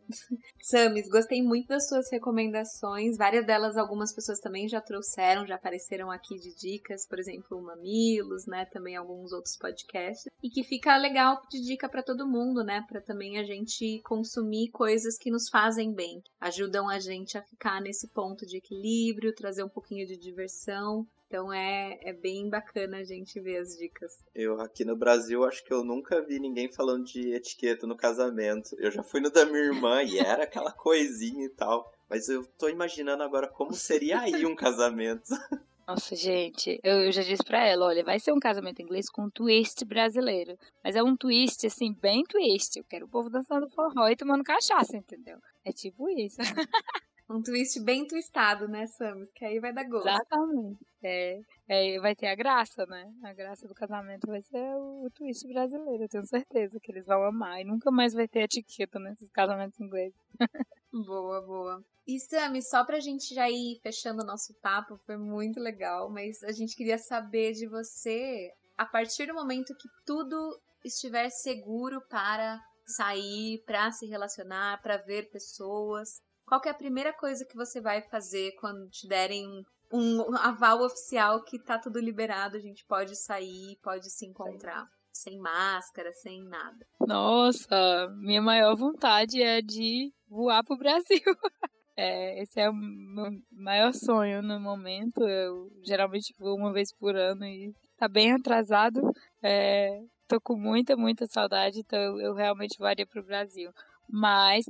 Samis, 0.62 1.08
gostei 1.08 1.42
muito 1.42 1.68
das 1.68 1.88
suas 1.88 2.10
recomendações. 2.10 3.16
Várias 3.16 3.46
delas, 3.46 3.76
algumas 3.76 4.12
pessoas 4.12 4.40
também 4.40 4.68
já 4.68 4.80
trouxeram, 4.80 5.46
já 5.46 5.54
apareceram 5.54 6.10
aqui 6.10 6.36
de 6.36 6.54
dicas, 6.54 7.06
por 7.06 7.18
exemplo, 7.18 7.58
o 7.58 7.62
Mamilos, 7.62 8.46
né? 8.46 8.64
Também 8.66 8.96
alguns 8.96 9.32
outros 9.32 9.56
podcasts. 9.56 10.30
E 10.42 10.50
que 10.50 10.64
fica 10.64 10.96
legal 10.96 11.40
de 11.50 11.60
dica 11.60 11.88
para 11.88 12.02
todo 12.02 12.28
mundo, 12.28 12.64
né? 12.64 12.84
Para 12.88 13.00
também 13.00 13.38
a 13.38 13.44
gente 13.44 14.00
consumir 14.02 14.70
coisas 14.70 15.16
que 15.16 15.30
nos 15.30 15.48
fazem 15.48 15.92
bem, 15.92 16.22
ajudam 16.40 16.88
a 16.88 16.98
gente 16.98 17.38
a 17.38 17.42
ficar 17.42 17.80
nesse 17.80 18.08
ponto 18.08 18.46
de 18.46 18.58
equilíbrio, 18.58 19.34
trazer 19.34 19.62
um 19.62 19.68
pouquinho 19.68 20.06
de 20.06 20.16
diversão. 20.16 21.06
Então 21.26 21.52
é, 21.52 21.98
é 22.02 22.12
bem 22.12 22.48
bacana 22.48 22.98
a 22.98 23.04
gente 23.04 23.40
ver 23.40 23.58
as 23.58 23.76
dicas. 23.76 24.12
Eu 24.34 24.60
aqui 24.60 24.84
no 24.84 24.96
Brasil 24.96 25.44
acho 25.44 25.64
que 25.64 25.72
eu 25.72 25.84
nunca 25.84 26.22
vi 26.22 26.38
ninguém 26.38 26.72
falando 26.72 27.04
de 27.04 27.34
etiqueta 27.34 27.86
no 27.86 27.96
casamento. 27.96 28.76
Eu 28.78 28.90
já 28.90 29.02
fui 29.02 29.20
no 29.20 29.30
da 29.30 29.44
minha 29.44 29.64
irmã 29.64 30.02
e 30.02 30.18
era 30.18 30.44
aquela 30.44 30.72
coisinha 30.72 31.44
e 31.44 31.50
tal. 31.50 31.92
Mas 32.08 32.28
eu 32.28 32.46
tô 32.56 32.68
imaginando 32.68 33.22
agora 33.24 33.48
como 33.48 33.74
seria 33.74 34.20
aí 34.20 34.46
um 34.46 34.54
casamento. 34.54 35.28
Nossa, 35.86 36.16
gente, 36.16 36.80
eu, 36.82 37.12
já 37.12 37.22
disse 37.22 37.44
pra 37.44 37.64
ela, 37.64 37.86
olha, 37.86 38.02
vai 38.02 38.18
ser 38.18 38.32
um 38.32 38.40
casamento 38.40 38.82
inglês 38.82 39.08
com 39.08 39.22
um 39.22 39.30
twist 39.30 39.84
brasileiro. 39.84 40.58
Mas 40.82 40.96
é 40.96 41.02
um 41.02 41.16
twist, 41.16 41.64
assim, 41.64 41.92
bem 41.92 42.24
twist. 42.24 42.76
Eu 42.76 42.84
quero 42.84 43.06
o 43.06 43.08
povo 43.08 43.30
dançando 43.30 43.68
forró 43.70 44.08
e 44.08 44.16
tomando 44.16 44.42
cachaça, 44.42 44.96
entendeu? 44.96 45.38
É 45.64 45.70
tipo 45.72 46.08
isso. 46.10 46.38
Um 47.28 47.42
twist 47.42 47.80
bem 47.82 48.06
twistado, 48.06 48.68
né, 48.68 48.86
Sam? 48.86 49.26
Que 49.34 49.44
aí 49.44 49.58
vai 49.58 49.72
dar 49.72 49.84
gosto. 49.84 50.08
Exatamente. 50.08 50.78
É, 51.02 51.40
é, 51.68 52.00
vai 52.00 52.14
ter 52.14 52.28
a 52.28 52.36
graça, 52.36 52.86
né? 52.86 53.12
A 53.24 53.32
graça 53.32 53.66
do 53.66 53.74
casamento 53.74 54.26
vai 54.28 54.40
ser 54.42 54.62
o, 54.76 55.06
o 55.06 55.10
twist 55.10 55.46
brasileiro. 55.48 56.04
Eu 56.04 56.08
tenho 56.08 56.24
certeza 56.24 56.78
que 56.80 56.92
eles 56.92 57.04
vão 57.04 57.24
amar. 57.24 57.60
E 57.60 57.64
nunca 57.64 57.90
mais 57.90 58.14
vai 58.14 58.28
ter 58.28 58.42
etiqueta 58.42 59.00
nesses 59.00 59.28
casamentos 59.32 59.78
ingleses. 59.80 60.16
boa, 60.92 61.40
boa. 61.42 61.84
E 62.06 62.20
Sami, 62.20 62.62
só 62.62 62.84
pra 62.84 63.00
gente 63.00 63.34
já 63.34 63.50
ir 63.50 63.80
fechando 63.82 64.22
o 64.22 64.26
nosso 64.26 64.54
papo, 64.62 64.96
foi 65.04 65.16
muito 65.16 65.58
legal, 65.58 66.08
mas 66.08 66.40
a 66.44 66.52
gente 66.52 66.76
queria 66.76 66.98
saber 66.98 67.52
de 67.54 67.66
você, 67.66 68.48
a 68.78 68.86
partir 68.86 69.26
do 69.26 69.34
momento 69.34 69.74
que 69.76 69.88
tudo 70.06 70.36
estiver 70.84 71.28
seguro 71.30 72.00
para 72.08 72.60
sair, 72.86 73.60
para 73.66 73.90
se 73.90 74.06
relacionar, 74.06 74.80
para 74.80 74.98
ver 74.98 75.28
pessoas, 75.30 76.20
qual 76.46 76.60
é 76.64 76.70
a 76.70 76.74
primeira 76.74 77.12
coisa 77.12 77.44
que 77.44 77.56
você 77.56 77.80
vai 77.80 78.00
fazer 78.02 78.52
quando 78.60 78.88
te 78.88 79.06
derem 79.06 79.64
um, 79.92 80.20
um 80.30 80.36
aval 80.36 80.82
oficial 80.82 81.42
que 81.42 81.58
tá 81.58 81.78
tudo 81.78 81.98
liberado, 81.98 82.56
a 82.56 82.60
gente 82.60 82.84
pode 82.86 83.16
sair, 83.16 83.76
pode 83.82 84.10
se 84.10 84.26
encontrar? 84.26 84.86
Sem 85.12 85.38
máscara, 85.38 86.12
sem 86.12 86.42
nada. 86.44 86.86
Nossa, 87.00 88.08
minha 88.18 88.42
maior 88.42 88.76
vontade 88.76 89.42
é 89.42 89.60
de 89.60 90.12
voar 90.28 90.62
pro 90.64 90.78
Brasil. 90.78 91.20
É, 91.98 92.42
esse 92.42 92.60
é 92.60 92.68
o 92.68 92.74
meu 92.74 93.40
maior 93.50 93.94
sonho 93.94 94.42
no 94.42 94.60
momento. 94.60 95.26
Eu 95.26 95.72
geralmente 95.82 96.34
vou 96.38 96.54
uma 96.54 96.70
vez 96.70 96.92
por 96.92 97.16
ano 97.16 97.46
e 97.46 97.74
tá 97.96 98.06
bem 98.06 98.34
atrasado. 98.34 99.00
É, 99.42 100.02
tô 100.28 100.38
com 100.38 100.56
muita, 100.56 100.94
muita 100.94 101.26
saudade, 101.26 101.80
então 101.80 102.20
eu, 102.20 102.34
realmente 102.34 102.78
varia 102.78 103.06
pro 103.06 103.24
Brasil. 103.24 103.72
Mas 104.06 104.66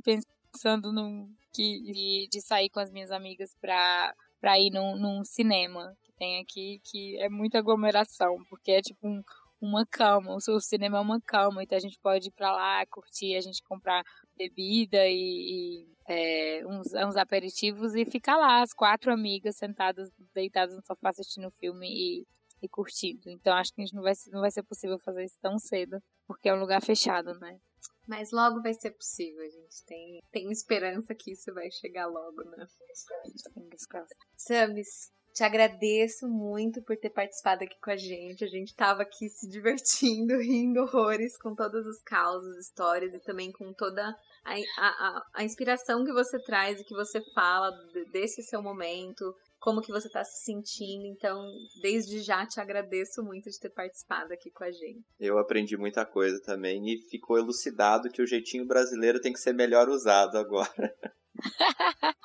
pensando 0.57 0.91
no 0.91 1.29
que 1.53 1.81
de, 1.81 2.27
de 2.31 2.41
sair 2.41 2.69
com 2.69 2.79
as 2.79 2.91
minhas 2.91 3.11
amigas 3.11 3.55
pra, 3.61 4.13
pra 4.41 4.59
ir 4.59 4.71
num, 4.71 4.97
num 4.97 5.23
cinema 5.23 5.95
que 6.03 6.11
tem 6.13 6.41
aqui, 6.41 6.81
que 6.83 7.15
é 7.19 7.29
muita 7.29 7.59
aglomeração, 7.59 8.37
porque 8.49 8.71
é 8.71 8.81
tipo 8.81 9.07
um, 9.07 9.21
uma 9.61 9.85
cama, 9.85 10.35
o 10.35 10.59
cinema 10.59 10.97
é 10.97 11.01
uma 11.01 11.21
cama, 11.21 11.63
então 11.63 11.77
a 11.77 11.81
gente 11.81 11.99
pode 11.99 12.29
ir 12.29 12.31
pra 12.31 12.51
lá, 12.51 12.85
curtir, 12.87 13.35
a 13.35 13.41
gente 13.41 13.61
comprar 13.63 14.03
bebida 14.35 15.07
e, 15.07 15.85
e 15.85 15.87
é, 16.07 16.65
uns, 16.65 16.93
uns 16.93 17.15
aperitivos 17.15 17.93
e 17.95 18.03
ficar 18.05 18.37
lá, 18.37 18.61
as 18.61 18.73
quatro 18.73 19.11
amigas 19.13 19.57
sentadas, 19.57 20.09
deitadas 20.33 20.75
no 20.75 20.81
sofá 20.83 21.09
assistindo 21.09 21.47
o 21.47 21.59
filme 21.59 21.87
e, 21.87 22.25
e 22.63 22.67
curtindo. 22.67 23.29
Então 23.29 23.53
acho 23.53 23.71
que 23.73 23.81
a 23.81 23.85
gente 23.85 23.95
não 23.95 24.03
vai, 24.03 24.13
não 24.31 24.41
vai 24.41 24.51
ser 24.51 24.63
possível 24.63 24.97
fazer 24.99 25.23
isso 25.23 25.37
tão 25.39 25.59
cedo, 25.59 25.99
porque 26.27 26.49
é 26.49 26.53
um 26.53 26.59
lugar 26.59 26.81
fechado, 26.81 27.33
né? 27.39 27.59
Mas 28.07 28.31
logo 28.31 28.61
vai 28.61 28.73
ser 28.73 28.91
possível, 28.91 29.43
a 29.43 29.49
gente 29.49 29.85
tem, 29.85 30.21
tem 30.31 30.51
esperança 30.51 31.13
que 31.13 31.31
isso 31.31 31.53
vai 31.53 31.69
chegar 31.69 32.07
logo, 32.07 32.41
né? 32.43 32.65
Samis, 34.37 35.11
te 35.37 35.43
agradeço 35.43 36.27
muito 36.27 36.81
por 36.81 36.97
ter 36.97 37.11
participado 37.11 37.63
aqui 37.63 37.79
com 37.79 37.91
a 37.91 37.95
gente. 37.95 38.43
A 38.43 38.47
gente 38.47 38.69
estava 38.69 39.03
aqui 39.03 39.29
se 39.29 39.47
divertindo, 39.47 40.35
rindo 40.41 40.81
horrores 40.81 41.37
com 41.37 41.53
todas 41.53 41.85
as 41.85 42.01
causas, 42.01 42.57
histórias 42.57 43.13
e 43.13 43.19
também 43.19 43.51
com 43.51 43.71
toda 43.71 44.03
a, 44.43 44.55
a, 44.79 45.21
a 45.35 45.43
inspiração 45.43 46.03
que 46.03 46.11
você 46.11 46.41
traz 46.41 46.79
e 46.79 46.83
que 46.83 46.95
você 46.95 47.21
fala 47.35 47.69
desse 48.11 48.41
seu 48.41 48.63
momento, 48.63 49.35
como 49.67 49.81
que 49.81 49.91
você 49.91 50.07
está 50.07 50.23
se 50.23 50.45
sentindo. 50.45 51.05
Então, 51.07 51.45
desde 51.81 52.21
já 52.21 52.47
te 52.47 52.57
agradeço 52.57 53.21
muito 53.21 53.49
de 53.49 53.59
ter 53.59 53.69
participado 53.69 54.31
aqui 54.31 54.49
com 54.49 54.63
a 54.63 54.71
gente. 54.71 55.03
Eu 55.19 55.37
aprendi 55.37 55.75
muita 55.75 56.05
coisa 56.05 56.41
também 56.41 56.87
e 56.87 57.01
ficou 57.09 57.37
elucidado 57.37 58.09
que 58.09 58.21
o 58.21 58.25
jeitinho 58.25 58.65
brasileiro 58.65 59.19
tem 59.19 59.33
que 59.33 59.41
ser 59.41 59.51
melhor 59.51 59.89
usado 59.89 60.37
agora. 60.37 60.95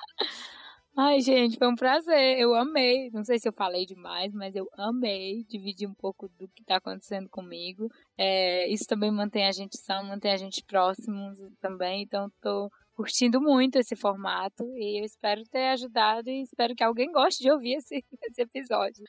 Ai, 0.95 1.19
gente, 1.19 1.57
foi 1.57 1.67
um 1.67 1.75
prazer. 1.75 2.39
Eu 2.39 2.55
amei. 2.55 3.09
Não 3.11 3.25
sei 3.25 3.37
se 3.37 3.49
eu 3.49 3.53
falei 3.53 3.85
demais, 3.85 4.31
mas 4.33 4.55
eu 4.55 4.65
amei 4.77 5.43
dividir 5.49 5.89
um 5.89 5.95
pouco 5.95 6.29
do 6.39 6.47
que 6.47 6.61
está 6.61 6.77
acontecendo 6.77 7.27
comigo. 7.27 7.89
É, 8.17 8.71
isso 8.71 8.85
também 8.87 9.11
mantém 9.11 9.45
a 9.45 9.51
gente 9.51 9.77
são, 9.79 10.01
mantém 10.05 10.31
a 10.31 10.37
gente 10.37 10.63
próximos 10.65 11.37
também. 11.59 12.03
Então, 12.03 12.27
estou 12.27 12.69
curtindo 12.95 13.41
muito 13.41 13.77
esse 13.77 13.95
formato 13.95 14.63
e 14.77 15.01
eu 15.01 15.05
espero 15.05 15.43
ter 15.45 15.69
ajudado 15.69 16.29
e 16.29 16.43
espero 16.43 16.75
que 16.75 16.83
alguém 16.83 17.11
goste 17.11 17.43
de 17.43 17.51
ouvir 17.51 17.75
esse, 17.75 18.03
esse 18.23 18.41
episódio. 18.41 19.03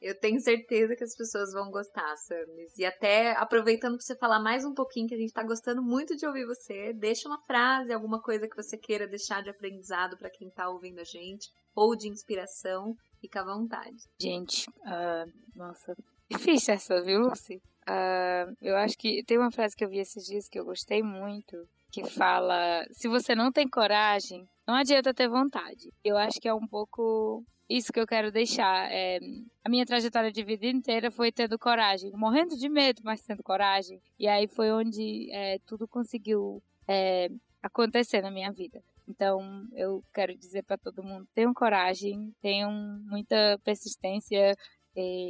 Eu 0.00 0.18
tenho 0.18 0.38
certeza 0.40 0.94
que 0.94 1.02
as 1.02 1.16
pessoas 1.16 1.52
vão 1.52 1.70
gostar, 1.70 2.16
Samis. 2.16 2.76
E 2.78 2.84
até 2.84 3.32
aproveitando 3.32 3.96
para 3.96 4.04
você 4.04 4.16
falar 4.16 4.38
mais 4.38 4.64
um 4.64 4.74
pouquinho, 4.74 5.08
que 5.08 5.14
a 5.14 5.18
gente 5.18 5.28
está 5.28 5.42
gostando 5.42 5.82
muito 5.82 6.14
de 6.16 6.26
ouvir 6.26 6.46
você, 6.46 6.92
deixa 6.92 7.28
uma 7.28 7.40
frase, 7.42 7.92
alguma 7.92 8.20
coisa 8.20 8.46
que 8.48 8.54
você 8.54 8.76
queira 8.76 9.08
deixar 9.08 9.42
de 9.42 9.50
aprendizado 9.50 10.16
para 10.16 10.30
quem 10.30 10.48
está 10.48 10.68
ouvindo 10.68 11.00
a 11.00 11.04
gente, 11.04 11.50
ou 11.74 11.96
de 11.96 12.08
inspiração, 12.08 12.94
fica 13.20 13.40
à 13.40 13.44
vontade. 13.44 13.96
Gente, 14.20 14.68
uh, 14.68 15.32
nossa, 15.56 15.96
difícil 16.30 16.74
essa, 16.74 17.02
viu, 17.02 17.20
Lucy? 17.20 17.56
Uh, 17.88 18.54
eu 18.60 18.76
acho 18.76 18.98
que 18.98 19.24
tem 19.24 19.38
uma 19.38 19.50
frase 19.50 19.74
que 19.74 19.84
eu 19.84 19.88
vi 19.88 19.98
esses 19.98 20.24
dias 20.24 20.48
que 20.48 20.58
eu 20.58 20.64
gostei 20.64 21.02
muito, 21.02 21.56
que 21.90 22.04
fala: 22.10 22.84
se 22.90 23.08
você 23.08 23.34
não 23.34 23.50
tem 23.52 23.68
coragem, 23.68 24.46
não 24.66 24.74
adianta 24.74 25.14
ter 25.14 25.28
vontade. 25.28 25.92
Eu 26.04 26.16
acho 26.16 26.40
que 26.40 26.48
é 26.48 26.54
um 26.54 26.66
pouco 26.66 27.44
isso 27.68 27.92
que 27.92 28.00
eu 28.00 28.06
quero 28.06 28.30
deixar. 28.30 28.90
É, 28.90 29.18
a 29.64 29.68
minha 29.68 29.84
trajetória 29.84 30.30
de 30.30 30.44
vida 30.44 30.66
inteira 30.66 31.10
foi 31.10 31.32
tendo 31.32 31.58
coragem, 31.58 32.10
morrendo 32.12 32.56
de 32.56 32.68
medo, 32.68 33.02
mas 33.04 33.22
tendo 33.22 33.42
coragem. 33.42 34.00
E 34.18 34.28
aí 34.28 34.46
foi 34.46 34.70
onde 34.72 35.30
é, 35.32 35.58
tudo 35.66 35.88
conseguiu 35.88 36.62
é, 36.88 37.28
acontecer 37.62 38.22
na 38.22 38.30
minha 38.30 38.52
vida. 38.52 38.82
Então, 39.08 39.64
eu 39.72 40.02
quero 40.12 40.36
dizer 40.36 40.64
para 40.64 40.76
todo 40.76 41.02
mundo: 41.02 41.28
tenham 41.32 41.54
coragem, 41.54 42.34
tenham 42.40 42.72
muita 43.04 43.58
persistência, 43.64 44.56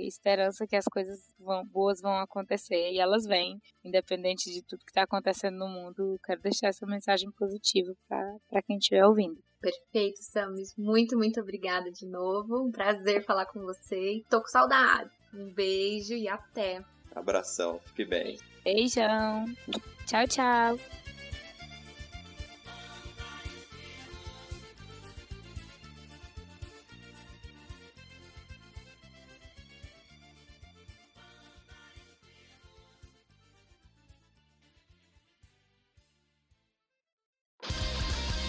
esperança 0.06 0.66
que 0.66 0.76
as 0.76 0.84
coisas 0.84 1.34
vão, 1.38 1.64
boas 1.66 2.00
vão 2.00 2.18
acontecer 2.18 2.92
e 2.92 2.98
elas 2.98 3.24
vêm, 3.24 3.60
independente 3.84 4.50
de 4.52 4.62
tudo 4.62 4.84
que 4.84 4.90
está 4.90 5.02
acontecendo 5.02 5.58
no 5.58 5.68
mundo. 5.68 6.18
Quero 6.24 6.40
deixar 6.40 6.68
essa 6.68 6.86
mensagem 6.86 7.30
positiva 7.32 7.92
para 8.08 8.62
quem 8.62 8.78
estiver 8.78 9.04
ouvindo. 9.06 9.38
Perfeito, 9.60 10.22
Samis. 10.22 10.74
Muito, 10.76 11.16
muito 11.16 11.40
obrigada 11.40 11.90
de 11.90 12.06
novo. 12.06 12.66
Um 12.66 12.70
prazer 12.70 13.24
falar 13.24 13.46
com 13.46 13.60
você 13.60 14.22
tô 14.28 14.40
com 14.40 14.48
saudade. 14.48 15.10
Um 15.34 15.52
beijo 15.52 16.14
e 16.14 16.28
até. 16.28 16.82
Abração, 17.14 17.80
fique 17.86 18.04
bem. 18.04 18.38
Beijão. 18.62 19.46
Tchau, 20.06 20.26
tchau. 20.26 21.05